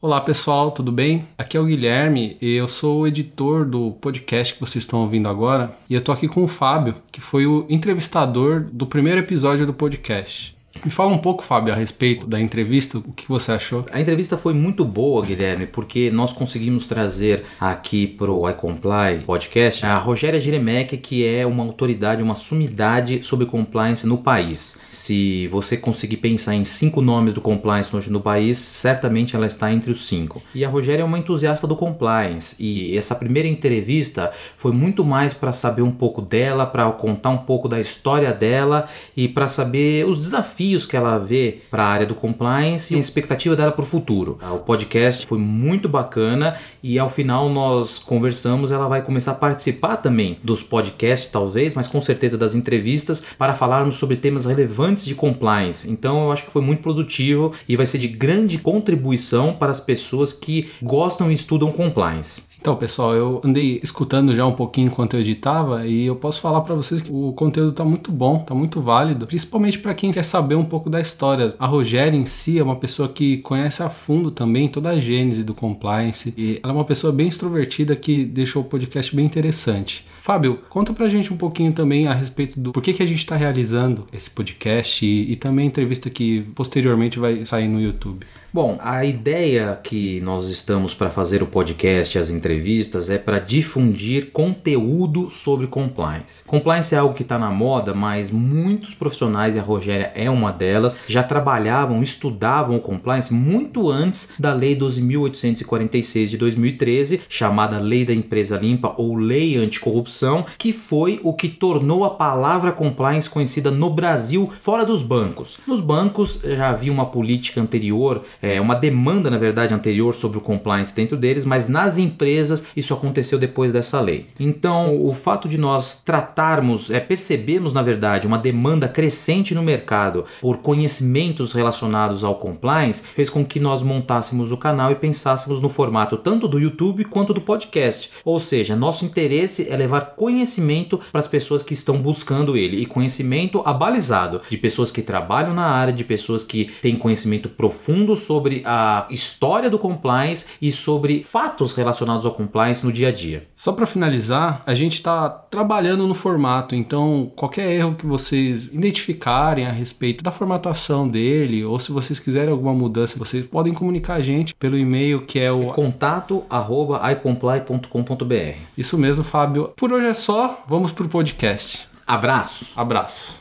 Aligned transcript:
Olá 0.00 0.20
pessoal, 0.20 0.70
tudo 0.70 0.92
bem? 0.92 1.26
Aqui 1.36 1.56
é 1.56 1.60
o 1.60 1.64
Guilherme 1.64 2.36
e 2.40 2.54
eu 2.54 2.68
sou 2.68 3.00
o 3.00 3.06
editor 3.08 3.64
do 3.64 3.90
podcast 4.00 4.54
que 4.54 4.60
vocês 4.60 4.84
estão 4.84 5.00
ouvindo 5.00 5.28
agora. 5.28 5.76
E 5.90 5.94
eu 5.94 6.00
tô 6.00 6.12
aqui 6.12 6.28
com 6.28 6.44
o 6.44 6.46
Fábio, 6.46 6.94
que 7.10 7.20
foi 7.20 7.48
o 7.48 7.66
entrevistador 7.68 8.60
do 8.72 8.86
primeiro 8.86 9.18
episódio 9.18 9.66
do 9.66 9.74
podcast. 9.74 10.56
Me 10.84 10.92
fala 10.92 11.10
um 11.10 11.18
pouco, 11.18 11.42
Fábio, 11.42 11.72
a 11.72 11.76
respeito 11.76 12.26
da 12.26 12.40
entrevista, 12.40 12.98
o 12.98 13.12
que 13.12 13.26
você 13.26 13.50
achou? 13.50 13.84
A 13.90 14.00
entrevista 14.00 14.38
foi 14.38 14.54
muito 14.54 14.84
boa, 14.84 15.24
Guilherme, 15.24 15.66
porque 15.66 16.08
nós 16.10 16.32
conseguimos 16.32 16.86
trazer 16.86 17.44
aqui 17.58 18.06
para 18.06 18.30
o 18.30 18.48
iComply 18.48 19.24
podcast 19.26 19.84
a 19.84 19.98
Rogéria 19.98 20.40
Jeremec, 20.40 20.96
que 20.98 21.26
é 21.26 21.44
uma 21.44 21.64
autoridade, 21.64 22.22
uma 22.22 22.36
sumidade 22.36 23.24
sobre 23.24 23.46
compliance 23.46 24.06
no 24.06 24.18
país. 24.18 24.78
Se 24.88 25.48
você 25.48 25.76
conseguir 25.76 26.18
pensar 26.18 26.54
em 26.54 26.62
cinco 26.62 27.00
nomes 27.00 27.34
do 27.34 27.40
compliance 27.40 27.94
hoje 27.94 28.12
no 28.12 28.20
país, 28.20 28.56
certamente 28.58 29.34
ela 29.34 29.46
está 29.46 29.72
entre 29.72 29.90
os 29.90 30.06
cinco. 30.06 30.40
E 30.54 30.64
a 30.64 30.68
Rogéria 30.68 31.02
é 31.02 31.04
uma 31.04 31.18
entusiasta 31.18 31.66
do 31.66 31.74
compliance, 31.74 32.62
e 32.62 32.96
essa 32.96 33.16
primeira 33.16 33.48
entrevista 33.48 34.30
foi 34.56 34.70
muito 34.70 35.04
mais 35.04 35.34
para 35.34 35.52
saber 35.52 35.82
um 35.82 35.90
pouco 35.90 36.22
dela, 36.22 36.66
para 36.66 36.88
contar 36.92 37.30
um 37.30 37.38
pouco 37.38 37.68
da 37.68 37.80
história 37.80 38.32
dela 38.32 38.86
e 39.16 39.28
para 39.28 39.48
saber 39.48 40.06
os 40.06 40.18
desafios 40.18 40.67
desafios 40.68 40.86
que 40.86 40.96
ela 40.96 41.18
vê 41.18 41.60
para 41.70 41.84
a 41.84 41.86
área 41.86 42.06
do 42.06 42.14
compliance 42.14 42.92
e 42.92 42.96
a 42.96 43.00
expectativa 43.00 43.56
dela 43.56 43.72
para 43.72 43.82
o 43.82 43.86
futuro. 43.86 44.38
O 44.52 44.58
podcast 44.58 45.26
foi 45.26 45.38
muito 45.38 45.88
bacana 45.88 46.56
e 46.82 46.98
ao 46.98 47.08
final 47.08 47.48
nós 47.48 47.98
conversamos, 47.98 48.70
ela 48.70 48.88
vai 48.88 49.02
começar 49.02 49.32
a 49.32 49.36
participar 49.36 49.96
também 49.98 50.38
dos 50.42 50.62
podcasts, 50.62 51.30
talvez, 51.30 51.74
mas 51.74 51.88
com 51.88 52.00
certeza 52.00 52.36
das 52.36 52.54
entrevistas, 52.54 53.24
para 53.38 53.54
falarmos 53.54 53.96
sobre 53.96 54.16
temas 54.16 54.44
relevantes 54.44 55.04
de 55.04 55.14
compliance. 55.14 55.90
Então 55.90 56.24
eu 56.24 56.32
acho 56.32 56.44
que 56.44 56.52
foi 56.52 56.62
muito 56.62 56.82
produtivo 56.82 57.52
e 57.68 57.76
vai 57.76 57.86
ser 57.86 57.98
de 57.98 58.08
grande 58.08 58.58
contribuição 58.58 59.54
para 59.54 59.70
as 59.70 59.80
pessoas 59.80 60.32
que 60.32 60.68
gostam 60.82 61.30
e 61.30 61.34
estudam 61.34 61.70
compliance. 61.70 62.47
Então, 62.60 62.74
pessoal, 62.74 63.14
eu 63.14 63.40
andei 63.44 63.78
escutando 63.82 64.34
já 64.34 64.44
um 64.44 64.52
pouquinho 64.52 64.88
enquanto 64.88 65.14
eu 65.14 65.20
editava 65.20 65.86
e 65.86 66.04
eu 66.04 66.16
posso 66.16 66.40
falar 66.40 66.60
para 66.62 66.74
vocês 66.74 67.00
que 67.00 67.10
o 67.10 67.32
conteúdo 67.32 67.72
tá 67.72 67.84
muito 67.84 68.10
bom, 68.10 68.40
tá 68.40 68.54
muito 68.54 68.80
válido, 68.82 69.26
principalmente 69.26 69.78
para 69.78 69.94
quem 69.94 70.10
quer 70.10 70.24
saber 70.24 70.56
um 70.56 70.64
pouco 70.64 70.90
da 70.90 71.00
história. 71.00 71.54
A 71.58 71.66
Rogéria 71.66 72.16
em 72.16 72.26
si 72.26 72.58
é 72.58 72.62
uma 72.62 72.76
pessoa 72.76 73.08
que 73.08 73.38
conhece 73.38 73.82
a 73.82 73.88
fundo 73.88 74.30
também 74.30 74.68
toda 74.68 74.90
a 74.90 74.98
gênese 74.98 75.44
do 75.44 75.54
compliance 75.54 76.34
e 76.36 76.58
ela 76.62 76.72
é 76.72 76.76
uma 76.76 76.84
pessoa 76.84 77.12
bem 77.12 77.28
extrovertida 77.28 77.94
que 77.94 78.24
deixou 78.24 78.62
o 78.62 78.64
podcast 78.64 79.14
bem 79.14 79.24
interessante. 79.24 80.04
Fábio, 80.20 80.58
conta 80.68 80.92
pra 80.92 81.08
gente 81.08 81.32
um 81.32 81.36
pouquinho 81.36 81.72
também 81.72 82.06
a 82.06 82.12
respeito 82.12 82.58
do 82.60 82.72
porquê 82.72 82.92
que 82.92 83.02
a 83.02 83.06
gente 83.06 83.20
está 83.20 83.36
realizando 83.36 84.06
esse 84.12 84.28
podcast 84.28 85.06
e, 85.06 85.32
e 85.32 85.36
também 85.36 85.64
a 85.64 85.68
entrevista 85.68 86.10
que 86.10 86.42
posteriormente 86.54 87.18
vai 87.18 87.46
sair 87.46 87.68
no 87.68 87.80
YouTube. 87.80 88.26
Bom, 88.50 88.78
a 88.80 89.04
ideia 89.04 89.78
que 89.82 90.22
nós 90.22 90.48
estamos 90.48 90.94
para 90.94 91.10
fazer 91.10 91.42
o 91.42 91.46
podcast, 91.46 92.18
as 92.18 92.30
entrevistas, 92.30 93.10
é 93.10 93.18
para 93.18 93.38
difundir 93.38 94.30
conteúdo 94.32 95.30
sobre 95.30 95.66
compliance. 95.66 96.44
Compliance 96.46 96.94
é 96.94 96.98
algo 96.98 97.12
que 97.12 97.20
está 97.20 97.38
na 97.38 97.50
moda, 97.50 97.92
mas 97.92 98.30
muitos 98.30 98.94
profissionais, 98.94 99.54
e 99.54 99.58
a 99.58 99.62
Rogéria 99.62 100.10
é 100.14 100.30
uma 100.30 100.50
delas, 100.50 100.98
já 101.06 101.22
trabalhavam, 101.22 102.02
estudavam 102.02 102.76
o 102.76 102.80
compliance 102.80 103.34
muito 103.34 103.90
antes 103.90 104.32
da 104.38 104.54
Lei 104.54 104.74
12.846 104.74 106.28
de 106.28 106.38
2013, 106.38 107.20
chamada 107.28 107.78
Lei 107.78 108.06
da 108.06 108.14
Empresa 108.14 108.56
Limpa 108.56 108.94
ou 108.96 109.14
Lei 109.14 109.58
Anticorrupção, 109.58 110.46
que 110.56 110.72
foi 110.72 111.20
o 111.22 111.34
que 111.34 111.50
tornou 111.50 112.02
a 112.02 112.10
palavra 112.10 112.72
compliance 112.72 113.28
conhecida 113.28 113.70
no 113.70 113.90
Brasil 113.90 114.50
fora 114.56 114.86
dos 114.86 115.02
bancos. 115.02 115.58
Nos 115.66 115.82
bancos 115.82 116.40
já 116.42 116.70
havia 116.70 116.90
uma 116.90 117.04
política 117.04 117.60
anterior 117.60 118.22
é, 118.40 118.60
uma 118.60 118.74
demanda, 118.74 119.30
na 119.30 119.38
verdade, 119.38 119.74
anterior 119.74 120.14
sobre 120.14 120.38
o 120.38 120.40
compliance 120.40 120.94
dentro 120.94 121.16
deles, 121.16 121.44
mas 121.44 121.68
nas 121.68 121.98
empresas 121.98 122.64
isso 122.76 122.94
aconteceu 122.94 123.38
depois 123.38 123.72
dessa 123.72 124.00
lei. 124.00 124.26
Então, 124.38 125.04
o 125.04 125.12
fato 125.12 125.48
de 125.48 125.58
nós 125.58 126.02
tratarmos, 126.04 126.90
é, 126.90 127.00
percebermos, 127.00 127.72
na 127.72 127.82
verdade, 127.82 128.26
uma 128.26 128.38
demanda 128.38 128.88
crescente 128.88 129.54
no 129.54 129.62
mercado 129.62 130.24
por 130.40 130.58
conhecimentos 130.58 131.52
relacionados 131.52 132.24
ao 132.24 132.36
compliance, 132.36 133.02
fez 133.14 133.28
com 133.28 133.44
que 133.44 133.60
nós 133.60 133.82
montássemos 133.82 134.52
o 134.52 134.56
canal 134.56 134.90
e 134.90 134.94
pensássemos 134.94 135.60
no 135.60 135.68
formato 135.68 136.16
tanto 136.16 136.46
do 136.46 136.58
YouTube 136.58 137.04
quanto 137.04 137.34
do 137.34 137.40
podcast. 137.40 138.10
Ou 138.24 138.38
seja, 138.38 138.76
nosso 138.76 139.04
interesse 139.04 139.68
é 139.70 139.76
levar 139.76 140.14
conhecimento 140.16 141.00
para 141.10 141.20
as 141.20 141.26
pessoas 141.26 141.62
que 141.62 141.74
estão 141.74 141.98
buscando 141.98 142.56
ele 142.56 142.80
e 142.80 142.86
conhecimento 142.86 143.62
abalizado 143.64 144.40
de 144.48 144.56
pessoas 144.56 144.90
que 144.90 145.02
trabalham 145.02 145.54
na 145.54 145.66
área, 145.66 145.92
de 145.92 146.04
pessoas 146.04 146.44
que 146.44 146.66
têm 146.82 146.96
conhecimento 146.96 147.48
profundo 147.48 148.14
sobre 148.28 148.62
a 148.66 149.06
história 149.08 149.70
do 149.70 149.78
compliance 149.78 150.44
e 150.60 150.70
sobre 150.70 151.22
fatos 151.22 151.72
relacionados 151.72 152.26
ao 152.26 152.32
compliance 152.32 152.84
no 152.84 152.92
dia 152.92 153.08
a 153.08 153.12
dia. 153.12 153.48
Só 153.56 153.72
para 153.72 153.86
finalizar, 153.86 154.62
a 154.66 154.74
gente 154.74 154.96
está 154.96 155.30
trabalhando 155.30 156.06
no 156.06 156.12
formato, 156.12 156.74
então 156.74 157.32
qualquer 157.34 157.72
erro 157.72 157.94
que 157.94 158.04
vocês 158.04 158.66
identificarem 158.66 159.64
a 159.64 159.72
respeito 159.72 160.22
da 160.22 160.30
formatação 160.30 161.08
dele, 161.08 161.64
ou 161.64 161.80
se 161.80 161.90
vocês 161.90 162.18
quiserem 162.18 162.50
alguma 162.50 162.74
mudança, 162.74 163.18
vocês 163.18 163.46
podem 163.46 163.72
comunicar 163.72 164.16
a 164.16 164.20
gente 164.20 164.54
pelo 164.54 164.76
e-mail 164.76 165.24
que 165.24 165.38
é 165.38 165.50
o 165.50 165.72
contato@icomply.com.br. 165.72 168.58
Isso 168.76 168.98
mesmo, 168.98 169.24
Fábio. 169.24 169.72
Por 169.74 169.90
hoje 169.90 170.06
é 170.06 170.12
só, 170.12 170.64
vamos 170.68 170.92
pro 170.92 171.08
podcast. 171.08 171.88
Abraço. 172.06 172.66
Abraço. 172.76 173.40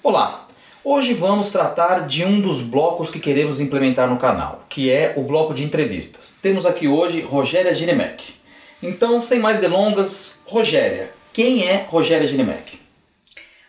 Olá, 0.00 0.46
Hoje 0.82 1.12
vamos 1.12 1.50
tratar 1.50 2.06
de 2.06 2.24
um 2.24 2.40
dos 2.40 2.62
blocos 2.62 3.10
que 3.10 3.20
queremos 3.20 3.60
implementar 3.60 4.08
no 4.08 4.16
canal, 4.16 4.64
que 4.66 4.90
é 4.90 5.12
o 5.14 5.22
bloco 5.22 5.52
de 5.52 5.62
entrevistas. 5.62 6.38
Temos 6.40 6.64
aqui 6.64 6.88
hoje 6.88 7.20
Rogéria 7.20 7.74
Ginemec. 7.74 8.32
Então, 8.82 9.20
sem 9.20 9.38
mais 9.38 9.60
delongas, 9.60 10.42
Rogéria, 10.46 11.12
quem 11.34 11.68
é 11.68 11.84
Rogéria 11.86 12.26
Ginemec? 12.26 12.80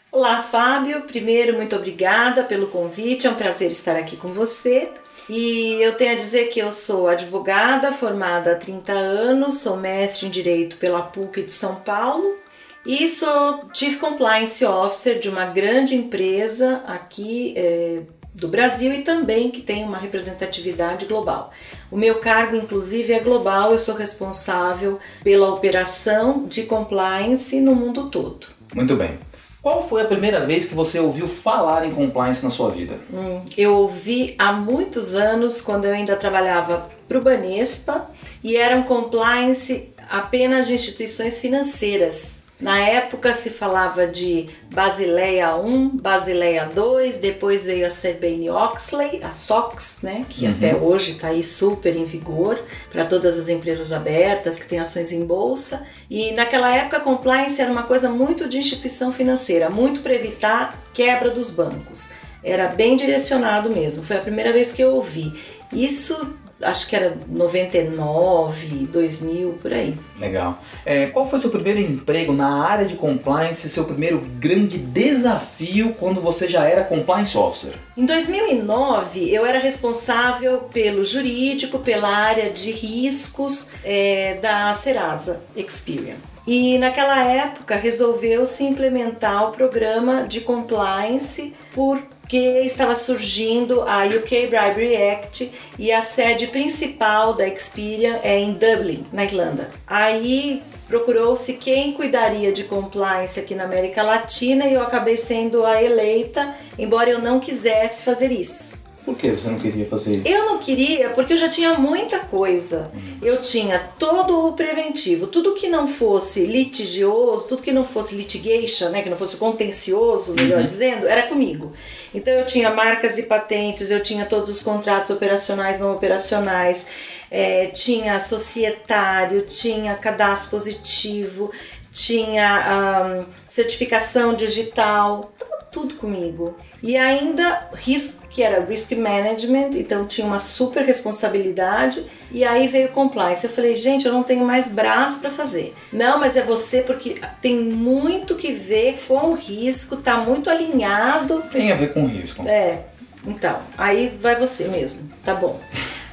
Olá, 0.10 0.42
Fábio. 0.42 1.02
Primeiro, 1.02 1.58
muito 1.58 1.76
obrigada 1.76 2.44
pelo 2.44 2.68
convite. 2.68 3.28
É 3.28 3.30
um 3.30 3.36
prazer 3.36 3.70
estar 3.72 3.98
aqui 3.98 4.16
com 4.16 4.30
você. 4.30 4.90
E 5.30 5.82
eu 5.82 5.98
tenho 5.98 6.14
a 6.14 6.18
dizer 6.18 6.48
que 6.48 6.62
eu 6.62 6.72
sou 6.72 7.10
advogada, 7.10 7.92
formada 7.92 8.54
há 8.54 8.56
30 8.56 8.94
anos, 8.94 9.58
sou 9.58 9.76
mestre 9.76 10.28
em 10.28 10.30
Direito 10.30 10.78
pela 10.78 11.02
PUC 11.02 11.44
de 11.44 11.52
São 11.52 11.76
Paulo 11.76 12.41
e 12.86 13.08
sou 13.10 13.66
Chief 13.74 14.00
Compliance 14.00 14.64
Officer 14.66 15.20
de 15.20 15.30
uma 15.30 15.46
grande 15.46 15.96
empresa 15.96 16.84
aqui 16.88 17.54
é, 17.56 18.02
do 18.34 18.48
Brasil 18.48 18.94
e 18.94 19.02
também 19.04 19.52
que 19.52 19.62
tem 19.62 19.84
uma 19.84 19.98
representatividade 19.98 21.06
global. 21.06 21.52
O 21.92 21.98
meu 21.98 22.16
cargo, 22.16 22.56
inclusive, 22.56 23.14
é 23.14 23.20
global, 23.20 23.72
eu 23.72 23.80
sou 23.80 23.96
responsável 23.96 25.00
pela 25.24 25.54
operação 25.54 26.46
de 26.46 26.64
compliance 26.64 27.60
no 27.60 27.76
mundo 27.76 28.10
todo. 28.10 28.48
Muito 28.74 28.96
bem. 28.96 29.20
Qual 29.62 29.88
foi 29.88 30.02
a 30.02 30.06
primeira 30.06 30.44
vez 30.44 30.66
que 30.66 30.74
você 30.74 31.00
ouviu 31.00 31.28
falar 31.28 31.86
em 31.86 31.94
compliance 31.94 32.44
na 32.44 32.50
sua 32.50 32.72
vida? 32.72 33.00
Hum, 33.14 33.44
eu 33.56 33.76
ouvi 33.76 34.34
há 34.40 34.52
muitos 34.52 35.14
anos, 35.14 35.62
quando 35.62 35.86
eu 35.86 35.94
ainda 35.94 36.16
trabalhava 36.16 36.90
para 37.08 37.20
o 37.20 37.22
Banespa, 37.22 38.10
e 38.44 38.58
era 38.58 38.76
um 38.76 38.84
compliance 38.84 39.90
apenas 40.10 40.66
de 40.66 40.74
instituições 40.74 41.40
financeiras. 41.40 42.41
Na 42.62 42.78
época 42.78 43.34
se 43.34 43.50
falava 43.50 44.06
de 44.06 44.48
Basileia 44.72 45.56
1, 45.56 45.98
Basileia 45.98 46.66
2, 46.66 47.18
depois 47.18 47.66
veio 47.66 47.88
a 47.88 47.90
Sarbanes-Oxley, 47.90 49.24
a 49.24 49.32
SOX, 49.32 50.02
né, 50.04 50.26
que 50.30 50.46
uhum. 50.46 50.52
até 50.52 50.76
hoje 50.76 51.14
está 51.14 51.30
aí 51.30 51.44
super 51.44 51.96
em 51.96 52.06
vigor 52.06 52.60
para 52.92 53.04
todas 53.04 53.36
as 53.38 53.50
empresas 53.50 53.92
abertas 53.92 54.60
que 54.60 54.68
têm 54.68 54.80
ações 54.80 55.12
em 55.12 55.26
bolsa. 55.26 55.88
E 56.08 56.32
naquela 56.34 56.74
época 56.74 56.98
a 56.98 57.02
compliance 57.02 57.60
era 57.60 57.72
uma 57.72 57.84
coisa 57.84 58.10
muito 58.10 58.48
de 58.48 58.60
instituição 58.60 59.12
financeira, 59.12 59.70
muito 59.70 60.02
para 60.02 60.14
evitar 60.14 60.80
quebra 60.94 61.32
dos 61.32 61.50
bancos. 61.50 62.14
Era 62.44 62.68
bem 62.68 62.96
direcionado 62.96 63.72
mesmo. 63.72 64.04
Foi 64.04 64.18
a 64.18 64.22
primeira 64.22 64.54
vez 64.54 64.72
que 64.72 64.84
eu 64.84 64.96
ouvi. 64.96 65.34
Isso 65.72 66.36
acho 66.64 66.88
que 66.88 66.96
era 66.96 67.18
99, 67.28 68.88
2000, 68.92 69.54
por 69.62 69.74
aí. 69.74 69.96
Legal. 70.20 70.60
É, 70.86 71.08
qual 71.08 71.28
foi 71.28 71.40
seu 71.40 71.50
primeiro 71.50 71.80
emprego 71.80 72.34
na 72.34 72.66
área 72.66 72.86
de 72.86 72.96
compliance, 72.96 73.70
seu 73.70 73.86
primeiro 73.86 74.20
grande 74.40 74.78
desafio 74.78 75.96
quando 76.00 76.22
você 76.22 76.48
já 76.48 76.66
era 76.66 76.84
compliance 76.84 77.38
officer? 77.38 77.74
Em 77.96 78.06
2009, 78.06 79.34
eu 79.34 79.46
era 79.46 79.60
responsável 79.60 80.60
pelo 80.74 81.04
jurídico, 81.04 81.80
pela 81.80 82.10
área 82.10 82.50
de 82.50 82.72
riscos 82.72 83.72
é, 83.84 84.38
da 84.42 84.74
Serasa 84.74 85.42
Experian. 85.56 86.16
E 86.46 86.78
naquela 86.80 87.24
época 87.24 87.76
resolveu-se 87.76 88.64
implementar 88.64 89.50
o 89.50 89.52
programa 89.52 90.24
de 90.28 90.42
compliance 90.42 91.54
por 91.74 92.02
que 92.32 92.66
estava 92.66 92.96
surgindo 92.96 93.82
a 93.82 94.06
UK 94.06 94.48
Bribery 94.48 94.96
Act 94.96 95.52
e 95.78 95.92
a 95.92 96.02
sede 96.02 96.48
principal 96.48 97.34
da 97.34 97.46
Experian 97.46 98.22
é 98.24 98.40
em 98.40 98.54
Dublin, 98.54 99.06
na 99.12 99.26
Irlanda. 99.26 99.70
Aí 99.86 100.64
procurou-se 100.88 101.56
quem 101.56 101.92
cuidaria 101.92 102.54
de 102.54 102.64
compliance 102.64 103.38
aqui 103.38 103.54
na 103.54 103.66
América 103.66 104.02
Latina 104.02 104.66
e 104.66 104.76
eu 104.76 104.82
acabei 104.82 105.18
sendo 105.18 105.66
a 105.66 105.84
eleita, 105.84 106.56
embora 106.80 107.10
eu 107.10 107.20
não 107.20 107.38
quisesse 107.38 108.02
fazer 108.02 108.32
isso. 108.32 108.81
Por 109.04 109.18
que 109.18 109.32
você 109.32 109.50
não 109.50 109.60
queria 109.60 109.86
fazer 109.88 110.18
isso? 110.18 110.28
Eu 110.28 110.46
não 110.46 110.58
queria 110.60 111.10
porque 111.10 111.34
eu 111.34 111.38
já 111.38 111.50
tinha 111.50 111.74
muita 111.74 112.20
coisa. 112.20 112.92
Uhum. 112.94 113.18
Eu 113.22 113.42
tinha 113.42 113.80
todo 113.98 114.48
o 114.48 114.54
preventivo, 114.54 115.28
tudo 115.28 115.54
que 115.54 115.68
não 115.68 115.88
fosse 115.88 116.46
litigioso, 116.46 117.48
tudo 117.48 117.64
que 117.64 117.72
não 117.72 117.84
fosse 117.84 118.16
litigation, 118.16 118.90
né, 118.90 119.02
que 119.02 119.10
não 119.10 119.18
fosse 119.18 119.38
contencioso, 119.38 120.36
melhor 120.36 120.60
uhum. 120.60 120.66
dizendo, 120.66 121.08
era 121.08 121.24
comigo. 121.24 121.74
Então 122.14 122.32
eu 122.34 122.46
tinha 122.46 122.70
marcas 122.70 123.18
e 123.18 123.24
patentes, 123.24 123.90
eu 123.90 124.04
tinha 124.04 124.26
todos 124.26 124.50
os 124.50 124.62
contratos 124.62 125.10
operacionais, 125.10 125.80
não 125.80 125.94
operacionais, 125.96 126.88
é, 127.32 127.68
tinha 127.68 128.20
societário, 128.20 129.42
tinha 129.42 129.96
cadastro 129.96 130.52
positivo, 130.52 131.52
tinha 131.92 133.20
um, 133.20 133.26
certificação 133.48 134.34
digital, 134.34 135.34
tudo 135.72 135.96
comigo. 135.96 136.56
E 136.84 136.98
ainda 136.98 137.70
risco, 137.74 138.28
que 138.30 138.44
era 138.44 138.64
risk 138.64 138.92
management, 138.92 139.72
então 139.76 140.06
tinha 140.06 140.28
uma 140.28 140.40
super 140.40 140.84
responsabilidade. 140.84 142.06
E 142.32 142.44
aí 142.44 142.68
veio 142.68 142.90
compliance. 142.90 143.46
Eu 143.46 143.52
falei, 143.52 143.76
gente, 143.76 144.06
eu 144.06 144.14
não 144.14 144.24
tenho 144.24 144.46
mais 144.46 144.74
braço 144.74 145.22
para 145.22 145.30
fazer. 145.30 145.74
Não, 145.92 146.20
mas 146.20 146.36
é 146.36 146.44
você 146.44 146.82
porque 146.82 147.16
tem 147.42 147.58
muito 147.60 148.36
que 148.36 148.52
ver 148.52 149.04
com 149.08 149.32
o 149.32 149.34
risco, 149.34 149.98
tá 149.98 150.18
muito 150.18 150.50
alinhado. 150.50 151.44
Tem 151.52 151.72
a 151.72 151.76
ver 151.76 151.94
com 151.94 152.06
risco. 152.06 152.48
É. 152.48 152.86
Então, 153.26 153.60
aí 153.78 154.18
vai 154.20 154.36
você 154.36 154.68
mesmo, 154.68 155.12
tá 155.24 155.34
bom. 155.36 155.60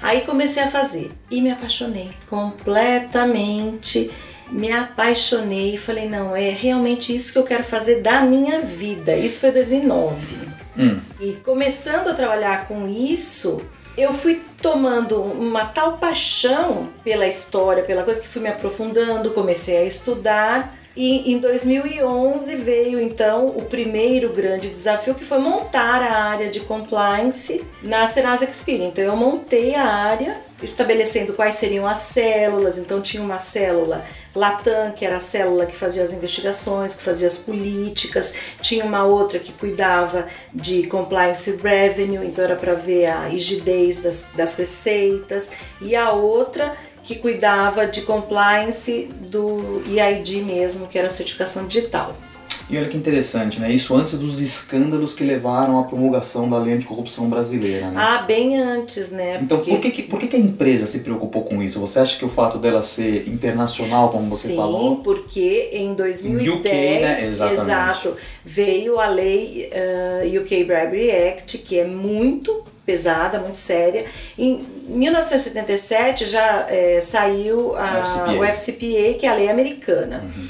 Aí 0.01 0.21
comecei 0.21 0.63
a 0.63 0.71
fazer 0.71 1.11
e 1.31 1.41
me 1.41 1.51
apaixonei 1.51 2.11
completamente 2.29 4.11
me 4.51 4.73
apaixonei 4.73 5.75
e 5.75 5.79
falei, 5.79 6.09
não, 6.09 6.35
é 6.35 6.51
realmente 6.51 7.15
isso 7.15 7.33
que 7.33 7.39
eu 7.39 7.45
quero 7.45 7.65
fazer 7.65 8.01
da 8.03 8.23
minha 8.23 8.61
vida. 8.61 9.17
Isso 9.17 9.41
foi 9.41 9.53
2009. 9.53 10.49
Hum. 10.79 11.01
E 11.21 11.33
começando 11.45 12.09
a 12.09 12.15
trabalhar 12.15 12.69
com 12.69 12.87
isso, 12.89 13.61
eu 13.97 14.13
fui 14.13 14.41
tomando 14.63 15.21
uma 15.21 15.65
tal 15.65 15.99
paixão 15.99 16.89
pela 17.03 17.27
história, 17.27 17.83
pela 17.83 18.05
coisa 18.05 18.21
que 18.21 18.29
fui 18.29 18.41
me 18.41 18.49
aprofundando, 18.49 19.31
comecei 19.31 19.77
a 19.77 19.85
estudar. 19.85 20.79
E 20.97 21.33
em 21.33 21.39
2011 21.39 22.57
veio 22.57 23.01
então 23.01 23.47
o 23.47 23.63
primeiro 23.63 24.33
grande 24.33 24.69
desafio 24.69 25.15
que 25.15 25.25
foi 25.25 25.39
montar 25.39 26.03
a 26.03 26.25
área 26.25 26.49
de 26.49 26.61
compliance 26.61 27.65
na 27.83 28.09
Serasa 28.09 28.45
Experian. 28.45 28.89
Então 28.89 29.05
eu 29.05 29.17
montei 29.17 29.77
a 29.77 29.85
área 29.85 30.37
estabelecendo 30.61 31.35
quais 31.35 31.57
seriam 31.57 31.87
as 31.87 31.99
células. 31.99 32.79
Então 32.79 33.01
tinha 33.01 33.23
uma 33.23 33.39
célula 33.39 34.05
Latam, 34.39 34.93
que 34.93 35.05
era 35.05 35.17
a 35.17 35.21
célula 35.21 35.67
que 35.67 35.75
fazia 35.75 36.03
as 36.03 36.13
investigações, 36.13 36.95
que 36.95 37.03
fazia 37.03 37.27
as 37.27 37.39
políticas, 37.39 38.35
tinha 38.63 38.85
uma 38.85 39.05
outra 39.05 39.39
que 39.39 39.53
cuidava 39.53 40.27
de 40.55 40.87
compliance 40.87 41.57
revenue, 41.57 42.27
então 42.27 42.45
era 42.45 42.57
para 42.57 42.75
ver 42.75 43.07
a 43.07 43.27
rigidez 43.27 43.99
das, 43.99 44.29
das 44.35 44.57
receitas, 44.57 45.51
e 45.81 45.97
a 45.97 46.13
outra 46.13 46.77
que 47.03 47.17
cuidava 47.17 47.87
de 47.87 48.03
compliance 48.03 49.09
do 49.21 49.83
EID 49.87 50.43
mesmo, 50.43 50.89
que 50.89 50.99
era 50.99 51.09
a 51.09 51.11
certificação 51.11 51.67
digital. 51.67 52.15
E 52.71 52.77
olha 52.77 52.89
que 52.89 52.97
interessante, 52.97 53.59
né? 53.61 53.71
Isso 53.73 53.97
antes 53.97 54.15
dos 54.19 54.41
escândalos 54.41 55.15
que 55.15 55.25
levaram 55.25 55.79
à 55.79 55.85
promulgação 55.85 56.49
da 56.49 56.59
lei 56.59 56.75
anticorrupção 56.75 57.29
brasileira, 57.29 57.91
né? 57.91 57.95
Ah, 57.97 58.23
bem 58.23 58.59
antes, 58.59 59.11
né? 59.11 59.39
Então, 59.41 59.59
Porque... 59.59 59.71
por, 59.71 59.81
que, 59.81 60.03
por 60.03 60.21
que 60.21 60.37
a 60.37 60.39
empresa 60.39 60.85
se 60.85 61.01
preocupou 61.01 61.45
com 61.45 61.63
isso? 61.63 61.81
Você 61.81 61.99
acha 61.99 62.19
que 62.19 62.25
o 62.25 62.29
fato 62.29 62.59
dela 62.59 62.83
ser 62.83 63.27
internacional, 63.27 64.11
como 64.11 64.25
você 64.29 64.49
Sim, 64.49 64.57
falou? 64.57 64.97
Sim, 64.97 65.03
porque 65.03 65.71
em 65.73 65.95
2010, 65.95 66.49
UK, 66.51 66.69
né? 66.69 67.25
Exatamente. 67.25 67.63
exato, 67.63 68.17
veio 68.45 69.01
a 69.01 69.09
lei 69.09 69.71
uh, 69.73 70.27
eh, 70.27 70.39
UK 70.39 70.65
Bribery 70.65 71.11
Act, 71.11 71.59
que 71.59 71.79
é 71.79 71.87
muito 71.87 72.65
pesada, 72.85 73.39
muito 73.39 73.59
séria. 73.59 74.05
Em 74.39 74.63
1977 74.87 76.27
já 76.27 76.67
é, 76.69 77.01
saiu 77.01 77.77
a, 77.77 78.03
o 78.39 78.45
FCPA, 78.45 79.15
que 79.19 79.27
é 79.27 79.29
a 79.29 79.35
lei 79.35 79.49
americana. 79.51 80.25
Uhum. 80.25 80.49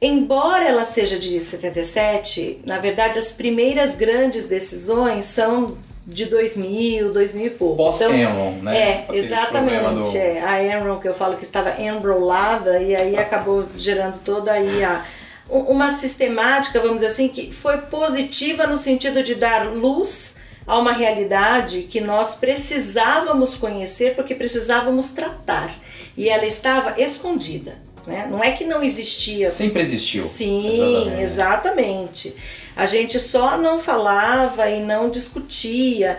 Embora 0.00 0.64
ela 0.64 0.84
seja 0.84 1.18
de 1.18 1.40
77, 1.40 2.60
na 2.64 2.78
verdade 2.78 3.18
as 3.18 3.32
primeiras 3.32 3.96
grandes 3.96 4.46
decisões 4.46 5.26
são 5.26 5.76
de 6.06 6.24
2000, 6.24 7.12
2000 7.12 7.46
e 7.46 7.50
pouco. 7.50 7.76
Pós-Enron, 7.76 8.50
então, 8.52 8.62
né? 8.62 8.78
É, 8.78 9.06
exatamente. 9.12 10.12
Do... 10.12 10.16
É, 10.16 10.40
a 10.40 10.64
Enron, 10.64 10.98
que 10.98 11.08
eu 11.08 11.14
falo 11.14 11.36
que 11.36 11.44
estava 11.44 11.80
enrolada 11.82 12.80
e 12.80 12.96
aí 12.96 13.18
acabou 13.18 13.66
gerando 13.76 14.18
toda 14.20 14.52
aí 14.52 14.82
a, 14.82 15.04
uma 15.50 15.90
sistemática, 15.90 16.80
vamos 16.80 16.96
dizer 16.96 17.08
assim, 17.08 17.28
que 17.28 17.52
foi 17.52 17.78
positiva 17.78 18.66
no 18.66 18.76
sentido 18.76 19.22
de 19.22 19.34
dar 19.34 19.66
luz 19.66 20.38
a 20.66 20.78
uma 20.78 20.92
realidade 20.92 21.82
que 21.82 22.00
nós 22.00 22.36
precisávamos 22.36 23.54
conhecer 23.54 24.14
porque 24.14 24.34
precisávamos 24.34 25.12
tratar. 25.12 25.74
E 26.16 26.28
ela 26.28 26.46
estava 26.46 27.00
escondida. 27.00 27.76
Né? 28.08 28.26
Não 28.30 28.42
é 28.42 28.52
que 28.52 28.64
não 28.64 28.82
existia. 28.82 29.50
Sempre 29.50 29.82
existiu. 29.82 30.22
Sim, 30.22 30.72
exatamente. 30.72 31.22
exatamente. 31.22 32.36
A 32.74 32.86
gente 32.86 33.20
só 33.20 33.58
não 33.58 33.78
falava 33.78 34.68
e 34.70 34.80
não 34.80 35.10
discutia. 35.10 36.18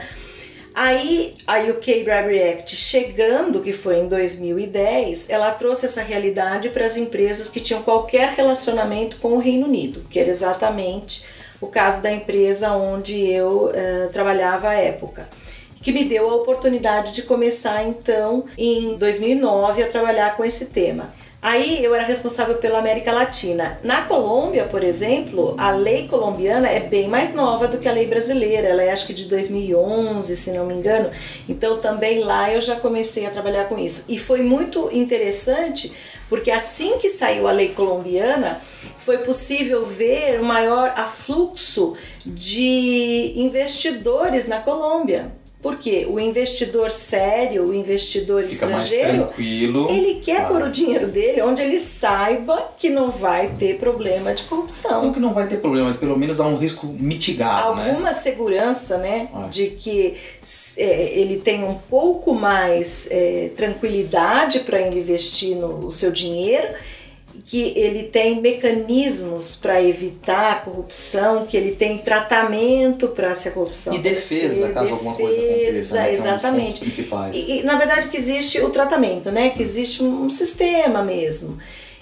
Aí 0.76 1.34
a 1.48 1.58
UK 1.58 2.04
Bribery 2.04 2.44
Act 2.44 2.76
chegando, 2.76 3.60
que 3.62 3.74
foi 3.74 3.98
em 3.98 4.08
2010, 4.08 5.32
ela 5.32 5.50
trouxe 5.52 5.88
essa 5.88 6.04
realidade 6.04 6.70
para 6.70 6.86
as 6.86 6.96
empresas 6.96 7.50
que 7.50 7.60
tinham 7.60 7.82
qualquer 7.82 8.34
relacionamento 8.34 9.18
com 9.18 9.34
o 9.34 9.40
Reino 9.40 9.66
Unido, 9.66 10.06
que 10.12 10.20
era 10.20 10.30
exatamente 10.30 11.26
o 11.60 11.66
caso 11.66 12.04
da 12.04 12.12
empresa 12.12 12.72
onde 12.72 13.20
eu 13.26 13.66
uh, 13.66 14.14
trabalhava 14.14 14.70
à 14.70 14.74
época 14.76 15.28
que 15.82 15.92
me 15.92 16.04
deu 16.04 16.30
a 16.30 16.36
oportunidade 16.36 17.14
de 17.14 17.24
começar 17.24 17.84
então 17.86 18.46
em 18.58 18.96
2009 18.96 19.84
a 19.84 19.88
trabalhar 19.88 20.36
com 20.36 20.44
esse 20.44 20.66
tema. 20.66 21.10
Aí 21.42 21.84
eu 21.84 21.96
era 21.96 22.04
responsável 22.04 22.56
pela 22.56 22.80
América 22.80 23.14
Latina. 23.14 23.80
Na 23.82 24.02
Colômbia, 24.02 24.66
por 24.66 24.84
exemplo, 24.84 25.56
a 25.58 25.72
lei 25.72 26.06
colombiana 26.06 26.68
é 26.68 26.82
bem 26.82 27.08
mais 27.08 27.34
nova 27.34 27.66
do 27.66 27.78
que 27.78 27.88
a 27.88 27.94
lei 27.94 28.08
brasileira. 28.08 28.68
Ela 28.68 28.84
é 28.84 28.92
acho 28.92 29.08
que 29.08 29.14
de 29.14 29.26
2011, 29.26 30.36
se 30.36 30.52
não 30.52 30.66
me 30.66 30.74
engano. 30.74 31.10
Então 31.48 31.78
também 31.78 32.20
lá 32.20 32.52
eu 32.52 32.60
já 32.60 32.76
comecei 32.76 33.26
a 33.26 33.30
trabalhar 33.30 33.70
com 33.70 33.80
isso. 33.80 34.06
E 34.10 34.20
foi 34.20 34.42
muito 34.42 34.90
interessante 34.92 35.94
porque 36.30 36.52
assim 36.52 37.00
que 37.00 37.10
saiu 37.10 37.48
a 37.48 37.52
lei 37.52 37.70
colombiana, 37.70 38.62
foi 38.98 39.18
possível 39.20 39.84
ver 39.86 40.40
o 40.40 40.44
maior 40.44 40.94
afluxo 40.96 41.96
de 42.24 43.34
investidores 43.36 44.48
na 44.48 44.60
Colômbia. 44.60 45.32
Porque 45.62 46.06
o 46.10 46.18
investidor 46.18 46.90
sério, 46.90 47.66
o 47.66 47.74
investidor 47.74 48.44
Fica 48.44 48.54
estrangeiro, 48.54 49.30
ele 49.38 50.22
quer 50.22 50.44
ah. 50.44 50.46
pôr 50.46 50.62
o 50.62 50.72
dinheiro 50.72 51.08
dele 51.08 51.42
onde 51.42 51.62
ele 51.62 51.78
saiba 51.80 52.72
que 52.78 52.90
não 52.90 53.12
vai 53.12 53.50
ter 53.60 53.78
problema 53.78 54.34
de 54.34 54.44
corrupção. 54.44 55.04
Não 55.04 55.14
que 55.14 55.20
não 55.20 55.34
vai 55.34 55.48
ter 55.48 55.58
problema, 55.58 55.88
mas 55.88 55.98
pelo 55.98 56.18
menos 56.18 56.40
há 56.40 56.48
um 56.48 56.56
risco 56.56 56.88
mitigado, 56.88 57.76
né? 57.76 57.90
Alguma 57.90 58.10
né? 58.10 58.14
segurança, 58.14 58.98
né? 58.98 59.28
Ah. 59.34 59.48
De 59.52 59.68
que 59.72 60.16
é, 60.78 61.20
ele 61.20 61.42
tem 61.42 61.66
um 61.66 61.76
pouco 61.76 62.34
mais 62.34 63.10
é, 63.12 63.50
tranquilidade 63.58 64.62
para 64.62 64.82
investir 64.82 65.58
no 65.58 65.88
o 65.88 65.92
seu 65.92 66.12
dinheiro 66.12 66.68
que 67.50 67.74
ele 67.76 68.04
tem 68.04 68.40
mecanismos 68.40 69.56
para 69.56 69.82
evitar 69.82 70.52
a 70.52 70.56
corrupção, 70.58 71.48
que 71.48 71.58
ele 71.58 71.72
tem 71.72 71.98
tratamento 71.98 73.08
para 73.08 73.34
se 73.34 73.48
a 73.48 73.52
corrupção 73.52 73.96
e 73.96 73.98
defesa 73.98 74.70
caso 74.70 74.86
defesa, 74.86 74.94
alguma 74.94 75.16
coisa 75.16 75.36
aconteça, 75.36 75.96
né? 75.96 76.14
exatamente. 76.14 76.84
É 76.86 77.36
e, 77.36 77.60
e, 77.60 77.64
na 77.64 77.76
verdade 77.76 78.08
que 78.08 78.18
existe 78.18 78.62
o 78.62 78.70
tratamento, 78.70 79.32
né? 79.32 79.50
Que 79.50 79.64
existe 79.64 80.04
um 80.04 80.30
sistema 80.30 81.02
mesmo. 81.02 81.58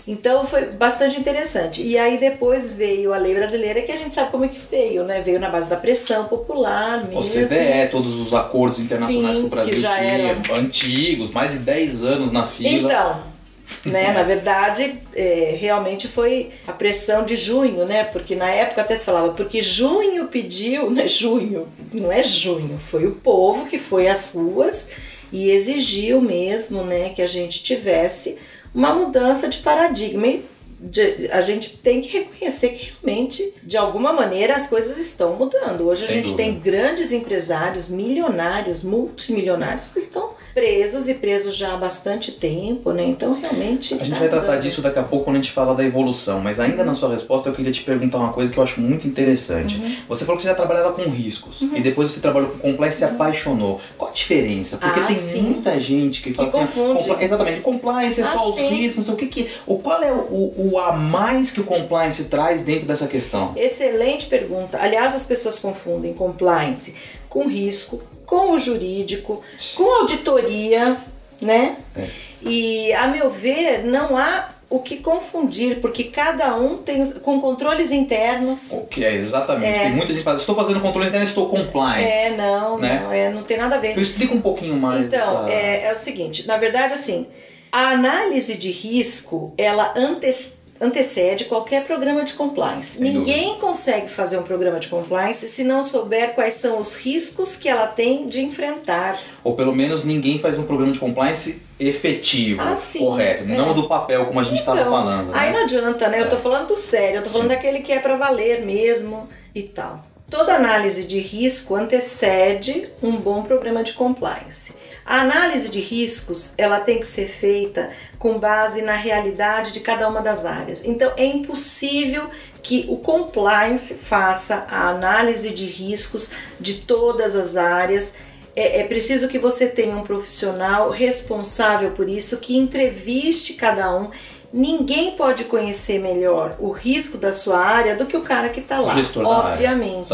Então 0.05 0.45
foi 0.45 0.65
bastante 0.65 1.17
interessante. 1.17 1.81
E 1.81 1.97
aí 1.97 2.17
depois 2.17 2.73
veio 2.73 3.13
a 3.13 3.17
lei 3.17 3.33
brasileira, 3.33 3.81
que 3.81 3.91
a 3.93 3.95
gente 3.95 4.13
sabe 4.13 4.29
como 4.31 4.43
é 4.43 4.49
que 4.49 4.59
veio, 4.69 5.05
né? 5.05 5.21
Veio 5.21 5.39
na 5.39 5.49
base 5.49 5.69
da 5.69 5.77
pressão 5.77 6.25
popular 6.25 7.05
mesmo. 7.05 7.21
O 7.21 7.23
CDE, 7.23 7.89
todos 7.89 8.19
os 8.19 8.33
acordos 8.33 8.81
internacionais 8.81 9.37
Sim, 9.37 9.41
que 9.43 9.47
o 9.47 9.49
Brasil 9.49 9.73
que 9.75 9.79
tinha, 9.79 9.93
eram... 9.93 10.55
antigos, 10.55 11.31
mais 11.31 11.51
de 11.51 11.59
10 11.59 12.03
anos 12.03 12.31
na 12.33 12.45
fila. 12.45 12.91
Então, 12.91 13.36
né? 13.85 14.11
Na 14.11 14.23
verdade, 14.23 14.95
é, 15.15 15.55
realmente 15.59 16.07
foi 16.07 16.51
a 16.67 16.71
pressão 16.71 17.23
de 17.23 17.35
junho, 17.35 17.85
né? 17.85 18.03
Porque 18.03 18.35
na 18.35 18.49
época 18.49 18.81
até 18.81 18.95
se 18.95 19.05
falava, 19.05 19.33
porque 19.33 19.61
junho 19.61 20.27
pediu, 20.27 20.89
né? 20.89 21.07
Junho, 21.07 21.67
não 21.93 22.11
é 22.11 22.23
junho, 22.23 22.77
foi 22.77 23.05
o 23.05 23.11
povo 23.11 23.65
que 23.65 23.79
foi 23.79 24.07
às 24.07 24.33
ruas 24.33 24.91
e 25.31 25.49
exigiu 25.51 26.21
mesmo, 26.21 26.83
né, 26.83 27.09
que 27.09 27.21
a 27.21 27.27
gente 27.27 27.61
tivesse 27.61 28.37
uma 28.73 28.93
mudança 28.93 29.47
de 29.47 29.57
paradigma. 29.59 30.27
E 30.27 30.45
de, 30.79 31.29
a 31.31 31.41
gente 31.41 31.77
tem 31.77 32.01
que 32.01 32.19
reconhecer 32.19 32.69
que 32.69 32.91
realmente, 32.91 33.53
de 33.63 33.75
alguma 33.77 34.13
maneira, 34.13 34.55
as 34.55 34.67
coisas 34.67 34.97
estão 34.97 35.35
mudando. 35.35 35.87
Hoje 35.87 36.05
Sem 36.05 36.09
a 36.09 36.13
gente 36.13 36.31
dúvida. 36.31 36.43
tem 36.43 36.59
grandes 36.59 37.11
empresários, 37.11 37.89
milionários, 37.89 38.83
multimilionários 38.83 39.91
que 39.91 39.99
estão 39.99 40.35
presos 40.57 41.07
e 41.07 41.13
presos 41.13 41.55
já 41.55 41.75
há 41.75 41.77
bastante 41.77 42.31
tempo, 42.31 42.91
né? 42.91 43.05
Então 43.05 43.31
realmente. 43.39 43.93
A 43.93 43.97
gente 43.97 44.13
tá 44.13 44.19
vai 44.21 44.27
tratar 44.27 44.57
disso 44.57 44.81
daqui 44.81 44.97
a 44.97 45.03
pouco 45.03 45.25
quando 45.25 45.35
a 45.35 45.39
gente 45.39 45.51
fala 45.51 45.75
da 45.75 45.83
evolução, 45.83 46.41
mas 46.41 46.59
ainda 46.59 46.83
na 46.83 46.95
sua 46.95 47.11
resposta 47.11 47.47
eu 47.47 47.53
queria 47.53 47.71
te 47.71 47.83
perguntar 47.83 48.17
uma 48.17 48.33
coisa 48.33 48.51
que 48.51 48.57
eu 48.57 48.63
acho 48.63 48.81
muito 48.81 49.07
interessante. 49.07 49.77
Uhum. 49.77 49.95
Você 50.09 50.25
falou 50.25 50.35
que 50.37 50.41
você 50.41 50.49
já 50.49 50.55
trabalhava 50.55 50.93
com 50.93 51.03
riscos 51.03 51.61
e 51.61 51.79
depois 51.79 52.11
você 52.11 52.19
trabalhou 52.19 52.49
com 52.49 52.57
compliance 52.57 52.95
e 52.95 52.99
se 52.99 53.05
apaixonou. 53.05 53.79
Qual 53.99 54.09
a 54.09 54.13
diferença? 54.13 54.77
Porque 54.77 54.97
Uhum. 54.99 55.05
Ah, 55.05 55.07
tem 55.09 55.15
sim. 55.17 55.41
muita 55.43 55.79
gente 55.79 56.23
que 56.23 56.33
fala 56.33 56.47
assim, 56.49 56.57
confunde. 56.57 57.07
compli- 57.07 57.23
exatamente, 57.23 57.61
compliance 57.61 58.19
é 58.19 58.23
Ah, 58.23 58.27
só 58.27 58.49
os 58.49 58.55
sim. 58.55 58.67
riscos, 58.67 59.09
o 59.09 59.15
que 59.15 59.27
que, 59.27 59.49
o 59.67 59.77
qual 59.77 60.01
é 60.01 60.11
o, 60.11 60.53
o 60.57 60.79
a 60.79 60.91
mais 60.93 61.51
que 61.51 61.61
o 61.61 61.65
compliance 61.65 62.23
traz 62.25 62.63
dentro 62.63 62.87
dessa 62.87 63.05
questão? 63.05 63.53
Excelente 63.55 64.25
pergunta. 64.25 64.79
Aliás, 64.81 65.13
as 65.13 65.27
pessoas 65.27 65.59
confundem 65.59 66.13
compliance 66.13 66.95
com 67.29 67.47
risco, 67.47 68.01
com 68.27 68.51
o 68.51 68.59
jurídico, 68.59 69.41
com 69.75 69.99
auditoria, 70.01 70.97
né? 71.41 71.77
É. 71.95 72.07
E 72.43 72.93
a 72.93 73.07
meu 73.07 73.29
ver, 73.31 73.83
não 73.83 74.15
há 74.15 74.49
o 74.69 74.79
que 74.79 74.97
confundir, 74.97 75.79
porque 75.79 76.03
cada 76.03 76.55
um 76.57 76.77
tem 76.77 77.09
com 77.21 77.39
controles 77.39 77.89
internos. 77.89 78.73
O 78.73 78.87
que 78.87 79.03
é 79.05 79.15
exatamente? 79.15 79.79
Tem 79.79 79.91
muita 79.91 80.07
gente 80.07 80.17
que 80.17 80.23
fala, 80.25 80.37
estou 80.37 80.53
fazendo 80.53 80.81
controle 80.81 81.07
interno, 81.07 81.25
estou 81.25 81.47
compliance. 81.47 82.03
É, 82.11 82.31
não, 82.35 82.77
né? 82.77 82.99
não, 83.01 83.11
é, 83.13 83.29
não 83.29 83.43
tem 83.43 83.57
nada 83.57 83.75
a 83.75 83.79
ver. 83.79 83.91
Então 83.91 84.03
explica 84.03 84.33
um 84.33 84.41
pouquinho 84.41 84.79
mais 84.79 85.05
Então, 85.05 85.45
dessa... 85.45 85.49
é, 85.49 85.85
é 85.85 85.91
o 85.93 85.95
seguinte, 85.95 86.45
na 86.45 86.57
verdade, 86.57 86.93
assim, 86.93 87.27
a 87.71 87.91
análise 87.91 88.55
de 88.57 88.69
risco, 88.69 89.53
ela 89.57 89.93
antes- 89.95 90.57
antecede 90.79 91.45
qualquer 91.45 91.83
programa 91.85 92.23
de 92.23 92.33
compliance. 92.33 92.97
Sem 92.97 93.11
Ninguém 93.13 93.55
consegue 93.55 94.07
fazer 94.07 94.37
um 94.37 94.43
programa 94.43 94.79
de 94.79 94.87
compliance 94.87 95.47
se 95.47 95.63
não 95.63 95.81
souber 95.83 96.33
quais 96.35 96.55
são 96.55 96.79
os 96.79 96.95
riscos 96.95 97.55
que 97.55 97.67
ela 97.67 97.87
tem 97.87 98.27
de 98.27 98.41
enfrentar. 98.41 99.19
Ou 99.43 99.55
pelo 99.55 99.75
menos 99.75 100.03
ninguém 100.03 100.39
faz 100.39 100.57
um 100.57 100.63
programa 100.63 100.91
de 100.93 100.99
compliance 100.99 101.63
efetivo, 101.79 102.61
Ah, 102.61 102.75
sim. 102.75 102.99
correto, 102.99 103.43
É. 103.43 103.45
não 103.45 103.73
do 103.73 103.87
papel 103.87 104.25
como 104.25 104.39
a 104.39 104.43
gente 104.43 104.59
estava 104.59 104.79
Então, 104.79 104.91
falando. 104.91 105.33
aí 105.33 105.51
né? 105.51 105.57
não 105.57 105.63
adianta, 105.65 106.07
né? 106.07 106.21
Eu 106.21 106.29
tô 106.29 106.37
falando 106.37 106.67
do 106.67 106.75
sério, 106.75 107.17
eu 107.17 107.23
tô 107.23 107.29
falando 107.29 107.49
Sim. 107.49 107.55
daquele 107.55 107.79
que 107.79 107.91
é 107.91 107.99
para 107.99 108.15
valer 108.15 108.65
mesmo 108.65 109.27
e 109.53 109.63
tal. 109.63 110.01
Toda 110.29 110.55
análise 110.55 111.05
de 111.05 111.19
risco 111.19 111.75
antecede 111.75 112.89
um 113.01 113.13
bom 113.15 113.43
programa 113.43 113.83
de 113.83 113.93
compliance. 113.93 114.73
A 115.07 115.21
análise 115.21 115.69
de 115.69 115.79
riscos, 115.79 116.53
ela 116.57 116.81
tem 116.81 116.99
que 116.99 117.07
ser 117.07 117.27
feita 117.27 117.89
com 118.19 118.37
base 118.37 118.81
na 118.81 118.93
realidade 118.93 119.71
de 119.71 119.79
cada 119.79 120.07
uma 120.07 120.21
das 120.21 120.45
áreas. 120.45 120.85
Então, 120.85 121.13
é 121.15 121.25
impossível 121.25 122.27
que 122.61 122.85
o 122.89 122.97
compliance 122.97 123.93
faça 123.93 124.65
a 124.69 124.89
análise 124.89 125.51
de 125.51 125.65
riscos 125.65 126.33
de 126.59 126.79
todas 126.81 127.35
as 127.35 127.55
áreas 127.55 128.15
é, 128.57 128.79
é 128.79 128.83
preciso 128.85 129.27
que 129.27 129.37
você 129.37 129.67
tenha 129.67 129.95
um 129.95 130.01
profissional 130.01 130.89
responsável 130.89 131.91
por 131.91 132.09
isso, 132.09 132.37
que 132.37 132.57
entreviste 132.57 133.53
cada 133.53 133.95
um. 133.95 134.09
Ninguém 134.51 135.11
pode 135.11 135.43
conhecer 135.43 135.99
melhor 135.99 136.55
o 136.59 136.71
risco 136.71 137.17
da 137.17 137.33
sua 137.33 137.59
área 137.59 137.95
do 137.95 138.05
que 138.05 138.15
o 138.15 138.21
cara 138.21 138.47
que 138.47 138.61
está 138.61 138.79
lá. 138.79 138.95
Gestor 138.95 139.25
obviamente. 139.25 140.09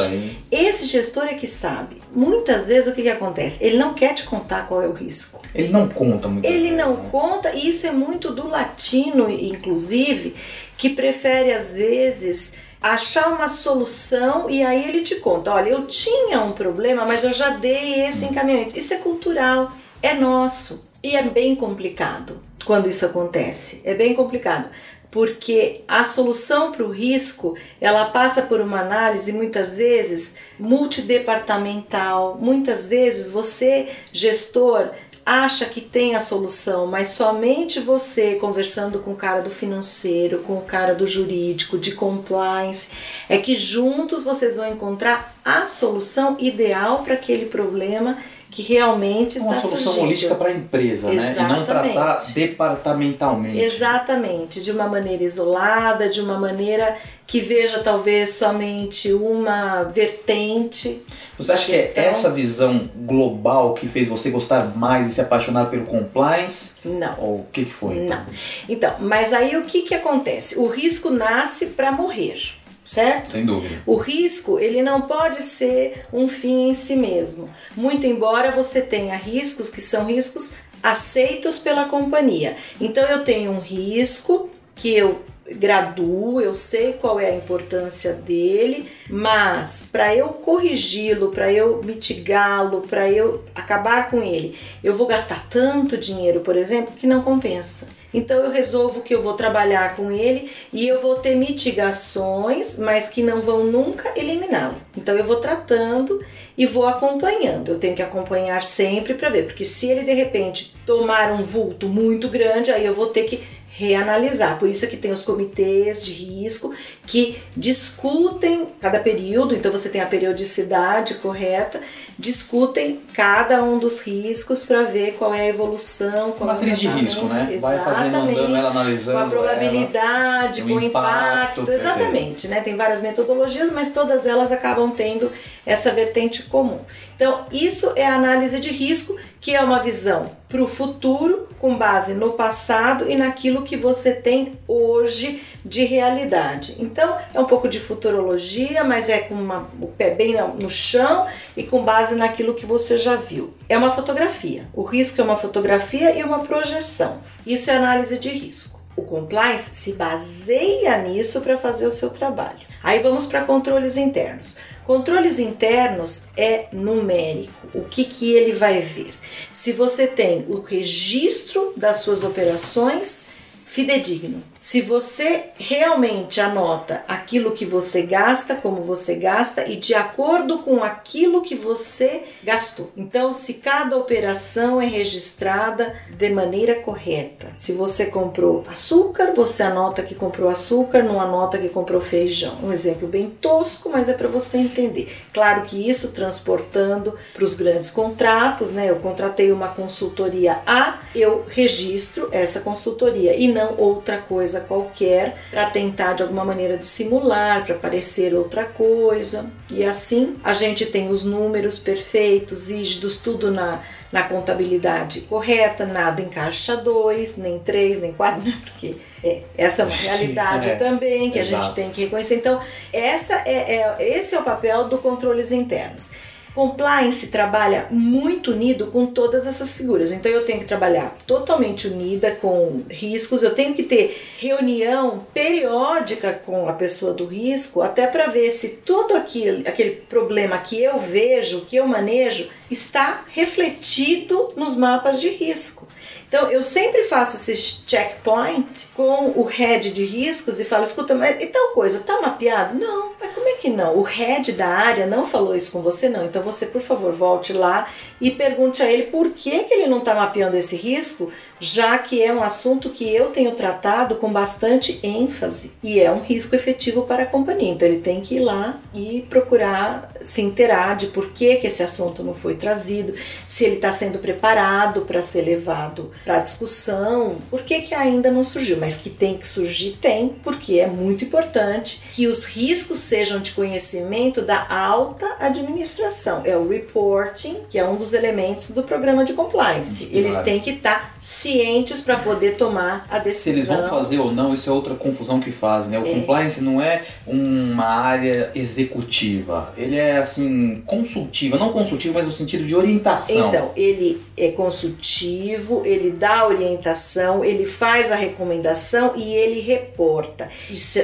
Esse 0.52 0.88
gestor 0.88 1.25
é 1.25 1.36
que 1.36 1.48
sabe. 1.48 1.98
Muitas 2.12 2.68
vezes 2.68 2.92
o 2.92 2.96
que, 2.96 3.04
que 3.04 3.10
acontece? 3.10 3.63
Ele 3.63 3.78
não 3.78 3.94
quer 3.94 4.13
te 4.13 4.24
contar 4.24 4.68
qual 4.68 4.82
é 4.82 4.88
o 4.88 4.92
risco. 4.92 5.42
Ele 5.54 5.72
não 5.72 5.88
conta 5.88 6.28
muito. 6.28 6.46
Ele 6.46 6.70
bem, 6.70 6.78
não 6.78 6.96
né? 6.96 7.10
conta, 7.12 7.52
e 7.54 7.70
isso 7.70 7.86
é 7.86 7.92
muito 7.92 8.32
do 8.32 8.48
latino, 8.48 9.30
inclusive, 9.30 10.36
que 10.78 10.90
prefere 10.90 11.54
às 11.54 11.75
vezes 11.75 12.56
achar 12.82 13.30
uma 13.30 13.48
solução 13.48 14.50
e 14.50 14.63
aí 14.63 14.88
ele 14.90 15.02
te 15.02 15.16
conta: 15.18 15.54
olha, 15.54 15.70
eu 15.70 15.86
tinha 15.86 16.42
um 16.42 16.54
problema, 16.54 17.06
mas 17.06 17.24
eu 17.24 17.32
já 17.32 17.52
dei 17.52 18.02
esse 18.06 18.25
encaminhamento. 18.25 18.78
Isso 18.78 18.94
é 18.94 18.98
cultural, 18.98 19.72
é 20.02 20.16
nosso 20.16 20.84
e 21.04 21.18
é 21.18 21.24
bem 21.24 21.56
complicado 21.56 22.42
quando 22.66 22.88
isso 22.88 23.06
acontece. 23.06 23.82
É 23.84 23.94
bem 23.94 24.14
complicado. 24.14 24.70
Porque 25.12 25.82
a 25.88 26.06
solução 26.06 26.72
para 26.72 26.84
o 26.84 26.90
risco 26.90 27.56
ela 27.80 28.06
passa 28.06 28.44
por 28.44 28.60
uma 28.60 28.80
análise 28.80 29.32
muitas 29.32 29.76
vezes 29.76 30.38
multidepartamental. 30.58 32.38
Muitas 32.42 32.88
vezes 32.88 33.30
você, 33.30 33.90
gestor, 34.12 34.90
acha 35.26 35.66
que 35.66 35.80
tem 35.80 36.16
a 36.16 36.22
solução, 36.22 36.88
mas 36.88 37.10
somente 37.10 37.80
você 37.80 38.36
conversando 38.36 39.00
com 39.00 39.12
o 39.12 39.16
cara 39.16 39.42
do 39.42 39.50
financeiro, 39.50 40.40
com 40.40 40.58
o 40.58 40.64
cara 40.64 40.94
do 40.94 41.08
jurídico, 41.08 41.78
de 41.78 41.94
compliance, 41.94 42.90
é 43.30 43.38
que 43.38 43.56
juntos 43.56 44.24
vocês 44.24 44.58
vão 44.58 44.72
encontrar 44.72 45.36
a 45.46 45.68
solução 45.68 46.38
ideal 46.40 47.04
para 47.04 47.14
aquele 47.14 47.46
problema 47.46 48.18
que 48.54 48.62
realmente 48.62 49.40
está 49.40 49.50
uma 49.50 49.56
solução 49.56 49.80
surgindo. 49.80 50.06
holística 50.06 50.36
para 50.36 50.50
a 50.50 50.52
empresa, 50.52 51.12
né? 51.12 51.36
E 51.36 51.42
não 51.42 51.66
tratar 51.66 51.88
Exatamente. 51.88 52.34
departamentalmente. 52.34 53.60
Exatamente, 53.60 54.62
de 54.62 54.72
uma 54.72 54.88
maneira 54.88 55.24
isolada, 55.24 56.08
de 56.08 56.22
uma 56.22 56.40
maneira 56.40 56.96
que 57.26 57.40
veja 57.40 57.80
talvez 57.80 58.36
somente 58.36 59.12
uma 59.12 59.84
vertente. 59.86 61.02
Você 61.36 61.52
acha 61.52 61.66
que 61.66 61.74
é 61.74 61.94
essa 61.96 62.30
visão 62.30 62.88
global 62.96 63.74
que 63.74 63.88
fez 63.88 64.08
você 64.08 64.30
gostar 64.30 64.78
mais 64.78 65.08
e 65.08 65.14
se 65.14 65.22
apaixonar 65.22 65.72
pelo 65.72 65.86
compliance? 65.86 66.76
Não. 66.86 67.16
Ou 67.18 67.36
o 67.38 67.46
que, 67.52 67.66
que 67.66 67.74
foi? 67.74 68.06
então? 68.06 68.18
Não. 68.18 68.26
Então, 68.70 68.96
mas 69.00 69.34
aí 69.34 69.58
o 69.58 69.64
que, 69.64 69.82
que 69.82 69.96
acontece? 69.96 70.60
O 70.60 70.68
risco 70.68 71.10
nasce 71.10 71.68
para 71.68 71.92
morrer, 71.92 72.54
certo? 72.84 73.30
Sem 73.32 73.46
dúvida. 73.46 73.82
O 73.86 73.96
risco, 73.96 74.60
ele 74.60 74.82
não 74.82 75.02
pode 75.02 75.42
ser 75.44 76.06
um 76.12 76.28
fim 76.28 76.70
em 76.70 76.74
si 76.74 76.96
mesmo. 76.96 77.50
Muito 77.75 78.06
embora 78.06 78.52
você 78.52 78.82
tenha 78.82 79.16
riscos 79.16 79.70
que 79.70 79.82
são 79.82 80.06
riscos 80.06 80.58
aceitos 80.82 81.60
pela 81.60 81.86
companhia. 81.86 82.58
Então 82.80 83.04
eu 83.06 83.24
tenho 83.24 83.52
um 83.52 83.60
risco 83.60 84.50
que 84.75 84.94
eu 84.94 85.22
graduo, 85.50 86.42
eu 86.42 86.54
sei 86.54 86.94
qual 86.94 87.20
é 87.20 87.30
a 87.30 87.36
importância 87.36 88.13
dele, 88.13 88.90
mas 89.10 89.88
para 89.92 90.16
eu 90.16 90.30
corrigi-lo, 90.30 91.30
para 91.30 91.52
eu 91.52 91.82
mitigá-lo, 91.84 92.82
para 92.82 93.10
eu 93.10 93.44
acabar 93.54 94.10
com 94.10 94.22
ele, 94.22 94.58
eu 94.84 94.94
vou 94.94 95.06
gastar 95.06 95.48
tanto 95.50 95.98
dinheiro, 95.98 96.40
por 96.42 96.56
exemplo, 96.56 96.94
que 96.96 97.06
não 97.06 97.22
compensa. 97.22 97.88
Então 98.13 98.38
eu 98.38 98.51
resolvo 98.51 99.01
que 99.01 99.13
eu 99.13 99.22
vou 99.22 99.34
trabalhar 99.34 99.96
com 99.96 100.12
ele 100.12 100.51
e 100.72 100.88
eu 100.88 101.01
vou 101.01 101.15
ter 101.15 101.36
mitigações, 101.36 102.77
mas 102.77 103.08
que 103.08 103.24
não 103.24 103.41
vão 103.41 103.63
nunca 103.63 104.13
eliminá-lo. 104.15 104.75
Então 104.96 105.15
eu 105.15 105.24
vou 105.24 105.38
tratando 105.38 106.22
e 106.58 106.65
vou 106.65 106.86
acompanhando. 106.86 107.70
Eu 107.70 107.79
tenho 107.79 107.96
que 107.96 108.01
acompanhar 108.01 108.63
sempre 108.63 109.15
para 109.15 109.29
ver, 109.29 109.46
porque 109.46 109.65
se 109.65 109.89
ele 109.89 110.03
de 110.03 110.13
repente 110.13 110.75
tomar 110.86 111.32
um 111.32 111.43
vulto 111.43 111.88
muito 111.88 112.27
grande, 112.27 112.72
aí 112.72 112.86
eu 112.86 112.93
vou 112.93 113.08
ter 113.08 113.24
que 113.24 113.43
reanalisar. 113.75 114.60
Por 114.60 114.70
isso 114.70 114.86
é 114.86 114.88
que 114.88 114.96
tem 114.96 115.12
os 115.12 115.24
comitês 115.24 116.06
de 116.06 116.13
risco 116.13 116.74
que 117.08 117.42
discutem 117.58 118.68
cada 118.80 119.00
período, 119.00 119.56
então 119.56 119.72
você 119.72 119.89
tem 119.89 120.00
a 120.00 120.06
periodicidade 120.06 121.15
correta, 121.15 121.82
discutem 122.18 123.01
cada 123.13 123.63
um 123.63 123.80
dos 123.80 124.00
riscos 124.00 124.63
para 124.63 124.84
ver 124.84 125.15
qual 125.15 125.34
é 125.34 125.42
a 125.42 125.48
evolução, 125.48 126.34
qual 126.34 126.53
Matriz 126.53 126.80
de 126.80 126.88
é 126.88 126.92
o 126.92 126.94
risco, 126.94 127.25
né? 127.25 127.34
tratamento. 127.34 127.62
Vai 127.62 127.84
fazendo, 127.84 128.15
andando, 128.15 128.56
ela 128.56 128.72
com 128.72 128.77
analisando. 128.77 129.18
a 129.18 129.27
probabilidade, 129.27 130.60
ela, 130.62 130.70
com 130.70 130.75
o 130.75 130.77
o 130.77 130.82
impacto, 130.82 131.62
impacto, 131.62 131.72
exatamente, 131.72 132.48
né? 132.48 132.62
Tem 132.62 132.75
várias 132.75 133.01
metodologias, 133.01 133.72
mas 133.72 133.92
todas 133.92 134.27
elas 134.27 134.51
acabam 134.51 134.92
tendo 134.92 135.32
essa 135.65 135.92
vertente 135.92 136.44
comum. 136.44 136.80
Então, 137.15 137.46
isso 137.51 137.92
é 137.96 138.06
a 138.06 138.15
análise 138.15 138.60
de 138.60 138.70
risco, 138.70 139.18
que 139.44 139.54
é 139.54 139.60
uma 139.62 139.84
visão 139.84 140.32
para 140.48 140.64
o 140.64 140.68
futuro, 140.68 141.50
com 141.60 141.78
base 141.78 142.14
no 142.14 142.32
passado 142.32 143.12
e 143.12 143.16
naquilo 143.18 143.64
que 143.64 143.76
você 143.76 144.14
tem 144.14 144.58
hoje 144.66 145.44
de 145.66 145.84
realidade. 145.84 146.78
Então, 146.80 147.18
é 147.34 147.40
um 147.42 147.44
pouco 147.44 147.68
de 147.68 147.78
futurologia, 147.78 148.86
mas 148.86 149.10
é 149.10 149.18
com 149.20 149.34
uma- 149.36 149.68
o 149.82 149.88
pé 149.88 150.12
bem 150.12 150.34
no- 150.34 150.70
chão 150.70 151.28
e 151.58 151.64
com 151.64 151.84
base 151.84 152.16
naquilo 152.16 152.54
que 152.54 152.66
você 152.66 152.98
já 152.98 153.18
viu. 153.18 153.54
É 153.68 153.78
uma 153.78 153.92
fotografia. 153.92 154.66
O 154.74 154.82
risco 154.84 155.20
é 155.20 155.24
uma 155.26 155.36
fotografia 155.36 156.18
e 156.18 156.24
uma 156.24 156.40
projeção. 156.40 157.18
Isso 157.46 157.70
é 157.70 157.76
análise 157.76 158.18
de 158.18 158.30
risco. 158.30 158.80
O 158.96 159.02
compliance 159.02 159.76
se 159.76 159.92
baseia 159.92 160.98
nisso 161.00 161.42
para 161.42 161.58
fazer 161.58 161.86
o 161.86 161.92
seu 161.92 162.12
trabalho. 162.12 162.73
Aí 162.84 163.00
vamos 163.00 163.25
para 163.25 163.46
controles 163.46 163.96
internos. 163.96 164.58
Controles 164.84 165.40
internos 165.40 166.28
é 166.36 166.68
numérico. 166.74 167.70
O 167.74 167.86
que, 167.86 168.04
que 168.04 168.34
ele 168.34 168.52
vai 168.52 168.82
ver? 168.82 169.13
Se 169.54 169.72
você 169.72 170.06
tem 170.06 170.46
o 170.50 170.60
registro 170.60 171.74
das 171.78 171.98
suas 171.98 172.24
operações 172.24 173.28
fidedigno. 173.66 174.44
Se 174.63 174.79
você 174.79 175.48
realmente 175.60 176.39
anota 176.39 177.03
aquilo 177.05 177.51
que 177.51 177.65
você 177.65 178.03
gasta, 178.03 178.55
como 178.55 178.82
você 178.82 179.15
gasta 179.15 179.67
e 179.67 179.75
de 179.75 179.93
acordo 179.93 180.60
com 180.60 180.82
aquilo 180.82 181.41
que 181.41 181.53
você 181.53 182.24
gastou. 182.41 182.89
Então, 182.96 183.34
se 183.34 183.55
cada 183.55 183.98
operação 183.98 184.82
é 184.82 184.86
registrada 184.86 185.93
de 186.10 186.29
maneira 186.29 186.75
correta. 186.75 187.51
Se 187.55 187.74
você 187.74 188.05
comprou 188.05 188.63
açúcar, 188.72 189.34
você 189.36 189.63
anota 189.63 190.01
que 190.01 190.15
comprou 190.15 190.50
açúcar, 190.50 191.03
não 191.03 191.20
anota 191.20 191.58
que 191.58 191.67
comprou 191.67 192.00
feijão. 192.00 192.60
Um 192.63 192.72
exemplo 192.72 193.05
bem 193.05 193.29
tosco, 193.41 193.89
mas 193.89 194.08
é 194.08 194.13
para 194.13 194.29
você 194.29 194.58
entender. 194.60 195.13
Claro 195.34 195.63
que 195.63 195.89
isso 195.89 196.13
transportando 196.13 197.17
para 197.34 197.43
os 197.43 197.53
grandes 197.53 197.91
contratos, 197.91 198.72
né? 198.72 198.89
Eu 198.89 198.96
contratei 198.96 199.51
uma 199.51 199.67
consultoria 199.67 200.60
A, 200.65 201.01
eu 201.13 201.43
registro 201.50 202.29
essa 202.32 202.62
consultoria 202.62 203.36
e 203.36 203.51
não 203.51 203.75
outra 203.77 204.20
coisa 204.20 204.53
qualquer 204.62 205.38
para 205.52 205.70
tentar 205.70 206.14
de 206.14 206.24
alguma 206.24 206.44
maneira 206.44 206.78
dissimular, 206.78 207.66
para 207.66 207.76
parecer 207.76 208.34
outra 208.34 208.64
coisa. 208.66 209.46
E 209.70 209.84
assim 209.84 210.38
a 210.44 210.54
gente 210.54 210.86
tem 210.86 211.10
os 211.10 211.24
números 211.24 211.80
perfeitos, 211.80 212.70
rígidos, 212.70 213.18
tudo 213.18 213.52
na, 213.52 213.82
na 214.12 214.24
contabilidade 214.24 215.22
correta, 215.22 215.86
nada 215.86 216.22
em 216.22 216.30
caixa 216.30 216.78
2, 216.78 217.38
nem 217.38 217.60
3, 217.60 218.02
nem 218.02 218.14
4, 218.14 218.44
né? 218.46 218.62
porque 218.64 218.96
é, 219.24 219.42
essa 219.58 219.82
é 219.82 219.86
uma 219.86 219.96
realidade 219.96 220.70
é, 220.70 220.76
também 220.76 221.32
que 221.32 221.40
exato. 221.40 221.56
a 221.56 221.62
gente 221.62 221.76
tem 221.76 221.90
que 221.90 222.04
reconhecer. 222.04 222.36
Então, 222.36 222.60
essa 222.92 223.34
é, 223.46 223.76
é, 223.76 224.18
esse 224.18 224.36
é 224.36 224.40
o 224.40 224.44
papel 224.44 224.88
do 224.88 224.98
controles 224.98 225.52
internos. 225.52 226.16
Compliance 226.54 227.28
trabalha 227.28 227.88
muito 227.90 228.52
unido 228.52 228.88
com 228.88 229.08
todas 229.08 229.48
essas 229.48 229.76
figuras. 229.76 230.12
Então 230.12 230.32
eu 230.32 230.46
tenho 230.46 230.60
que 230.60 230.66
trabalhar 230.66 231.18
totalmente 231.26 231.88
unida 231.88 232.32
com 232.32 232.84
riscos, 232.90 233.42
eu 233.42 233.56
tenho 233.56 233.74
que 233.74 233.84
ter 233.84 234.22
reunião 234.38 235.26
periódica 235.34 236.32
com 236.32 236.70
a 236.70 236.74
pessoa 236.74 237.14
do 237.14 237.26
risco, 237.26 237.82
até 237.82 238.06
para 238.06 238.28
ver 238.28 238.52
se 238.52 238.70
todo 238.70 239.16
aquele, 239.16 239.68
aquele 239.68 239.92
problema 239.92 240.58
que 240.60 240.82
eu 240.82 241.00
vejo, 241.00 241.62
que 241.62 241.76
eu 241.76 241.88
manejo, 241.88 242.50
está 242.70 243.26
refletido 243.30 244.54
nos 244.56 244.76
mapas 244.76 245.20
de 245.20 245.30
risco. 245.30 245.88
Então, 246.34 246.50
eu 246.50 246.63
sempre 246.63 247.04
faço 247.04 247.36
esse 247.36 247.84
checkpoint 247.86 248.88
com 248.96 249.40
o 249.40 249.44
head 249.44 249.92
de 249.92 250.04
riscos 250.04 250.60
e 250.60 250.66
falo: 250.66 250.84
escuta, 250.84 251.13
mas 251.13 251.40
e 251.40 251.46
tal 251.46 251.74
coisa, 251.74 252.00
tá 252.00 252.20
mapeado? 252.22 252.74
Não, 252.74 253.12
mas 253.22 253.32
como 253.36 253.48
é 253.48 253.52
que 253.52 253.70
não? 253.70 253.96
O 253.96 254.02
head 254.02 254.52
da 254.54 254.68
área 254.68 255.06
não 255.06 255.28
falou 255.28 255.56
isso 255.56 255.72
com 255.72 255.84
você, 255.84 256.10
não. 256.10 256.25
Então, 256.25 256.42
você, 256.42 256.66
por 256.66 256.82
favor, 256.82 257.13
volte 257.13 257.54
lá 257.54 257.88
e 258.20 258.32
pergunte 258.32 258.82
a 258.82 258.92
ele 258.92 259.04
por 259.04 259.30
que, 259.30 259.66
que 259.66 259.75
ele 259.75 259.86
não 259.86 260.00
está 260.00 260.16
mapeando 260.16 260.58
esse 260.58 260.75
risco, 260.75 261.32
já 261.60 261.98
que 261.98 262.22
é 262.22 262.34
um 262.34 262.44
assunto 262.44 262.90
que 262.90 263.10
eu 263.10 263.28
tenho 263.28 263.52
tratado 263.52 264.16
com 264.16 264.32
bastante 264.32 265.00
ênfase 265.04 265.72
e 265.82 266.00
é 266.00 266.12
um 266.12 266.20
risco 266.20 266.56
efetivo 266.56 267.04
para 267.04 267.24
a 267.24 267.26
companhia. 267.26 267.72
Então 267.72 267.88
ele 267.88 268.00
tem 268.00 268.22
que 268.22 268.36
ir 268.36 268.40
lá 268.40 268.80
e 268.96 269.26
procurar 269.30 270.12
se 270.26 270.42
inteirar 270.42 270.96
de 270.96 271.08
por 271.08 271.32
que, 271.32 271.56
que 271.58 271.68
esse 271.68 271.84
assunto 271.84 272.24
não 272.24 272.34
foi 272.34 272.56
trazido, 272.56 273.14
se 273.48 273.66
ele 273.66 273.76
está 273.76 273.92
sendo 273.92 274.20
preparado 274.20 275.02
para 275.02 275.22
ser 275.22 275.42
levado 275.42 276.12
para 276.24 276.40
discussão, 276.40 277.38
por 277.50 277.64
que, 277.64 277.82
que 277.82 277.94
ainda 277.94 278.32
não 278.32 278.44
surgiu, 278.44 278.78
mas 278.78 278.98
que 278.98 279.10
tem 279.10 279.38
que 279.38 279.48
surgir, 279.48 279.98
tem, 280.02 280.30
porque 280.44 280.80
é 280.80 280.88
muito 280.88 281.26
importante 281.26 282.04
que 282.12 282.28
os 282.28 282.46
riscos 282.46 283.00
sejam 283.00 283.40
de 283.40 283.52
conhecimento 283.52 284.42
da 284.42 284.66
alta 284.70 285.26
administração. 285.40 286.42
É 286.46 286.56
o 286.56 286.68
reporting, 286.68 287.64
que 287.70 287.78
é 287.78 287.86
um 287.86 287.96
dos 287.96 288.14
elementos 288.14 288.72
do 288.72 288.84
programa 288.84 289.24
de 289.24 289.34
compliance. 289.34 290.10
Eles 290.12 290.40
têm 290.40 290.60
que 290.60 290.72
estar 290.72 291.00
tá 291.00 291.14
cientes 291.54 292.02
para 292.02 292.18
poder 292.18 292.56
tomar 292.56 293.06
a 293.10 293.20
decisão. 293.20 293.54
Se 293.54 293.60
eles 293.60 293.68
vão 293.68 293.88
fazer 293.88 294.20
ou 294.20 294.34
não, 294.34 294.54
isso 294.54 294.70
é 294.70 294.74
outra 294.74 294.96
confusão 294.96 295.40
que 295.40 295.52
fazem. 295.52 295.92
Né? 295.92 296.00
O 296.00 296.08
é. 296.08 296.14
compliance 296.14 296.62
não 296.64 296.82
é 296.82 297.04
uma 297.28 297.86
área 297.86 298.52
executiva, 298.56 299.72
ele 299.78 299.96
é 299.96 300.18
assim 300.18 300.82
consultiva, 300.86 301.58
não 301.58 301.72
consultivo, 301.72 302.16
mas 302.16 302.26
no 302.26 302.32
sentido 302.32 302.66
de 302.66 302.76
orientação. 302.76 303.50
Então, 303.50 303.72
ele 303.76 304.20
é 304.36 304.50
consultivo, 304.50 305.84
ele 305.86 306.12
dá 306.12 306.48
orientação, 306.48 307.46
ele 307.46 307.66
faz 307.66 308.12
a 308.12 308.16
recomendação 308.16 309.13
e 309.16 309.34
ele 309.34 309.60
reporta. 309.60 310.50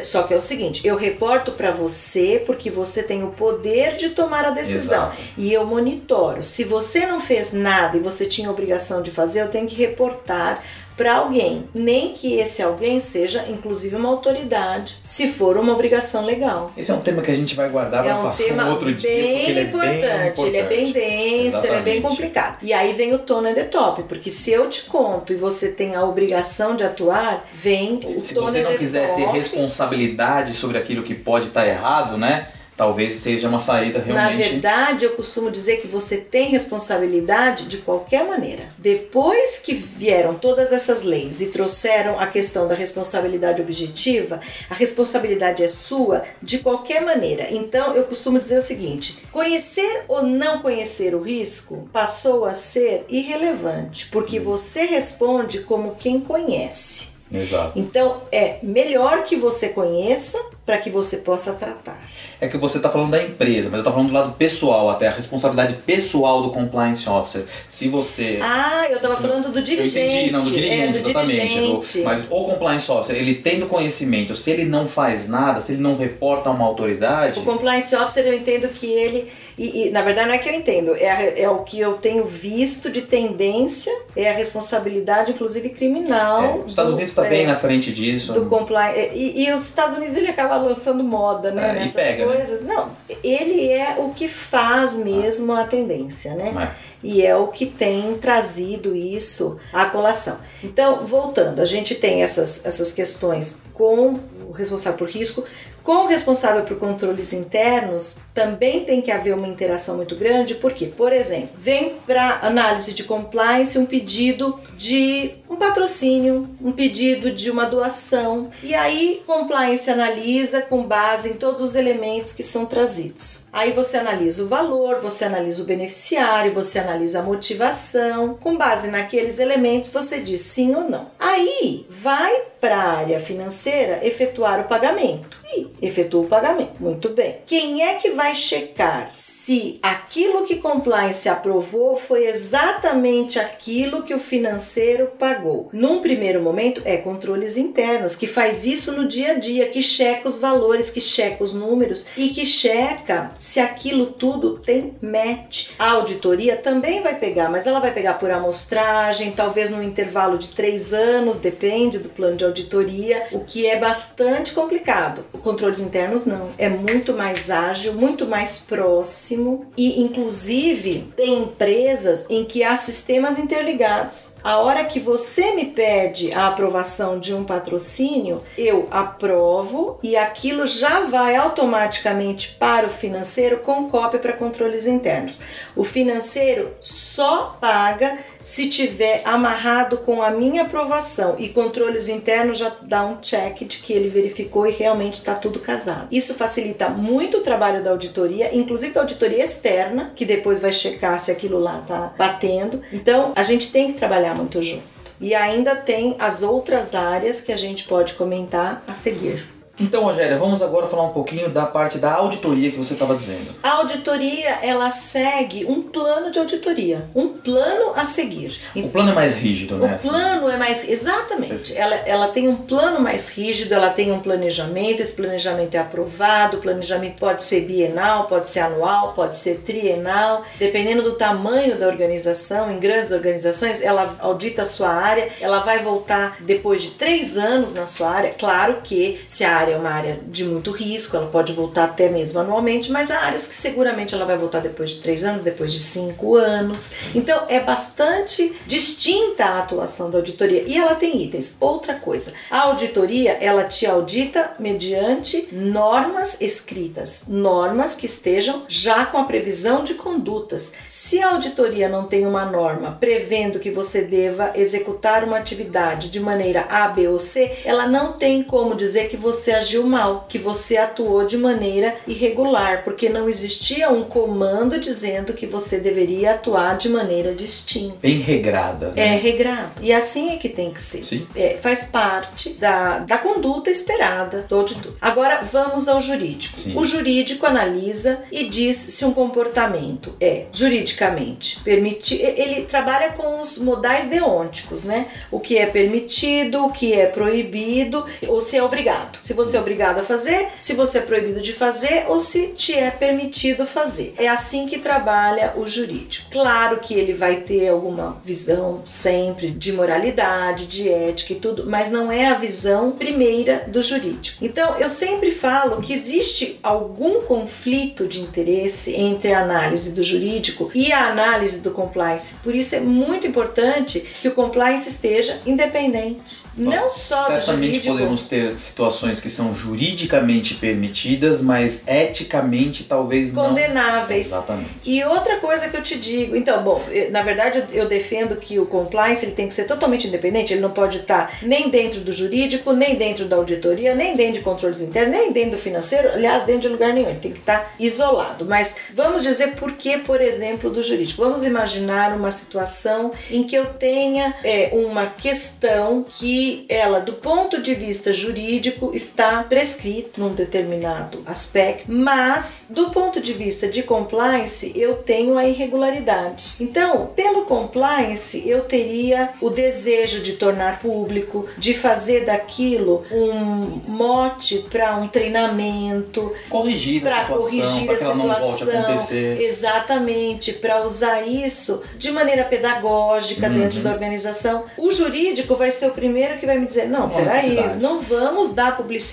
Só 0.03 0.23
que 0.23 0.33
é 0.33 0.37
o 0.37 0.41
seguinte, 0.41 0.87
eu 0.87 0.95
reporto 0.95 1.51
para 1.51 1.71
você 1.71 2.41
porque 2.45 2.69
você 2.69 3.03
tem 3.03 3.23
o 3.23 3.29
poder 3.29 3.95
de 3.95 4.09
tomar 4.09 4.45
a 4.45 4.49
decisão 4.49 5.07
Exato. 5.07 5.21
e 5.37 5.53
eu 5.53 5.65
monitoro. 5.65 6.43
Se 6.43 6.63
você 6.63 7.05
não 7.05 7.19
fez 7.19 7.53
nada 7.53 7.97
e 7.97 7.99
você 7.99 8.25
tinha 8.25 8.49
obrigação 8.49 9.01
de 9.01 9.11
fazer, 9.11 9.41
eu 9.41 9.49
tenho 9.49 9.67
que 9.67 9.75
reportar 9.75 10.63
para 10.99 11.15
alguém, 11.15 11.63
nem 11.73 12.11
que 12.11 12.37
esse 12.37 12.61
alguém 12.61 12.99
seja 12.99 13.45
inclusive 13.47 13.95
uma 13.95 14.09
autoridade, 14.09 14.97
se 15.01 15.29
for 15.29 15.55
uma 15.55 15.71
obrigação 15.71 16.25
legal. 16.25 16.73
Esse 16.75 16.91
é 16.91 16.93
um 16.93 16.99
tema 16.99 17.21
que 17.21 17.31
a 17.31 17.35
gente 17.35 17.55
vai 17.55 17.69
guardar 17.69 18.05
é 18.05 18.09
para 18.09 18.19
um 18.19 18.33
falar 18.33 18.65
um 18.65 18.71
outro 18.75 18.93
dia, 18.93 19.09
porque 19.09 19.49
ele 19.49 19.59
é 19.59 19.63
importante, 19.63 20.01
bem 20.01 20.27
importante. 20.27 20.41
Ele 20.41 20.57
é 20.57 20.63
bem 20.63 20.91
denso, 20.91 21.47
Exatamente. 21.47 21.67
ele 21.67 21.77
é 21.77 21.81
bem 21.93 22.01
complicado. 22.01 22.57
E 22.61 22.73
aí 22.73 22.91
vem 22.91 23.13
o 23.13 23.19
tone 23.19 23.55
de 23.55 23.63
top, 23.63 24.03
porque 24.03 24.29
se 24.29 24.51
eu 24.51 24.69
te 24.69 24.83
conto 24.87 25.31
e 25.31 25.37
você 25.37 25.71
tem 25.71 25.95
a 25.95 26.03
obrigação 26.03 26.75
de 26.75 26.83
atuar, 26.83 27.47
vem 27.53 28.01
o 28.03 28.21
se 28.21 28.35
tone 28.35 28.47
Se 28.47 28.51
você 28.51 28.63
não 28.63 28.77
quiser 28.77 29.07
top. 29.07 29.21
ter 29.21 29.29
responsabilidade 29.29 30.53
sobre 30.53 30.77
aquilo 30.77 31.01
que 31.01 31.15
pode 31.15 31.47
estar 31.47 31.61
tá 31.61 31.67
errado, 31.67 32.17
né? 32.17 32.49
Talvez 32.79 33.11
seja 33.11 33.49
uma 33.49 33.59
saída 33.59 33.99
realmente. 33.99 34.37
Na 34.37 34.49
verdade, 34.49 35.03
eu 35.03 35.11
costumo 35.11 35.51
dizer 35.51 35.81
que 35.81 35.87
você 35.87 36.15
tem 36.15 36.47
responsabilidade 36.47 37.65
de 37.65 37.79
qualquer 37.79 38.23
maneira. 38.25 38.69
Depois 38.77 39.59
que 39.59 39.73
vieram 39.73 40.35
todas 40.35 40.71
essas 40.71 41.03
leis 41.03 41.41
e 41.41 41.47
trouxeram 41.47 42.17
a 42.17 42.25
questão 42.25 42.69
da 42.69 42.73
responsabilidade 42.73 43.61
objetiva, 43.61 44.39
a 44.69 44.73
responsabilidade 44.73 45.61
é 45.61 45.67
sua 45.67 46.23
de 46.41 46.59
qualquer 46.59 47.01
maneira. 47.01 47.47
Então, 47.51 47.93
eu 47.93 48.05
costumo 48.05 48.39
dizer 48.39 48.59
o 48.59 48.61
seguinte: 48.61 49.23
conhecer 49.29 50.05
ou 50.07 50.23
não 50.23 50.61
conhecer 50.61 51.13
o 51.13 51.21
risco 51.21 51.89
passou 51.91 52.45
a 52.45 52.55
ser 52.55 53.03
irrelevante, 53.09 54.07
porque 54.09 54.39
você 54.39 54.83
responde 54.85 55.63
como 55.63 55.95
quem 55.95 56.21
conhece. 56.21 57.18
Exato. 57.31 57.73
Então, 57.75 58.21
é 58.31 58.57
melhor 58.63 59.23
que 59.23 59.35
você 59.35 59.69
conheça 59.69 60.39
para 60.65 60.77
que 60.77 60.89
você 60.89 61.17
possa 61.17 61.53
tratar 61.53 61.99
é 62.41 62.47
que 62.47 62.57
você 62.57 62.77
está 62.77 62.89
falando 62.89 63.11
da 63.11 63.21
empresa, 63.21 63.69
mas 63.69 63.73
eu 63.73 63.79
estou 63.79 63.91
falando 63.91 64.07
do 64.07 64.13
lado 64.13 64.33
pessoal, 64.33 64.89
até 64.89 65.07
a 65.07 65.11
responsabilidade 65.11 65.73
pessoal 65.85 66.41
do 66.41 66.51
compliance 66.51 67.07
officer. 67.09 67.45
Se 67.67 67.89
você. 67.89 68.39
Ah, 68.41 68.87
eu 68.89 68.95
estava 68.95 69.17
falando 69.17 69.51
do 69.51 69.61
dirigente. 69.61 69.99
Eu 69.99 70.05
entendi, 70.05 70.31
não, 70.31 70.43
do 70.43 70.51
dirigente, 70.51 70.81
é, 70.81 70.91
do 70.91 70.97
exatamente. 70.97 71.31
Dirigente. 71.31 71.97
Do, 71.99 72.03
mas 72.05 72.25
o 72.29 72.43
compliance 72.45 72.89
officer, 72.89 73.15
ele 73.15 73.35
tendo 73.35 73.65
conhecimento, 73.67 74.35
se 74.35 74.51
ele 74.51 74.65
não 74.65 74.87
faz 74.87 75.27
nada, 75.27 75.59
se 75.59 75.73
ele 75.73 75.81
não 75.81 75.97
reporta 75.97 76.49
a 76.49 76.53
uma 76.53 76.65
autoridade. 76.65 77.39
O 77.39 77.43
compliance 77.43 77.93
officer, 77.95 78.25
eu 78.25 78.33
entendo 78.33 78.69
que 78.69 78.87
ele. 78.87 79.29
E, 79.59 79.87
e 79.87 79.89
na 79.89 80.01
verdade 80.01 80.29
não 80.29 80.35
é 80.35 80.37
que 80.37 80.47
eu 80.47 80.53
entendo, 80.53 80.95
é, 80.95 81.11
a, 81.11 81.39
é 81.41 81.49
o 81.49 81.63
que 81.63 81.77
eu 81.77 81.95
tenho 81.95 82.23
visto 82.23 82.89
de 82.89 83.01
tendência, 83.01 83.91
é 84.15 84.29
a 84.29 84.33
responsabilidade, 84.33 85.31
inclusive 85.31 85.69
criminal. 85.71 86.41
É, 86.41 86.55
os 86.59 86.71
Estados 86.71 86.93
Unidos 86.93 87.11
está 87.11 87.25
é, 87.25 87.29
bem 87.29 87.45
na 87.45 87.57
frente 87.57 87.91
disso. 87.91 88.31
Do 88.31 88.45
compliance. 88.45 89.11
E, 89.13 89.43
e, 89.43 89.51
os 89.51 89.67
Estados 89.67 89.97
Unidos 89.97 90.15
ele 90.15 90.29
acaba 90.29 90.55
lançando 90.55 91.03
moda, 91.03 91.51
né? 91.51 91.83
É, 91.83 91.85
e 91.85 91.91
pega, 91.91 92.25
né? 92.25 92.35
coisas. 92.37 92.61
Né? 92.61 92.73
Não, 92.73 92.89
ele 93.21 93.67
é 93.67 93.97
o 93.99 94.11
que 94.11 94.29
faz 94.29 94.95
mesmo 94.95 95.51
a 95.51 95.65
tendência, 95.65 96.35
né? 96.35 96.73
É. 96.85 96.89
E 97.03 97.25
é 97.25 97.35
o 97.35 97.47
que 97.47 97.65
tem 97.65 98.17
trazido 98.17 98.95
isso 98.95 99.59
à 99.73 99.85
colação. 99.85 100.37
Então, 100.63 101.05
voltando, 101.05 101.61
a 101.61 101.65
gente 101.65 101.95
tem 101.95 102.23
essas, 102.23 102.65
essas 102.65 102.91
questões 102.93 103.63
com 103.73 104.19
o 104.47 104.51
responsável 104.51 104.97
por 104.97 105.07
risco, 105.07 105.45
com 105.83 106.05
o 106.05 106.07
responsável 106.07 106.63
por 106.63 106.77
controles 106.77 107.33
internos, 107.33 108.21
também 108.33 108.83
tem 108.85 109.01
que 109.01 109.11
haver 109.11 109.33
uma 109.33 109.47
interação 109.47 109.97
muito 109.97 110.15
grande, 110.15 110.55
porque, 110.55 110.85
por 110.85 111.11
exemplo, 111.11 111.49
vem 111.57 111.95
para 112.05 112.39
análise 112.41 112.93
de 112.93 113.03
compliance 113.03 113.77
um 113.77 113.85
pedido 113.85 114.59
de 114.75 115.31
um 115.49 115.55
patrocínio, 115.55 116.47
um 116.61 116.71
pedido 116.71 117.31
de 117.31 117.49
uma 117.49 117.65
doação, 117.65 118.49
e 118.61 118.75
aí 118.75 119.21
compliance 119.25 119.89
analisa 119.89 120.61
com 120.61 120.83
base 120.83 121.29
em 121.29 121.33
todos 121.33 121.61
os 121.61 121.75
elementos 121.75 122.33
que 122.33 122.43
são 122.43 122.65
trazidos. 122.65 123.47
Aí 123.51 123.71
você 123.71 123.97
analisa 123.97 124.43
o 124.43 124.47
valor, 124.47 124.99
você 124.99 125.25
analisa 125.25 125.63
o 125.63 125.65
beneficiário, 125.65 126.53
você 126.53 126.79
analisa 126.79 127.19
a 127.19 127.23
motivação, 127.23 128.35
com 128.35 128.55
base 128.55 128.87
naqueles 128.89 129.39
elementos 129.39 129.91
você 129.91 130.19
diz 130.19 130.41
sim 130.41 130.75
ou 130.75 130.83
não. 130.83 131.07
Aí 131.19 131.85
vai 131.89 132.33
para 132.61 132.77
a 132.77 132.97
área 132.97 133.19
financeira 133.19 134.05
efetuar 134.05 134.59
o 134.61 134.65
pagamento. 134.65 135.38
E 135.55 135.67
efetua 135.81 136.21
o 136.21 136.27
pagamento. 136.27 136.73
Muito 136.79 137.09
bem. 137.09 137.37
Quem 137.45 137.83
é 137.83 137.95
que 137.95 138.11
vai 138.11 138.35
checar 138.35 139.11
se 139.17 139.79
aquilo 139.81 140.45
que 140.45 140.57
compliance 140.57 141.27
aprovou 141.27 141.95
foi 141.95 142.27
exatamente 142.27 143.39
aquilo 143.39 144.03
que 144.03 144.13
o 144.13 144.19
financeiro 144.19 145.11
pagou? 145.17 145.69
Num 145.73 146.01
primeiro 146.01 146.41
momento, 146.41 146.81
é 146.85 146.97
controles 146.97 147.57
internos, 147.57 148.15
que 148.15 148.27
faz 148.27 148.65
isso 148.65 148.91
no 148.91 149.07
dia 149.07 149.31
a 149.31 149.39
dia, 149.39 149.67
que 149.69 149.81
checa 149.81 150.27
os 150.27 150.39
valores, 150.39 150.89
que 150.89 151.01
checa 151.01 151.43
os 151.43 151.53
números 151.53 152.07
e 152.15 152.29
que 152.29 152.45
checa 152.45 153.31
se 153.37 153.59
aquilo 153.59 154.07
tudo 154.07 154.59
tem 154.59 154.95
match. 155.01 155.71
A 155.79 155.91
auditoria 155.91 156.55
também 156.55 157.01
vai 157.01 157.15
pegar, 157.15 157.49
mas 157.49 157.65
ela 157.65 157.79
vai 157.79 157.93
pegar 157.93 158.15
por 158.15 158.29
amostragem, 158.29 159.31
talvez 159.31 159.69
num 159.69 159.81
intervalo 159.81 160.37
de 160.37 160.49
três 160.49 160.93
anos, 160.93 161.37
depende 161.37 161.99
do 161.99 162.09
plano 162.09 162.37
de 162.37 162.45
auditoria, 162.45 163.27
o 163.31 163.39
que 163.39 163.65
é 163.65 163.77
bastante 163.77 164.53
complicado. 164.53 165.23
Controles 165.43 165.79
internos 165.79 166.25
não, 166.25 166.49
é 166.57 166.69
muito 166.69 167.13
mais 167.13 167.49
ágil, 167.49 167.93
muito 167.93 168.25
mais 168.25 168.57
próximo 168.59 169.67
e 169.77 170.01
inclusive 170.01 171.11
tem 171.15 171.43
empresas 171.43 172.29
em 172.29 172.45
que 172.45 172.63
há 172.63 172.75
sistemas 172.75 173.39
interligados. 173.39 174.35
A 174.43 174.57
hora 174.57 174.85
que 174.85 174.99
você 174.99 175.55
me 175.55 175.65
pede 175.65 176.33
a 176.33 176.47
aprovação 176.47 177.19
de 177.19 177.33
um 177.33 177.43
patrocínio, 177.43 178.41
eu 178.57 178.87
aprovo 178.91 179.99
e 180.03 180.15
aquilo 180.15 180.65
já 180.65 181.01
vai 181.01 181.35
automaticamente 181.35 182.55
para 182.55 182.87
o 182.87 182.89
financeiro 182.89 183.59
com 183.59 183.89
cópia 183.89 184.19
para 184.19 184.33
controles 184.33 184.85
internos. 184.85 185.41
O 185.75 185.83
financeiro 185.83 186.73
só 186.79 187.57
paga 187.59 188.17
se 188.41 188.69
tiver 188.69 189.21
amarrado 189.25 189.97
com 189.97 190.21
a 190.21 190.31
minha 190.31 190.63
aprovação 190.63 191.35
e 191.37 191.49
controles 191.49 192.07
internos 192.07 192.57
já 192.57 192.71
dá 192.81 193.05
um 193.05 193.17
check 193.17 193.59
de 193.59 193.79
que 193.79 193.93
ele 193.93 194.09
verificou 194.09 194.65
e 194.65 194.71
realmente 194.71 195.15
está 195.15 195.35
tudo 195.35 195.59
casado. 195.59 196.07
Isso 196.11 196.33
facilita 196.33 196.89
muito 196.89 197.37
o 197.37 197.41
trabalho 197.41 197.83
da 197.83 197.91
auditoria, 197.91 198.55
inclusive 198.55 198.93
da 198.93 199.01
auditoria 199.01 199.43
externa, 199.43 200.11
que 200.15 200.25
depois 200.25 200.61
vai 200.61 200.71
checar 200.71 201.19
se 201.19 201.31
aquilo 201.31 201.59
lá 201.59 201.79
está 201.79 202.13
batendo. 202.17 202.81
Então, 202.91 203.33
a 203.35 203.43
gente 203.43 203.71
tem 203.71 203.91
que 203.91 203.99
trabalhar 203.99 204.35
muito 204.35 204.61
junto. 204.61 204.99
E 205.19 205.35
ainda 205.35 205.75
tem 205.75 206.15
as 206.17 206.41
outras 206.41 206.95
áreas 206.95 207.41
que 207.41 207.51
a 207.51 207.57
gente 207.57 207.83
pode 207.83 208.13
comentar 208.13 208.81
a 208.87 208.93
seguir. 208.93 209.58
Então, 209.79 210.03
Rogéria, 210.03 210.37
vamos 210.37 210.61
agora 210.61 210.87
falar 210.87 211.03
um 211.03 211.13
pouquinho 211.13 211.49
da 211.49 211.65
parte 211.65 211.97
da 211.97 212.13
auditoria 212.13 212.69
que 212.69 212.77
você 212.77 212.93
estava 212.93 213.15
dizendo. 213.15 213.55
A 213.63 213.71
auditoria, 213.75 214.57
ela 214.61 214.91
segue 214.91 215.65
um 215.65 215.81
plano 215.83 216.31
de 216.31 216.39
auditoria, 216.39 217.09
um 217.15 217.29
plano 217.29 217.93
a 217.95 218.03
seguir. 218.03 218.59
O 218.75 218.89
plano 218.89 219.11
é 219.11 219.15
mais 219.15 219.35
rígido, 219.35 219.77
né? 219.77 219.97
O 220.03 220.09
plano 220.09 220.49
é 220.49 220.57
mais, 220.57 220.87
exatamente. 220.87 221.77
Ela, 221.77 221.95
ela 221.95 222.27
tem 222.27 222.49
um 222.49 222.57
plano 222.57 222.99
mais 222.99 223.29
rígido, 223.29 223.73
ela 223.73 223.89
tem 223.89 224.11
um 224.11 224.19
planejamento, 224.19 225.01
esse 225.01 225.15
planejamento 225.15 225.75
é 225.75 225.77
aprovado, 225.77 226.57
o 226.57 226.59
planejamento 226.59 227.17
pode 227.17 227.43
ser 227.43 227.61
bienal, 227.61 228.27
pode 228.27 228.49
ser 228.49 228.59
anual, 228.59 229.13
pode 229.13 229.37
ser 229.37 229.59
trienal, 229.59 230.43
dependendo 230.57 231.03
do 231.03 231.13
tamanho 231.13 231.77
da 231.77 231.87
organização, 231.87 232.69
em 232.69 232.79
grandes 232.79 233.11
organizações, 233.11 233.81
ela 233.81 234.15
audita 234.19 234.63
a 234.63 234.65
sua 234.65 234.89
área, 234.89 235.29
ela 235.39 235.59
vai 235.59 235.79
voltar 235.79 236.35
depois 236.41 236.81
de 236.81 236.91
três 236.91 237.37
anos 237.37 237.73
na 237.73 237.87
sua 237.87 238.09
área, 238.09 238.35
claro 238.37 238.81
que 238.83 239.21
se 239.25 239.45
a 239.45 239.55
área 239.55 239.68
área 239.69 239.73
é 239.73 239.77
uma 239.77 239.89
área 239.89 240.19
de 240.27 240.45
muito 240.45 240.71
risco, 240.71 241.15
ela 241.15 241.27
pode 241.27 241.53
voltar 241.53 241.85
até 241.85 242.09
mesmo 242.09 242.39
anualmente, 242.39 242.91
mas 242.91 243.11
há 243.11 243.19
áreas 243.19 243.45
que 243.45 243.55
seguramente 243.55 244.15
ela 244.15 244.25
vai 244.25 244.37
voltar 244.37 244.59
depois 244.59 244.91
de 244.91 244.99
três 244.99 245.23
anos, 245.23 245.41
depois 245.41 245.71
de 245.71 245.79
cinco 245.79 246.35
anos. 246.35 246.91
Então 247.13 247.45
é 247.47 247.59
bastante 247.59 248.55
distinta 248.65 249.45
a 249.45 249.59
atuação 249.59 250.09
da 250.09 250.17
auditoria 250.17 250.63
e 250.65 250.77
ela 250.77 250.95
tem 250.95 251.21
itens. 251.21 251.57
Outra 251.59 251.95
coisa, 251.95 252.33
a 252.49 252.61
auditoria 252.61 253.31
ela 253.33 253.63
te 253.63 253.85
audita 253.85 254.55
mediante 254.59 255.49
normas 255.51 256.41
escritas, 256.41 257.25
normas 257.27 257.93
que 257.93 258.05
estejam 258.05 258.63
já 258.67 259.05
com 259.05 259.17
a 259.17 259.23
previsão 259.23 259.83
de 259.83 259.93
condutas. 259.95 260.73
Se 260.87 261.21
a 261.21 261.31
auditoria 261.31 261.89
não 261.89 262.05
tem 262.05 262.25
uma 262.25 262.45
norma 262.45 262.97
prevendo 262.99 263.59
que 263.59 263.71
você 263.71 264.03
deva 264.03 264.51
executar 264.55 265.23
uma 265.23 265.37
atividade 265.37 266.09
de 266.09 266.19
maneira 266.19 266.65
A, 266.69 266.87
B 266.87 267.07
ou 267.07 267.19
C, 267.19 267.59
ela 267.63 267.87
não 267.87 268.13
tem 268.13 268.41
como 268.43 268.75
dizer 268.75 269.07
que 269.09 269.17
você 269.17 269.58
agiu 269.59 269.83
mal, 269.83 270.25
que 270.27 270.37
você 270.37 270.77
atuou 270.77 271.25
de 271.25 271.37
maneira 271.37 271.95
irregular, 272.07 272.83
porque 272.83 273.09
não 273.09 273.29
existia 273.29 273.89
um 273.89 274.03
comando 274.03 274.79
dizendo 274.79 275.33
que 275.33 275.45
você 275.45 275.79
deveria 275.79 276.31
atuar 276.31 276.77
de 276.77 276.89
maneira 276.89 277.33
distinta. 277.33 277.97
Bem 278.01 278.19
regrada. 278.19 278.91
Né? 278.91 279.15
É 279.15 279.17
regrado. 279.17 279.71
E 279.81 279.93
assim 279.93 280.31
é 280.33 280.37
que 280.37 280.49
tem 280.49 280.71
que 280.71 280.81
ser. 280.81 281.05
Sim. 281.05 281.27
É, 281.35 281.57
faz 281.57 281.85
parte 281.85 282.49
da, 282.51 282.99
da 282.99 283.17
conduta 283.17 283.69
esperada 283.69 284.45
do 284.47 284.55
auditor. 284.55 284.93
Agora 284.99 285.41
vamos 285.43 285.87
ao 285.87 286.01
jurídico. 286.01 286.57
Sim. 286.57 286.77
O 286.77 286.83
jurídico 286.83 287.45
analisa 287.45 288.23
e 288.31 288.45
diz 288.49 288.75
se 288.75 289.05
um 289.05 289.13
comportamento 289.13 290.15
é 290.19 290.45
juridicamente 290.51 291.59
permitido. 291.61 292.21
Ele 292.23 292.63
trabalha 292.63 293.11
com 293.11 293.39
os 293.39 293.57
modais 293.57 294.07
deonticos, 294.07 294.83
né? 294.83 295.07
O 295.31 295.39
que 295.39 295.57
é 295.57 295.65
permitido, 295.65 296.65
o 296.65 296.71
que 296.71 296.93
é 296.93 297.05
proibido 297.05 298.05
ou 298.27 298.41
se 298.41 298.57
é 298.57 298.63
obrigado. 298.63 299.17
Se 299.21 299.33
você 299.33 299.48
é 299.57 299.59
obrigado 299.59 299.99
a 299.99 300.03
fazer, 300.03 300.47
se 300.59 300.73
você 300.73 300.99
é 300.99 301.01
proibido 301.01 301.41
de 301.41 301.53
fazer 301.53 302.05
ou 302.07 302.19
se 302.19 302.47
te 302.47 302.73
é 302.73 302.91
permitido 302.91 303.65
fazer. 303.65 304.13
É 304.17 304.27
assim 304.27 304.65
que 304.65 304.79
trabalha 304.79 305.53
o 305.55 305.65
jurídico. 305.65 306.29
Claro 306.31 306.79
que 306.79 306.93
ele 306.93 307.13
vai 307.13 307.37
ter 307.37 307.69
alguma 307.69 308.17
visão 308.23 308.81
sempre 308.85 309.51
de 309.51 309.73
moralidade, 309.73 310.67
de 310.67 310.89
ética 310.89 311.33
e 311.33 311.35
tudo, 311.37 311.65
mas 311.67 311.91
não 311.91 312.11
é 312.11 312.27
a 312.27 312.35
visão 312.35 312.91
primeira 312.91 313.65
do 313.67 313.81
jurídico. 313.81 314.43
Então, 314.43 314.75
eu 314.77 314.89
sempre 314.89 315.31
falo 315.31 315.81
que 315.81 315.93
existe 315.93 316.59
algum 316.61 317.21
conflito 317.21 318.07
de 318.07 318.21
interesse 318.21 318.95
entre 318.95 319.33
a 319.33 319.41
análise 319.41 319.91
do 319.91 320.03
jurídico 320.03 320.71
e 320.73 320.91
a 320.91 321.07
análise 321.07 321.61
do 321.61 321.71
compliance. 321.71 322.35
Por 322.43 322.55
isso 322.55 322.75
é 322.75 322.79
muito 322.79 323.27
importante 323.27 323.99
que 324.21 324.27
o 324.27 324.31
compliance 324.31 324.89
esteja 324.89 325.39
independente. 325.45 326.43
Nós 326.57 326.75
não 326.75 326.89
só 326.89 327.27
certamente 327.27 327.47
do 327.47 327.63
jurídico. 327.65 327.93
podemos 327.93 328.23
ter 328.25 328.57
situações 328.57 329.19
que 329.21 329.28
são 329.29 329.53
juridicamente 329.53 330.55
permitidas, 330.55 331.41
mas 331.41 331.87
eticamente 331.87 332.83
talvez 332.83 333.31
condenáveis. 333.31 334.29
não. 334.29 334.37
Exatamente. 334.37 334.69
E 334.85 335.03
outra 335.03 335.37
coisa 335.37 335.67
que 335.69 335.77
eu 335.77 335.83
te 335.83 335.97
digo, 335.97 336.35
então, 336.35 336.61
bom, 336.63 336.83
na 337.11 337.21
verdade 337.21 337.63
eu 337.71 337.87
defendo 337.87 338.35
que 338.35 338.59
o 338.59 338.65
compliance 338.65 339.25
ele 339.25 339.33
tem 339.33 339.47
que 339.47 339.53
ser 339.53 339.65
totalmente 339.65 340.07
independente, 340.07 340.53
ele 340.53 340.61
não 340.61 340.71
pode 340.71 340.97
estar 340.97 341.37
nem 341.41 341.69
dentro 341.69 342.01
do 342.01 342.11
jurídico, 342.11 342.73
nem 342.73 342.95
dentro 342.95 343.25
da 343.25 343.35
auditoria, 343.35 343.95
nem 343.95 344.15
dentro 344.15 344.33
de 344.33 344.41
controles 344.41 344.81
internos, 344.81 345.11
nem 345.11 345.31
dentro 345.31 345.51
do 345.51 345.57
financeiro, 345.57 346.09
aliás, 346.09 346.43
dentro 346.43 346.61
de 346.61 346.67
lugar 346.69 346.93
nenhum, 346.93 347.09
ele 347.09 347.19
tem 347.19 347.31
que 347.31 347.39
estar 347.39 347.73
isolado. 347.79 348.45
Mas 348.45 348.75
vamos 348.93 349.23
dizer 349.23 349.55
por 349.55 349.73
que, 349.73 349.97
por 349.97 350.21
exemplo, 350.21 350.69
do 350.69 350.81
jurídico. 350.81 351.21
Vamos 351.21 351.43
imaginar 351.43 352.15
uma 352.15 352.31
situação 352.31 353.11
em 353.29 353.43
que 353.43 353.55
eu 353.55 353.65
tenha 353.73 354.35
é, 354.43 354.69
uma 354.73 355.07
questão 355.07 356.05
que 356.07 356.65
ela, 356.69 356.99
do 356.99 357.13
ponto 357.13 357.61
de 357.61 357.75
vista 357.75 358.11
jurídico, 358.13 358.91
está 358.93 359.18
prescrito 359.47 360.21
num 360.21 360.33
determinado 360.33 361.21
aspecto, 361.25 361.85
mas 361.91 362.63
do 362.69 362.89
ponto 362.91 363.19
de 363.21 363.33
vista 363.33 363.67
de 363.67 363.83
compliance, 363.83 364.71
eu 364.75 364.95
tenho 364.95 365.37
a 365.37 365.45
irregularidade. 365.45 366.53
Então, 366.59 367.09
pelo 367.15 367.43
compliance, 367.45 368.47
eu 368.47 368.61
teria 368.61 369.29
o 369.41 369.49
desejo 369.49 370.21
de 370.21 370.33
tornar 370.33 370.79
público, 370.79 371.45
de 371.57 371.73
fazer 371.73 372.25
daquilo 372.25 373.03
um 373.11 373.81
mote 373.87 374.59
para 374.69 374.95
um 374.97 375.07
treinamento, 375.07 376.31
corrigir 376.49 377.05
a 377.07 377.21
situação, 377.21 377.37
corrigir 377.37 377.85
para 377.85 377.95
a 377.95 377.97
que 377.97 378.03
ela 378.03 378.15
não 378.15 378.27
volte 378.27 378.69
a 378.71 378.79
acontecer. 378.81 379.41
Exatamente, 379.41 380.53
para 380.53 380.85
usar 380.85 381.27
isso 381.27 381.81
de 381.97 382.11
maneira 382.11 382.43
pedagógica 382.43 383.47
Uhum. 383.47 383.53
dentro 383.53 383.79
da 383.81 383.91
organização. 383.91 384.65
O 384.77 384.91
jurídico 384.91 385.55
vai 385.55 385.71
ser 385.71 385.87
o 385.87 385.91
primeiro 385.91 386.37
que 386.37 386.45
vai 386.45 386.57
me 386.57 386.65
dizer: 386.65 386.87
não, 386.87 387.01
Não 387.07 387.09
peraí, 387.09 387.57
não 387.79 387.99
vamos 387.99 388.53
dar 388.53 388.77
publicidade 388.77 389.08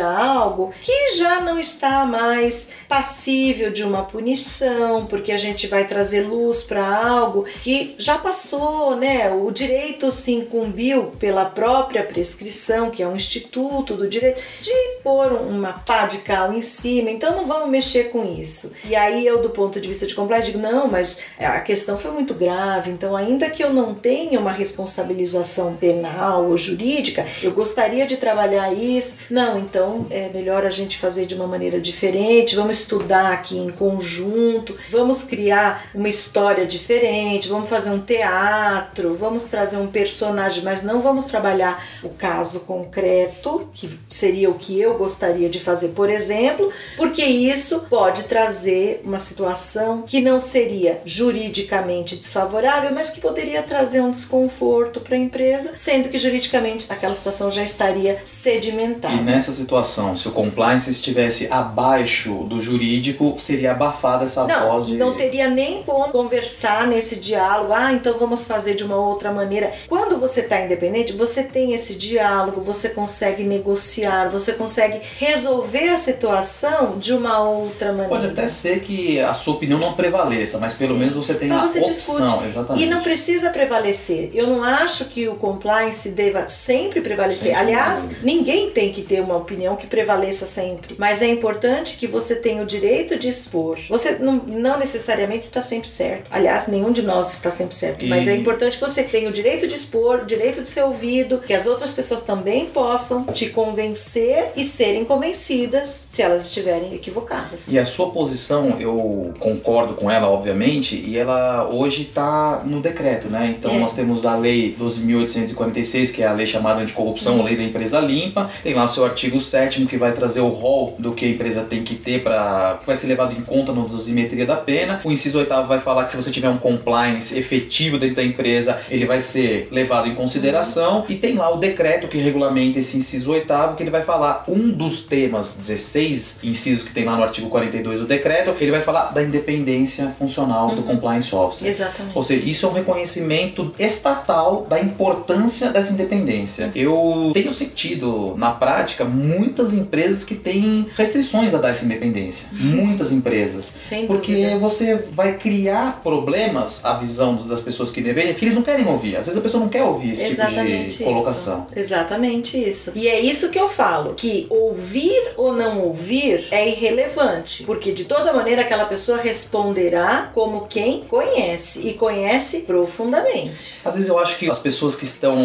a 0.00 0.18
algo 0.18 0.72
que 0.80 1.16
já 1.16 1.40
não 1.40 1.58
está 1.58 2.04
mais 2.04 2.68
passível 2.88 3.70
de 3.70 3.82
uma 3.82 4.04
punição, 4.04 5.06
porque 5.06 5.32
a 5.32 5.36
gente 5.36 5.66
vai 5.66 5.86
trazer 5.86 6.22
luz 6.22 6.62
para 6.62 6.84
algo 6.84 7.44
que 7.62 7.94
já 7.98 8.18
passou, 8.18 8.96
né? 8.96 9.30
O 9.30 9.50
direito 9.50 10.10
se 10.12 10.32
incumbiu 10.32 11.12
pela 11.18 11.44
própria 11.44 12.02
prescrição, 12.02 12.90
que 12.90 13.02
é 13.02 13.08
um 13.08 13.16
instituto 13.16 13.94
do 13.94 14.08
direito, 14.08 14.42
de 14.60 14.72
pôr 15.02 15.32
uma 15.32 15.72
pá 15.72 16.06
de 16.06 16.18
cal 16.18 16.52
em 16.52 16.62
cima, 16.62 17.10
então 17.10 17.36
não 17.36 17.46
vamos 17.46 17.68
mexer 17.68 18.10
com 18.10 18.24
isso. 18.24 18.74
E 18.84 18.94
aí 18.94 19.26
eu, 19.26 19.40
do 19.40 19.50
ponto 19.50 19.80
de 19.80 19.88
vista 19.88 20.06
de 20.06 20.14
compliance, 20.14 20.52
digo, 20.52 20.62
não, 20.62 20.88
mas 20.88 21.18
a 21.38 21.60
questão 21.60 21.98
foi 21.98 22.10
muito 22.10 22.34
grave, 22.34 22.90
então 22.90 23.16
ainda 23.16 23.48
que 23.48 23.62
eu 23.62 23.72
não 23.72 23.94
tenha 23.94 24.38
uma 24.38 24.52
responsabilização 24.52 25.76
penal 25.76 26.46
ou 26.46 26.58
jurídica, 26.58 27.26
eu 27.42 27.52
gostaria 27.52 28.06
de 28.06 28.16
trabalhar 28.16 28.72
isso 28.72 29.18
não, 29.30 29.58
então 29.58 30.06
é 30.10 30.28
melhor 30.28 30.64
a 30.64 30.70
gente 30.70 30.98
fazer 30.98 31.26
de 31.26 31.34
uma 31.34 31.46
maneira 31.46 31.80
diferente, 31.80 32.56
vamos 32.56 32.80
estudar 32.80 33.32
aqui 33.32 33.56
em 33.58 33.70
conjunto, 33.70 34.76
vamos 34.90 35.22
criar 35.22 35.90
uma 35.94 36.08
história 36.08 36.66
diferente, 36.66 37.48
vamos 37.48 37.68
fazer 37.68 37.90
um 37.90 38.00
teatro, 38.00 39.14
vamos 39.14 39.46
trazer 39.46 39.76
um 39.76 39.86
personagem, 39.86 40.62
mas 40.64 40.82
não 40.82 41.00
vamos 41.00 41.26
trabalhar 41.26 41.86
o 42.02 42.10
caso 42.10 42.60
concreto, 42.60 43.68
que 43.72 43.90
seria 44.08 44.50
o 44.50 44.54
que 44.54 44.80
eu 44.80 44.94
gostaria 44.94 45.48
de 45.48 45.60
fazer, 45.60 45.88
por 45.88 46.10
exemplo, 46.10 46.70
porque 46.96 47.24
isso 47.24 47.86
pode 47.88 48.24
trazer 48.24 49.00
uma 49.04 49.18
situação 49.18 50.02
que 50.02 50.20
não 50.20 50.40
seria 50.40 51.00
juridicamente 51.04 52.16
desfavorável, 52.16 52.90
mas 52.92 53.10
que 53.10 53.20
poderia 53.20 53.62
trazer 53.62 54.00
um 54.00 54.10
desconforto 54.10 55.00
para 55.00 55.14
a 55.14 55.18
empresa, 55.18 55.72
sendo 55.74 56.08
que 56.08 56.18
juridicamente 56.18 56.90
aquela 56.92 57.14
situação 57.14 57.50
já 57.50 57.62
estaria 57.62 58.20
sedimentada. 58.24 59.19
Nessa 59.20 59.52
situação, 59.52 60.16
se 60.16 60.28
o 60.28 60.32
compliance 60.32 60.90
estivesse 60.90 61.48
abaixo 61.50 62.44
do 62.44 62.60
jurídico, 62.60 63.34
seria 63.38 63.72
abafada 63.72 64.24
essa 64.24 64.46
não, 64.46 64.68
voz 64.68 64.86
de. 64.86 64.96
Não 64.96 65.14
teria 65.14 65.48
nem 65.48 65.82
como 65.82 66.10
conversar 66.10 66.86
nesse 66.86 67.16
diálogo, 67.16 67.72
ah, 67.72 67.92
então 67.92 68.18
vamos 68.18 68.46
fazer 68.46 68.74
de 68.74 68.84
uma 68.84 68.96
outra 68.96 69.32
maneira. 69.32 69.72
Quando 69.88 70.18
você 70.18 70.40
está 70.40 70.60
independente, 70.60 71.12
você 71.12 71.42
tem 71.42 71.74
esse 71.74 71.94
diálogo, 71.94 72.60
você 72.60 72.90
consegue 72.90 73.42
negociar, 73.44 74.28
você 74.28 74.52
consegue 74.52 75.00
resolver 75.18 75.88
a 75.88 75.98
situação 75.98 76.98
de 76.98 77.12
uma 77.12 77.40
outra 77.40 77.88
maneira. 77.88 78.08
Pode 78.08 78.26
até 78.26 78.48
ser 78.48 78.80
que 78.80 79.20
a 79.20 79.34
sua 79.34 79.54
opinião 79.54 79.78
não 79.78 79.94
prevaleça, 79.94 80.58
mas 80.58 80.74
pelo 80.74 80.94
Sim. 80.94 81.00
menos 81.00 81.14
você 81.14 81.34
tem 81.34 81.48
então, 81.48 81.62
a 81.62 81.68
você 81.68 81.80
opção. 81.80 82.26
Discute. 82.26 82.46
Exatamente. 82.46 82.84
E 82.84 82.88
não 82.88 83.00
precisa 83.02 83.50
prevalecer. 83.50 84.30
Eu 84.34 84.46
não 84.46 84.62
acho 84.62 85.06
que 85.06 85.28
o 85.28 85.34
compliance 85.34 86.10
deva 86.10 86.48
sempre 86.48 87.00
prevalecer. 87.00 87.56
Aliás, 87.56 88.08
ninguém 88.22 88.70
tem 88.70 88.92
que 88.92 89.02
ter 89.10 89.20
uma 89.20 89.36
opinião 89.36 89.74
que 89.74 89.88
prevaleça 89.88 90.46
sempre. 90.46 90.94
Mas 90.96 91.20
é 91.20 91.26
importante 91.26 91.96
que 91.96 92.06
você 92.06 92.36
tenha 92.36 92.62
o 92.62 92.66
direito 92.66 93.18
de 93.18 93.28
expor. 93.28 93.76
Você 93.88 94.18
não, 94.20 94.34
não 94.36 94.78
necessariamente 94.78 95.46
está 95.46 95.60
sempre 95.60 95.88
certo. 95.88 96.30
Aliás, 96.30 96.68
nenhum 96.68 96.92
de 96.92 97.02
nós 97.02 97.32
está 97.32 97.50
sempre 97.50 97.74
certo. 97.74 98.04
E... 98.04 98.08
Mas 98.08 98.28
é 98.28 98.36
importante 98.36 98.78
que 98.78 98.88
você 98.88 99.02
tenha 99.02 99.28
o 99.28 99.32
direito 99.32 99.66
de 99.66 99.74
expor, 99.74 100.20
o 100.20 100.26
direito 100.26 100.62
de 100.62 100.68
ser 100.68 100.84
ouvido, 100.84 101.38
que 101.38 101.52
as 101.52 101.66
outras 101.66 101.92
pessoas 101.92 102.22
também 102.22 102.66
possam 102.66 103.24
te 103.24 103.50
convencer 103.50 104.52
e 104.54 104.62
serem 104.62 105.04
convencidas 105.04 106.04
se 106.06 106.22
elas 106.22 106.46
estiverem 106.46 106.94
equivocadas. 106.94 107.66
E 107.66 107.80
a 107.80 107.84
sua 107.84 108.10
posição, 108.12 108.76
eu 108.78 109.34
concordo 109.40 109.94
com 109.94 110.08
ela, 110.08 110.28
obviamente, 110.28 110.94
e 110.94 111.18
ela 111.18 111.68
hoje 111.68 112.02
está 112.02 112.62
no 112.64 112.80
decreto, 112.80 113.28
né? 113.28 113.56
Então 113.58 113.72
é. 113.72 113.78
nós 113.80 113.92
temos 113.92 114.24
a 114.24 114.36
lei 114.36 114.76
12.846, 114.78 116.14
que 116.14 116.22
é 116.22 116.28
a 116.28 116.32
lei 116.32 116.46
chamada 116.46 116.80
anticorrupção, 116.80 117.34
uhum. 117.34 117.40
a 117.40 117.44
lei 117.46 117.56
da 117.56 117.64
empresa 117.64 117.98
limpa, 117.98 118.48
tem 118.62 118.72
lá 118.72 118.84
o 118.84 118.88
seu 119.00 119.06
artigo 119.06 119.40
7 119.40 119.86
que 119.86 119.96
vai 119.96 120.12
trazer 120.12 120.40
o 120.40 120.48
rol 120.48 120.94
do 120.98 121.12
que 121.12 121.24
a 121.24 121.28
empresa 121.28 121.62
tem 121.62 121.82
que 121.82 121.94
ter 121.94 122.22
para 122.22 122.80
vai 122.86 122.94
ser 122.96 123.06
levado 123.06 123.32
em 123.36 123.40
conta 123.40 123.72
no 123.72 123.88
dosimetria 123.88 124.44
da 124.44 124.56
pena. 124.56 125.00
O 125.04 125.10
inciso 125.10 125.38
8 125.38 125.66
vai 125.66 125.78
falar 125.78 126.04
que 126.04 126.10
se 126.10 126.16
você 126.16 126.30
tiver 126.30 126.48
um 126.48 126.58
compliance 126.58 127.38
efetivo 127.38 127.98
dentro 127.98 128.16
da 128.16 128.24
empresa, 128.24 128.78
ele 128.90 129.06
vai 129.06 129.20
ser 129.20 129.68
levado 129.70 130.08
em 130.08 130.14
consideração. 130.14 131.00
Uhum. 131.00 131.06
E 131.08 131.16
tem 131.16 131.34
lá 131.34 131.52
o 131.54 131.58
decreto 131.58 132.08
que 132.08 132.18
regulamenta 132.18 132.78
esse 132.78 132.96
inciso 132.98 133.32
8 133.32 133.50
que 133.76 133.82
ele 133.82 133.90
vai 133.90 134.02
falar 134.02 134.44
um 134.46 134.70
dos 134.70 135.04
temas 135.04 135.56
16 135.56 136.40
incisos 136.44 136.84
que 136.84 136.92
tem 136.92 137.04
lá 137.04 137.16
no 137.16 137.22
artigo 137.22 137.48
42 137.48 138.00
do 138.00 138.06
decreto, 138.06 138.54
ele 138.60 138.70
vai 138.70 138.80
falar 138.80 139.12
da 139.12 139.22
independência 139.22 140.14
funcional 140.18 140.68
uhum. 140.68 140.74
do 140.76 140.82
compliance 140.82 141.34
officer. 141.34 141.68
Exatamente. 141.68 142.16
Ou 142.16 142.22
seja, 142.22 142.48
isso 142.48 142.66
é 142.66 142.68
um 142.68 142.72
reconhecimento 142.72 143.74
estatal 143.78 144.66
da 144.68 144.80
importância 144.80 145.70
dessa 145.70 145.92
independência. 145.92 146.66
Uhum. 146.66 146.72
Eu 146.74 147.30
tenho 147.32 147.52
sentido 147.52 148.34
na 148.36 148.50
prática 148.50 148.89
muitas 149.04 149.74
empresas 149.74 150.24
que 150.24 150.34
têm 150.34 150.86
restrições 150.96 151.54
a 151.54 151.58
dar 151.58 151.70
essa 151.70 151.84
independência. 151.84 152.48
Muitas 152.52 153.12
empresas. 153.12 153.74
Sem 153.88 154.06
porque 154.06 154.32
dúvida. 154.32 154.58
você 154.58 154.96
vai 155.12 155.36
criar 155.36 156.00
problemas 156.02 156.84
à 156.84 156.94
visão 156.94 157.46
das 157.46 157.60
pessoas 157.60 157.90
que 157.90 158.00
devem, 158.00 158.32
que 158.34 158.44
eles 158.44 158.54
não 158.54 158.62
querem 158.62 158.86
ouvir. 158.86 159.16
Às 159.16 159.26
vezes 159.26 159.38
a 159.38 159.42
pessoa 159.42 159.62
não 159.62 159.68
quer 159.68 159.82
ouvir 159.82 160.12
esse 160.12 160.26
Exatamente 160.26 160.98
tipo 160.98 161.10
de 161.10 161.14
colocação. 161.14 161.66
Isso. 161.70 161.78
Exatamente 161.78 162.58
isso. 162.58 162.92
E 162.94 163.08
é 163.08 163.20
isso 163.20 163.50
que 163.50 163.58
eu 163.58 163.68
falo, 163.68 164.14
que 164.14 164.46
ouvir 164.48 165.32
ou 165.36 165.54
não 165.54 165.80
ouvir 165.80 166.46
é 166.50 166.68
irrelevante, 166.68 167.64
porque 167.64 167.92
de 167.92 168.04
toda 168.04 168.32
maneira 168.32 168.62
aquela 168.62 168.84
pessoa 168.84 169.18
responderá 169.18 170.30
como 170.32 170.66
quem 170.66 171.02
conhece 171.02 171.86
e 171.86 171.94
conhece 171.94 172.60
profundamente. 172.60 173.80
Às 173.84 173.94
vezes 173.94 174.08
eu 174.08 174.18
acho 174.18 174.38
que 174.38 174.50
as 174.50 174.58
pessoas 174.58 174.96
que 174.96 175.04
estão 175.04 175.36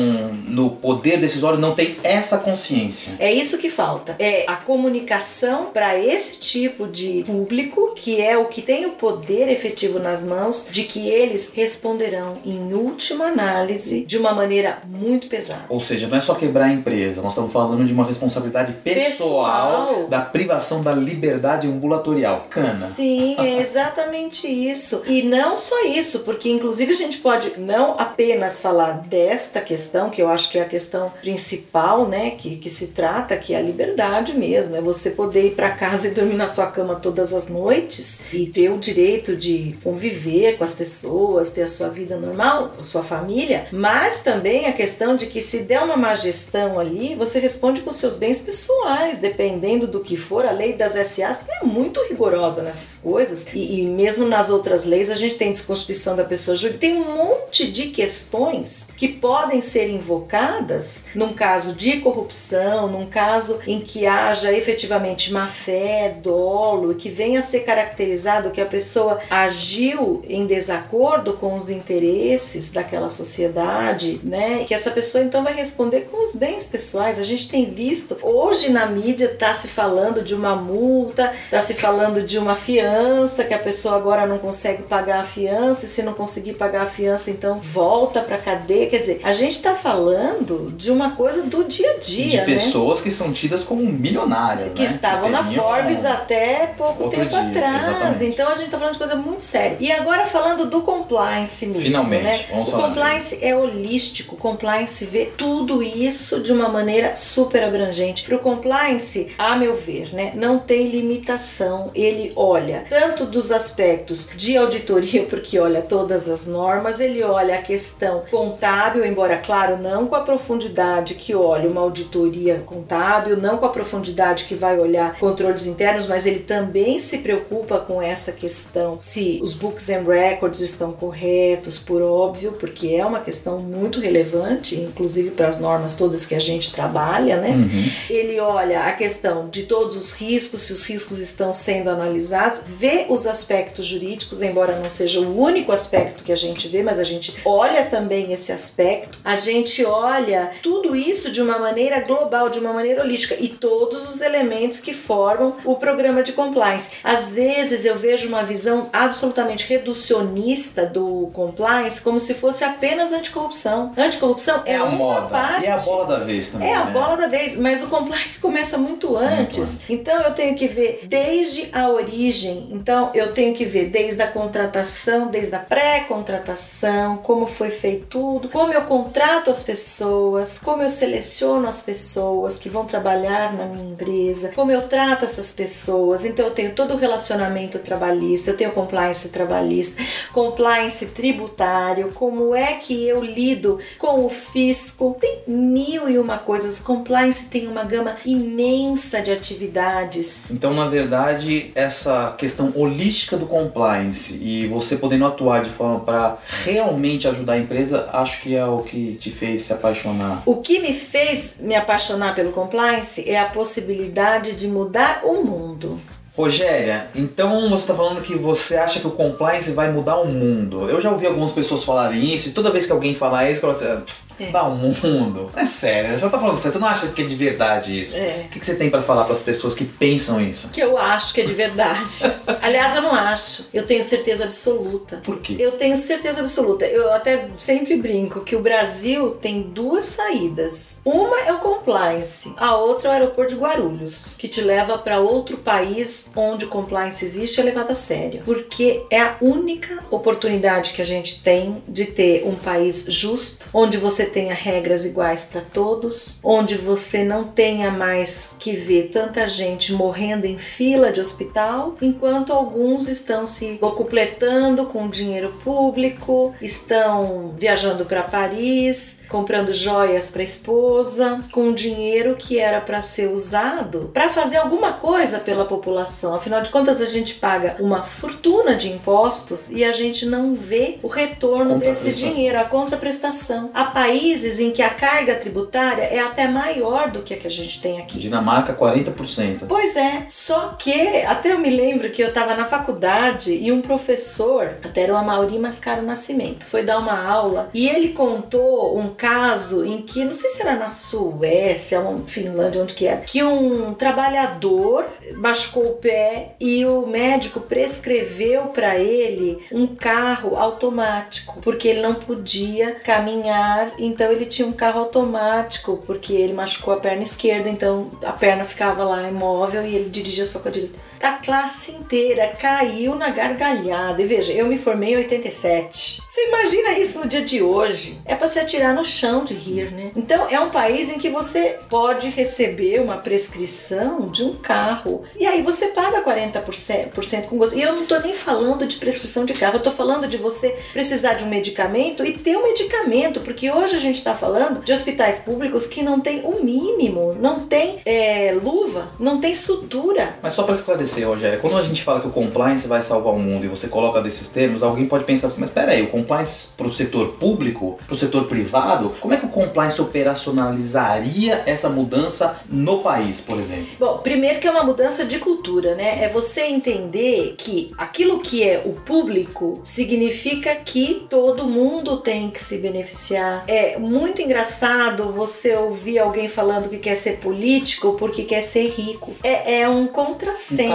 no 0.47 0.71
poder 0.71 1.17
decisório 1.17 1.59
não 1.59 1.73
têm 1.73 1.95
essa 2.03 2.37
consciência. 2.39 3.15
É 3.19 3.33
isso 3.39 3.57
que 3.57 3.69
falta. 3.69 4.15
É 4.19 4.45
a 4.47 4.55
comunicação 4.55 5.67
para 5.73 5.97
esse 5.97 6.39
tipo 6.39 6.87
de 6.87 7.23
público, 7.25 7.93
que 7.95 8.21
é 8.21 8.37
o 8.37 8.45
que 8.45 8.61
tem 8.61 8.85
o 8.85 8.91
poder 8.91 9.49
efetivo 9.49 9.99
nas 9.99 10.23
mãos, 10.23 10.67
de 10.71 10.83
que 10.83 11.09
eles 11.09 11.53
responderão 11.53 12.37
em 12.45 12.73
última 12.73 13.25
análise 13.25 14.05
de 14.05 14.17
uma 14.17 14.33
maneira 14.33 14.79
muito 14.87 15.27
pesada. 15.27 15.65
Ou 15.69 15.79
seja, 15.79 16.07
não 16.07 16.17
é 16.17 16.21
só 16.21 16.35
quebrar 16.35 16.65
a 16.65 16.71
empresa, 16.71 17.21
nós 17.21 17.33
estamos 17.33 17.51
falando 17.51 17.85
de 17.85 17.93
uma 17.93 18.05
responsabilidade 18.05 18.73
pessoal, 18.83 19.87
pessoal. 19.87 20.07
da 20.07 20.21
privação 20.21 20.81
da 20.81 20.93
liberdade 20.93 21.67
ambulatorial. 21.67 22.47
Cana. 22.49 22.67
Sim, 22.67 23.35
é 23.39 23.59
exatamente 23.61 24.47
isso. 24.47 25.03
E 25.07 25.23
não 25.23 25.55
só 25.57 25.85
isso, 25.85 26.19
porque 26.19 26.49
inclusive 26.49 26.93
a 26.93 26.95
gente 26.95 27.17
pode 27.17 27.59
não 27.59 27.95
apenas 27.97 28.59
falar 28.59 29.01
desta 29.07 29.61
questão, 29.61 30.09
que 30.09 30.21
eu 30.21 30.29
acho 30.29 30.49
que 30.49 30.57
é 30.57 30.61
a 30.61 30.65
questão 30.65 31.11
principal, 31.21 32.07
né, 32.07 32.31
que, 32.31 32.55
que 32.57 32.69
se 32.69 32.87
trata, 32.87 33.14
que 33.23 33.53
é 33.53 33.57
a 33.57 33.61
liberdade 33.61 34.33
mesmo, 34.33 34.75
é 34.75 34.81
você 34.81 35.11
poder 35.11 35.47
ir 35.47 35.55
para 35.55 35.71
casa 35.71 36.07
e 36.07 36.11
dormir 36.11 36.35
na 36.35 36.47
sua 36.47 36.67
cama 36.67 36.95
todas 36.95 37.33
as 37.33 37.49
noites 37.49 38.21
e 38.33 38.47
ter 38.47 38.69
o 38.69 38.77
direito 38.77 39.35
de 39.35 39.75
conviver 39.83 40.57
com 40.57 40.63
as 40.63 40.75
pessoas, 40.75 41.51
ter 41.51 41.63
a 41.63 41.67
sua 41.67 41.89
vida 41.89 42.17
normal, 42.17 42.73
a 42.79 42.83
sua 42.83 43.03
família, 43.03 43.67
mas 43.71 44.23
também 44.23 44.65
a 44.65 44.73
questão 44.73 45.15
de 45.15 45.27
que 45.27 45.41
se 45.41 45.59
der 45.59 45.81
uma 45.81 45.97
má 45.97 46.15
gestão 46.15 46.79
ali, 46.79 47.15
você 47.15 47.39
responde 47.39 47.81
com 47.81 47.91
seus 47.91 48.15
bens 48.15 48.41
pessoais, 48.41 49.19
dependendo 49.19 49.87
do 49.87 50.01
que 50.01 50.17
for. 50.17 50.45
A 50.45 50.51
lei 50.51 50.73
das 50.73 50.93
SAs 50.93 51.39
é 51.61 51.65
muito 51.65 52.01
rigorosa 52.07 52.61
nessas 52.61 53.01
coisas 53.01 53.47
e, 53.53 53.81
e 53.81 53.85
mesmo 53.85 54.27
nas 54.27 54.49
outras 54.49 54.85
leis 54.85 55.09
a 55.09 55.15
gente 55.15 55.35
tem 55.35 55.51
desconstituição 55.51 56.15
da 56.15 56.23
pessoa 56.23 56.55
jurídica, 56.55 56.81
tem 56.81 56.97
um 56.97 57.15
monte 57.15 57.71
de 57.71 57.87
questões 57.87 58.87
que 58.97 59.07
podem 59.07 59.61
ser 59.61 59.89
invocadas 59.89 61.05
num 61.13 61.33
caso 61.33 61.73
de 61.73 61.99
corrupção, 62.01 62.87
num 62.87 63.04
caso 63.05 63.59
em 63.67 63.79
que 63.79 64.05
haja 64.05 64.51
efetivamente 64.51 65.31
má 65.31 65.47
fé, 65.47 66.15
dolo, 66.21 66.95
que 66.95 67.09
venha 67.09 67.39
a 67.39 67.43
ser 67.43 67.61
caracterizado 67.61 68.51
que 68.51 68.61
a 68.61 68.65
pessoa 68.65 69.19
agiu 69.29 70.23
em 70.27 70.45
desacordo 70.45 71.33
com 71.33 71.55
os 71.55 71.69
interesses 71.69 72.71
daquela 72.71 73.09
sociedade, 73.09 74.19
né? 74.23 74.63
Que 74.67 74.73
essa 74.73 74.91
pessoa 74.91 75.23
então 75.23 75.43
vai 75.43 75.53
responder 75.53 76.01
com 76.11 76.23
os 76.23 76.35
bens 76.35 76.67
pessoais. 76.67 77.19
A 77.19 77.23
gente 77.23 77.49
tem 77.49 77.71
visto 77.71 78.17
hoje 78.21 78.69
na 78.69 78.85
mídia 78.85 79.25
está 79.25 79.53
se 79.53 79.67
falando 79.67 80.21
de 80.21 80.33
uma 80.33 80.55
multa, 80.55 81.33
está 81.45 81.61
se 81.61 81.73
falando 81.75 82.21
de 82.23 82.37
uma 82.37 82.55
fiança 82.55 83.43
que 83.43 83.53
a 83.53 83.59
pessoa 83.59 83.95
agora 83.95 84.25
não 84.25 84.37
consegue 84.37 84.83
pagar 84.83 85.19
a 85.19 85.23
fiança 85.23 85.85
e 85.85 85.89
se 85.89 86.03
não 86.03 86.13
conseguir 86.13 86.53
pagar 86.53 86.83
a 86.83 86.85
fiança 86.85 87.29
então 87.29 87.59
volta 87.59 88.21
para 88.21 88.37
cadeia. 88.37 88.89
Quer 88.89 88.99
dizer, 88.99 89.21
a 89.23 89.31
gente 89.31 89.53
está 89.53 89.75
falando 89.75 90.73
de 90.75 90.91
uma 90.91 91.15
coisa 91.15 91.43
do 91.43 91.63
dia 91.63 91.91
a 91.91 91.97
dia, 91.97 92.29
de 92.29 92.37
né? 92.37 92.45
Pessoas 92.95 93.01
que 93.01 93.11
são 93.11 93.33
tidas 93.33 93.63
como 93.63 93.81
milionárias, 93.81 94.73
que 94.73 94.81
né? 94.81 94.85
estavam 94.85 95.29
na 95.29 95.43
Forbes 95.43 96.03
um... 96.03 96.07
até 96.07 96.67
pouco 96.77 97.09
tempo 97.09 97.29
dia, 97.29 97.41
atrás. 97.41 97.87
Exatamente. 97.87 98.25
Então 98.25 98.49
a 98.49 98.55
gente 98.55 98.65
está 98.65 98.77
falando 98.77 98.93
de 98.93 98.99
coisa 98.99 99.15
muito 99.15 99.43
séria. 99.43 99.77
E 99.79 99.91
agora 99.91 100.25
falando 100.25 100.65
do 100.65 100.81
compliance 100.81 101.65
mesmo, 101.65 101.81
Finalmente, 101.81 102.23
né? 102.23 102.45
Vamos 102.51 102.69
o 102.69 102.71
compliance 102.71 103.37
é 103.41 103.55
holístico. 103.55 104.35
O 104.35 104.37
compliance 104.37 105.05
vê 105.05 105.25
tudo 105.37 105.81
isso 105.81 106.41
de 106.41 106.51
uma 106.51 106.69
maneira 106.69 107.15
super 107.15 107.63
abrangente. 107.63 108.23
Para 108.23 108.35
o 108.35 108.39
compliance, 108.39 109.27
a 109.37 109.55
meu 109.55 109.75
ver, 109.75 110.13
né, 110.13 110.31
não 110.35 110.59
tem 110.59 110.87
limitação. 110.87 111.91
Ele 111.93 112.31
olha 112.35 112.85
tanto 112.89 113.25
dos 113.25 113.51
aspectos 113.51 114.29
de 114.35 114.57
auditoria, 114.57 115.23
porque 115.29 115.59
olha 115.59 115.81
todas 115.81 116.27
as 116.27 116.47
normas, 116.47 116.99
ele 116.99 117.23
olha 117.23 117.55
a 117.55 117.61
questão 117.61 118.23
contábil, 118.29 119.05
embora 119.05 119.37
claro, 119.37 119.77
não 119.77 120.07
com 120.07 120.15
a 120.15 120.21
profundidade 120.21 121.15
que 121.15 121.35
olha 121.35 121.69
uma 121.69 121.81
auditoria 121.81 122.63
contábil, 122.85 123.35
não 123.37 123.57
com 123.57 123.65
a 123.65 123.69
profundidade 123.69 124.45
que 124.45 124.53
vai 124.53 124.77
olhar 124.77 125.17
controles 125.17 125.65
internos, 125.65 126.05
mas 126.05 126.25
ele 126.25 126.39
também 126.39 126.99
se 126.99 127.17
preocupa 127.19 127.79
com 127.79 128.01
essa 128.01 128.31
questão 128.31 128.97
se 128.99 129.39
os 129.41 129.55
books 129.55 129.89
and 129.89 130.03
records 130.03 130.59
estão 130.59 130.91
corretos, 130.93 131.79
por 131.79 132.01
óbvio, 132.01 132.53
porque 132.53 132.89
é 132.89 133.05
uma 133.05 133.19
questão 133.19 133.59
muito 133.59 133.99
relevante, 133.99 134.75
inclusive 134.75 135.31
para 135.31 135.49
as 135.49 135.59
normas 135.59 135.95
todas 135.95 136.25
que 136.25 136.35
a 136.35 136.39
gente 136.39 136.71
trabalha, 136.71 137.37
né? 137.37 137.49
Uhum. 137.49 137.91
Ele 138.09 138.39
olha 138.39 138.83
a 138.83 138.91
questão 138.91 139.49
de 139.49 139.63
todos 139.63 139.97
os 139.97 140.13
riscos, 140.13 140.61
se 140.61 140.73
os 140.73 140.87
riscos 140.87 141.17
estão 141.17 141.51
sendo 141.51 141.89
analisados, 141.89 142.61
vê 142.65 143.07
os 143.09 143.25
aspectos 143.25 143.85
jurídicos, 143.85 144.41
embora 144.41 144.75
não 144.75 144.89
seja 144.89 145.19
o 145.19 145.41
único 145.41 145.71
aspecto 145.71 146.23
que 146.23 146.31
a 146.31 146.35
gente 146.35 146.67
vê, 146.67 146.83
mas 146.83 146.99
a 146.99 147.03
gente 147.03 147.35
olha 147.43 147.85
também 147.85 148.31
esse 148.31 148.51
aspecto. 148.51 149.17
A 149.23 149.35
gente 149.35 149.83
olha 149.83 150.51
tudo 150.61 150.95
isso 150.95 151.31
de 151.31 151.41
uma 151.41 151.57
maneira 151.57 152.01
global, 152.01 152.49
de 152.49 152.59
uma 152.59 152.74
maneira 152.75 153.01
holística 153.01 153.35
e 153.39 153.49
todos 153.49 154.09
os 154.09 154.21
elementos 154.21 154.79
que 154.79 154.93
formam 154.93 155.55
o 155.63 155.75
programa 155.75 156.21
de 156.21 156.33
compliance. 156.33 156.91
Às 157.03 157.33
vezes 157.33 157.85
eu 157.85 157.95
vejo 157.97 158.27
uma 158.27 158.43
visão 158.43 158.89
absolutamente 158.93 159.67
reducionista 159.67 160.85
do 160.85 161.29
compliance 161.33 162.01
como 162.01 162.19
se 162.19 162.33
fosse 162.33 162.63
apenas 162.63 163.11
anticorrupção. 163.11 163.91
Anticorrupção 163.97 164.61
é, 164.65 164.73
É 164.73 164.75
a 164.75 164.85
moda. 164.85 165.27
parte. 165.27 165.65
É 165.65 165.71
a 165.71 165.77
bola 165.77 166.05
da 166.05 166.19
vez 166.23 166.49
também. 166.49 166.69
É 166.69 166.75
a 166.75 166.85
né? 166.85 166.91
bola 166.91 167.15
da 167.17 167.27
vez, 167.27 167.57
mas 167.57 167.81
o 167.83 167.87
compliance 167.87 168.39
começa 168.39 168.77
muito 168.77 169.15
antes. 169.17 169.89
Então 169.89 170.15
eu 170.21 170.33
tenho 170.33 170.55
que 170.55 170.67
ver 170.67 171.01
desde 171.07 171.69
a 171.73 171.89
origem. 171.89 172.67
Então 172.71 173.11
eu 173.13 173.33
tenho 173.33 173.53
que 173.53 173.65
ver 173.65 173.85
desde 173.85 174.21
a 174.21 174.27
contratação, 174.27 175.27
desde 175.27 175.55
a 175.55 175.59
pré-contratação, 175.59 177.17
como 177.17 177.47
foi 177.47 177.69
feito 177.69 178.05
tudo, 178.07 178.49
como 178.49 178.73
eu 178.73 178.81
contrato 178.83 179.49
as 179.49 179.63
pessoas, 179.63 180.59
como 180.59 180.83
eu 180.83 180.89
seleciono 180.89 181.67
as 181.67 181.81
pessoas 181.81 182.57
que 182.65 182.69
vão 182.69 182.83
trabalhar 182.83 183.53
na 183.53 183.67
minha 183.67 183.91
empresa, 183.91 184.51
como 184.55 184.71
eu 184.71 184.87
trato 184.87 185.23
essas 185.23 185.53
pessoas. 185.53 186.25
Então 186.25 186.45
eu 186.45 186.51
tenho 186.51 186.73
todo 186.73 186.95
o 186.95 186.97
relacionamento 186.97 187.77
trabalhista, 187.77 188.49
eu 188.49 188.57
tenho 188.57 188.71
compliance 188.71 189.29
trabalhista, 189.29 190.01
compliance 190.33 191.05
tributário, 191.05 192.11
como 192.15 192.55
é 192.55 192.73
que 192.73 193.07
eu 193.07 193.23
lido 193.23 193.77
com 193.99 194.25
o 194.25 194.31
fisco. 194.31 195.15
Tem 195.21 195.43
mil 195.47 196.09
e 196.09 196.17
uma 196.17 196.39
coisas. 196.39 196.79
Compliance 196.79 197.45
tem 197.45 197.67
uma 197.67 197.83
gama 197.83 198.15
imensa 198.25 199.21
de 199.21 199.31
atividades. 199.31 200.45
Então, 200.49 200.73
na 200.73 200.87
verdade, 200.87 201.71
essa 201.75 202.33
questão 202.35 202.73
holística 202.75 203.37
do 203.37 203.45
compliance 203.45 204.39
e 204.41 204.65
você 204.65 204.97
podendo 204.97 205.27
atuar 205.27 205.63
de 205.63 205.69
forma 205.69 205.99
para 205.99 206.39
realmente 206.63 207.27
ajudar 207.27 207.53
a 207.53 207.59
empresa, 207.59 208.09
acho 208.11 208.41
que 208.41 208.55
é 208.55 208.65
o 208.65 208.79
que 208.79 209.13
te 209.17 209.29
fez 209.29 209.61
se 209.61 209.71
apaixonar. 209.71 210.41
O 210.47 210.55
que 210.55 210.79
me 210.79 210.95
fez 210.95 211.57
me 211.59 211.75
apaixonar 211.75 212.33
pelo 212.33 212.54
compliance 212.55 213.29
é 213.29 213.37
a 213.37 213.45
possibilidade 213.45 214.53
de 214.53 214.67
mudar 214.69 215.21
o 215.23 215.43
mundo. 215.43 215.99
Rogéria, 216.35 217.07
então 217.13 217.69
você 217.69 217.83
está 217.83 217.93
falando 217.93 218.21
que 218.21 218.35
você 218.35 218.75
acha 218.75 218.99
que 218.99 219.07
o 219.07 219.11
compliance 219.11 219.71
vai 219.71 219.91
mudar 219.91 220.17
o 220.17 220.25
mundo. 220.25 220.89
Eu 220.89 220.99
já 220.99 221.11
ouvi 221.11 221.25
algumas 221.25 221.51
pessoas 221.51 221.83
falarem 221.83 222.33
isso, 222.33 222.49
e 222.49 222.51
toda 222.51 222.71
vez 222.71 222.85
que 222.85 222.91
alguém 222.91 223.13
falar 223.13 223.49
isso, 223.49 223.61
fala 223.61 223.73
assim, 223.73 223.85
"Ah, 223.85 224.01
É. 224.39 224.51
dá 224.51 224.67
um 224.67 224.75
mundo. 224.75 225.49
É 225.55 225.65
sério, 225.65 226.17
você 226.17 226.29
tá 226.29 226.39
falando 226.39 226.57
sério, 226.57 226.73
você 226.73 226.79
não 226.79 226.87
acha 226.87 227.07
que 227.07 227.21
é 227.21 227.25
de 227.25 227.35
verdade 227.35 227.99
isso? 227.99 228.15
É. 228.15 228.45
O 228.45 228.49
que, 228.49 228.59
que 228.59 228.65
você 228.65 228.75
tem 228.75 228.89
para 228.89 229.01
falar 229.01 229.23
para 229.23 229.33
as 229.33 229.41
pessoas 229.41 229.75
que 229.75 229.85
pensam 229.85 230.41
isso? 230.41 230.69
Que 230.69 230.81
eu 230.81 230.97
acho 230.97 231.33
que 231.33 231.41
é 231.41 231.45
de 231.45 231.53
verdade. 231.53 232.19
Aliás, 232.61 232.95
eu 232.95 233.01
não 233.01 233.13
acho. 233.13 233.65
Eu 233.73 233.85
tenho 233.85 234.03
certeza 234.03 234.43
absoluta. 234.45 235.17
Por 235.23 235.39
quê? 235.39 235.55
Eu 235.59 235.73
tenho 235.73 235.97
certeza 235.97 236.41
absoluta. 236.41 236.85
Eu 236.85 237.13
até 237.13 237.47
sempre 237.57 237.95
brinco 237.95 238.41
que 238.41 238.55
o 238.55 238.61
Brasil 238.61 239.31
tem 239.41 239.61
duas 239.61 240.05
saídas. 240.05 241.01
Uma 241.05 241.39
é 241.41 241.53
o 241.53 241.59
compliance, 241.59 242.53
a 242.57 242.75
outra 242.75 243.09
é 243.09 243.11
o 243.11 243.13
aeroporto 243.13 243.53
de 243.53 243.59
Guarulhos, 243.59 244.29
que 244.37 244.47
te 244.47 244.61
leva 244.61 244.97
para 244.97 245.19
outro 245.19 245.57
país 245.57 246.27
onde 246.35 246.65
o 246.65 246.67
compliance 246.67 247.23
existe 247.23 247.57
e 247.57 247.61
é 247.61 247.63
levado 247.63 247.91
a 247.91 247.95
sério. 247.95 248.41
Porque 248.45 249.03
é 249.09 249.21
a 249.21 249.37
única 249.41 250.03
oportunidade 250.09 250.93
que 250.93 251.01
a 251.01 251.05
gente 251.05 251.41
tem 251.41 251.81
de 251.87 252.05
ter 252.05 252.45
um 252.45 252.55
país 252.55 253.05
justo, 253.07 253.67
onde 253.73 253.97
você 253.97 254.24
tenha 254.25 254.53
regras 254.53 255.05
iguais 255.05 255.45
para 255.51 255.61
todos, 255.61 256.39
onde 256.43 256.75
você 256.75 257.23
não 257.23 257.45
tenha 257.45 257.91
mais 257.91 258.55
que 258.59 258.75
ver 258.75 259.09
tanta 259.11 259.47
gente 259.47 259.93
morrendo 259.93 260.45
em 260.45 260.57
fila 260.57 261.11
de 261.11 261.21
hospital, 261.21 261.95
enquanto 262.01 262.53
alguns 262.53 263.07
estão 263.07 263.45
se 263.45 263.77
completando 263.79 264.85
com 264.85 265.09
dinheiro 265.09 265.53
público, 265.63 266.53
estão 266.61 267.53
viajando 267.57 268.05
para 268.05 268.23
Paris, 268.23 269.23
comprando 269.29 269.73
joias 269.73 270.31
para 270.31 270.43
esposa, 270.43 271.41
com 271.51 271.73
dinheiro 271.73 272.35
que 272.37 272.59
era 272.59 272.81
para 272.81 273.01
ser 273.01 273.29
usado 273.29 274.09
para 274.13 274.29
fazer 274.29 274.57
alguma 274.57 274.93
coisa 274.93 275.39
pela 275.39 275.65
população. 275.65 276.35
Afinal 276.35 276.61
de 276.61 276.69
contas, 276.69 277.01
a 277.01 277.05
gente 277.05 277.35
paga 277.35 277.75
uma 277.79 278.03
fortuna 278.03 278.75
de 278.75 278.89
impostos 278.89 279.71
e 279.71 279.83
a 279.83 279.91
gente 279.91 280.25
não 280.25 280.55
vê 280.55 280.97
o 281.03 281.07
retorno 281.07 281.77
desse 281.77 282.13
dinheiro, 282.13 282.59
a 282.59 282.65
contraprestação. 282.65 283.69
Há 283.73 283.85
países 284.15 284.59
em 284.61 284.71
que 284.71 284.81
a 284.81 284.89
carga 284.89 285.35
tributária 285.35 286.03
é 286.03 286.19
até 286.19 286.47
maior 286.47 287.11
do 287.11 287.21
que 287.21 287.33
a 287.33 287.37
que 287.37 287.47
a 287.47 287.51
gente 287.51 287.81
tem 287.81 287.99
aqui. 287.99 288.17
Dinamarca, 288.17 288.73
40%. 288.73 289.65
Pois 289.67 289.97
é, 289.97 290.25
só 290.29 290.69
que 290.79 291.21
até 291.23 291.51
eu 291.51 291.59
me 291.59 291.69
lembro 291.69 292.09
que 292.09 292.23
eu 292.23 292.29
estava 292.29 292.55
na 292.55 292.65
faculdade 292.65 293.53
e 293.53 293.71
um 293.71 293.81
professor, 293.81 294.77
até 294.83 295.01
era 295.01 295.13
o 295.13 295.17
Amauri 295.17 295.59
Mascaro 295.59 296.01
Nascimento, 296.01 296.65
foi 296.65 296.83
dar 296.83 296.97
uma 296.97 297.21
aula 297.27 297.69
e 297.73 297.89
ele 297.89 298.09
contou 298.09 298.97
um 298.97 299.09
caso 299.13 299.85
em 299.85 300.01
que, 300.01 300.23
não 300.23 300.33
sei 300.33 300.49
se 300.51 300.61
era 300.61 300.75
na 300.75 300.89
Suécia, 300.89 301.99
ou 301.99 302.25
Finlândia, 302.25 302.81
onde 302.81 302.93
que 302.93 303.05
era, 303.05 303.21
que 303.21 303.43
um 303.43 303.93
trabalhador 303.93 305.09
machucou 305.33 305.91
o 305.91 305.95
pé 305.95 306.55
e 306.59 306.85
o 306.85 307.05
médico 307.05 307.59
prescreveu 307.59 308.67
para 308.67 308.97
ele 308.97 309.65
um 309.71 309.87
carro 309.87 310.55
automático, 310.55 311.59
porque 311.61 311.87
ele 311.87 312.01
não 312.01 312.13
podia 312.13 312.95
caminhar, 312.95 313.93
então 313.99 314.31
ele 314.31 314.45
tinha 314.45 314.67
um 314.67 314.73
carro 314.73 314.99
automático, 314.99 316.01
porque 316.05 316.33
ele 316.33 316.53
machucou 316.53 316.93
a 316.93 316.99
perna 316.99 317.23
esquerda, 317.23 317.69
então 317.69 318.09
a 318.23 318.31
perna 318.31 318.65
ficava 318.65 319.03
lá 319.03 319.27
imóvel 319.27 319.85
e 319.85 319.95
ele 319.95 320.09
dirigia 320.09 320.45
só 320.45 320.59
com 320.59 320.69
a 320.69 320.71
direita. 320.71 320.99
A 321.25 321.39
classe 321.39 321.91
inteira 321.91 322.53
caiu 322.59 323.15
na 323.15 323.29
gargalhada. 323.29 324.21
E 324.21 324.27
veja, 324.27 324.53
eu 324.53 324.67
me 324.67 324.77
formei 324.77 325.15
em 325.15 325.17
87. 325.17 326.21
Você 326.35 326.49
imagina 326.49 326.99
isso 326.99 327.17
no 327.17 327.25
dia 327.25 327.41
de 327.41 327.63
hoje? 327.63 328.19
É 328.25 328.35
para 328.35 328.47
se 328.47 328.59
atirar 328.59 328.93
no 328.93 329.05
chão 329.05 329.45
de 329.45 329.53
rir, 329.53 329.89
né? 329.89 330.11
Então 330.15 330.47
é 330.49 330.59
um 330.59 330.69
país 330.69 331.09
em 331.09 331.17
que 331.17 331.29
você 331.29 331.79
pode 331.89 332.27
receber 332.29 332.99
uma 332.99 333.17
prescrição 333.17 334.27
de 334.27 334.43
um 334.43 334.53
carro 334.53 335.23
e 335.39 335.47
aí 335.47 335.61
você 335.61 335.87
paga 335.87 336.21
40% 336.21 337.11
por 337.11 337.23
cento 337.23 337.47
com 337.47 337.57
gosto. 337.57 337.77
E 337.77 337.81
eu 337.81 337.95
não 337.95 338.05
tô 338.05 338.19
nem 338.19 338.33
falando 338.33 338.85
de 338.85 338.97
prescrição 338.97 339.45
de 339.45 339.53
carro, 339.53 339.77
eu 339.77 339.83
tô 339.83 339.91
falando 339.91 340.27
de 340.27 340.35
você 340.35 340.77
precisar 340.91 341.35
de 341.35 341.45
um 341.45 341.47
medicamento 341.47 342.25
e 342.25 342.33
ter 342.33 342.57
um 342.57 342.63
medicamento, 342.63 343.39
porque 343.39 343.71
hoje 343.71 343.95
a 343.95 343.99
gente 343.99 344.21
tá 344.21 344.35
falando 344.35 344.83
de 344.83 344.91
hospitais 344.91 345.39
públicos 345.39 345.87
que 345.87 346.03
não 346.03 346.19
tem 346.19 346.41
o 346.43 346.61
mínimo, 346.61 347.33
não 347.39 347.61
tem 347.61 348.01
é, 348.05 348.53
luva, 348.61 349.07
não 349.17 349.39
tem 349.39 349.55
sutura. 349.55 350.35
Mas 350.43 350.53
só 350.53 350.63
para 350.63 350.75
esclarecer, 350.75 351.14
Rogério, 351.23 351.59
quando 351.59 351.77
a 351.77 351.81
gente 351.81 352.03
fala 352.03 352.19
que 352.19 352.27
o 352.27 352.31
compliance 352.31 352.87
vai 352.87 353.01
salvar 353.01 353.33
o 353.33 353.39
mundo 353.39 353.65
e 353.65 353.67
você 353.67 353.87
coloca 353.87 354.21
desses 354.21 354.49
termos, 354.49 354.81
alguém 354.81 355.05
pode 355.05 355.23
pensar 355.23 355.47
assim, 355.47 355.61
mas 355.61 355.69
peraí, 355.69 356.01
o 356.01 356.09
compliance 356.09 356.73
para 356.75 356.87
o 356.87 356.91
setor 356.91 357.33
público, 357.33 357.97
para 358.05 358.13
o 358.13 358.17
setor 358.17 358.45
privado, 358.45 359.13
como 359.19 359.33
é 359.33 359.37
que 359.37 359.45
o 359.45 359.49
compliance 359.49 360.01
operacionalizaria 360.01 361.63
essa 361.65 361.89
mudança 361.89 362.59
no 362.69 362.99
país, 362.99 363.41
por 363.41 363.59
exemplo? 363.59 363.87
Bom, 363.99 364.17
primeiro 364.19 364.59
que 364.59 364.67
é 364.67 364.71
uma 364.71 364.83
mudança 364.83 365.25
de 365.25 365.39
cultura, 365.39 365.95
né? 365.95 366.23
É 366.23 366.29
você 366.29 366.61
entender 366.61 367.55
que 367.57 367.91
aquilo 367.97 368.39
que 368.39 368.63
é 368.63 368.81
o 368.85 368.93
público 368.93 369.79
significa 369.83 370.75
que 370.75 371.25
todo 371.29 371.65
mundo 371.65 372.17
tem 372.17 372.49
que 372.49 372.61
se 372.61 372.77
beneficiar. 372.77 373.63
É 373.67 373.97
muito 373.97 374.41
engraçado 374.41 375.31
você 375.31 375.75
ouvir 375.75 376.19
alguém 376.19 376.47
falando 376.47 376.89
que 376.89 376.97
quer 376.97 377.15
ser 377.15 377.37
político 377.37 378.13
porque 378.13 378.43
quer 378.43 378.61
ser 378.61 378.89
rico. 378.89 379.33
É, 379.43 379.81
é 379.81 379.89
um 379.89 380.07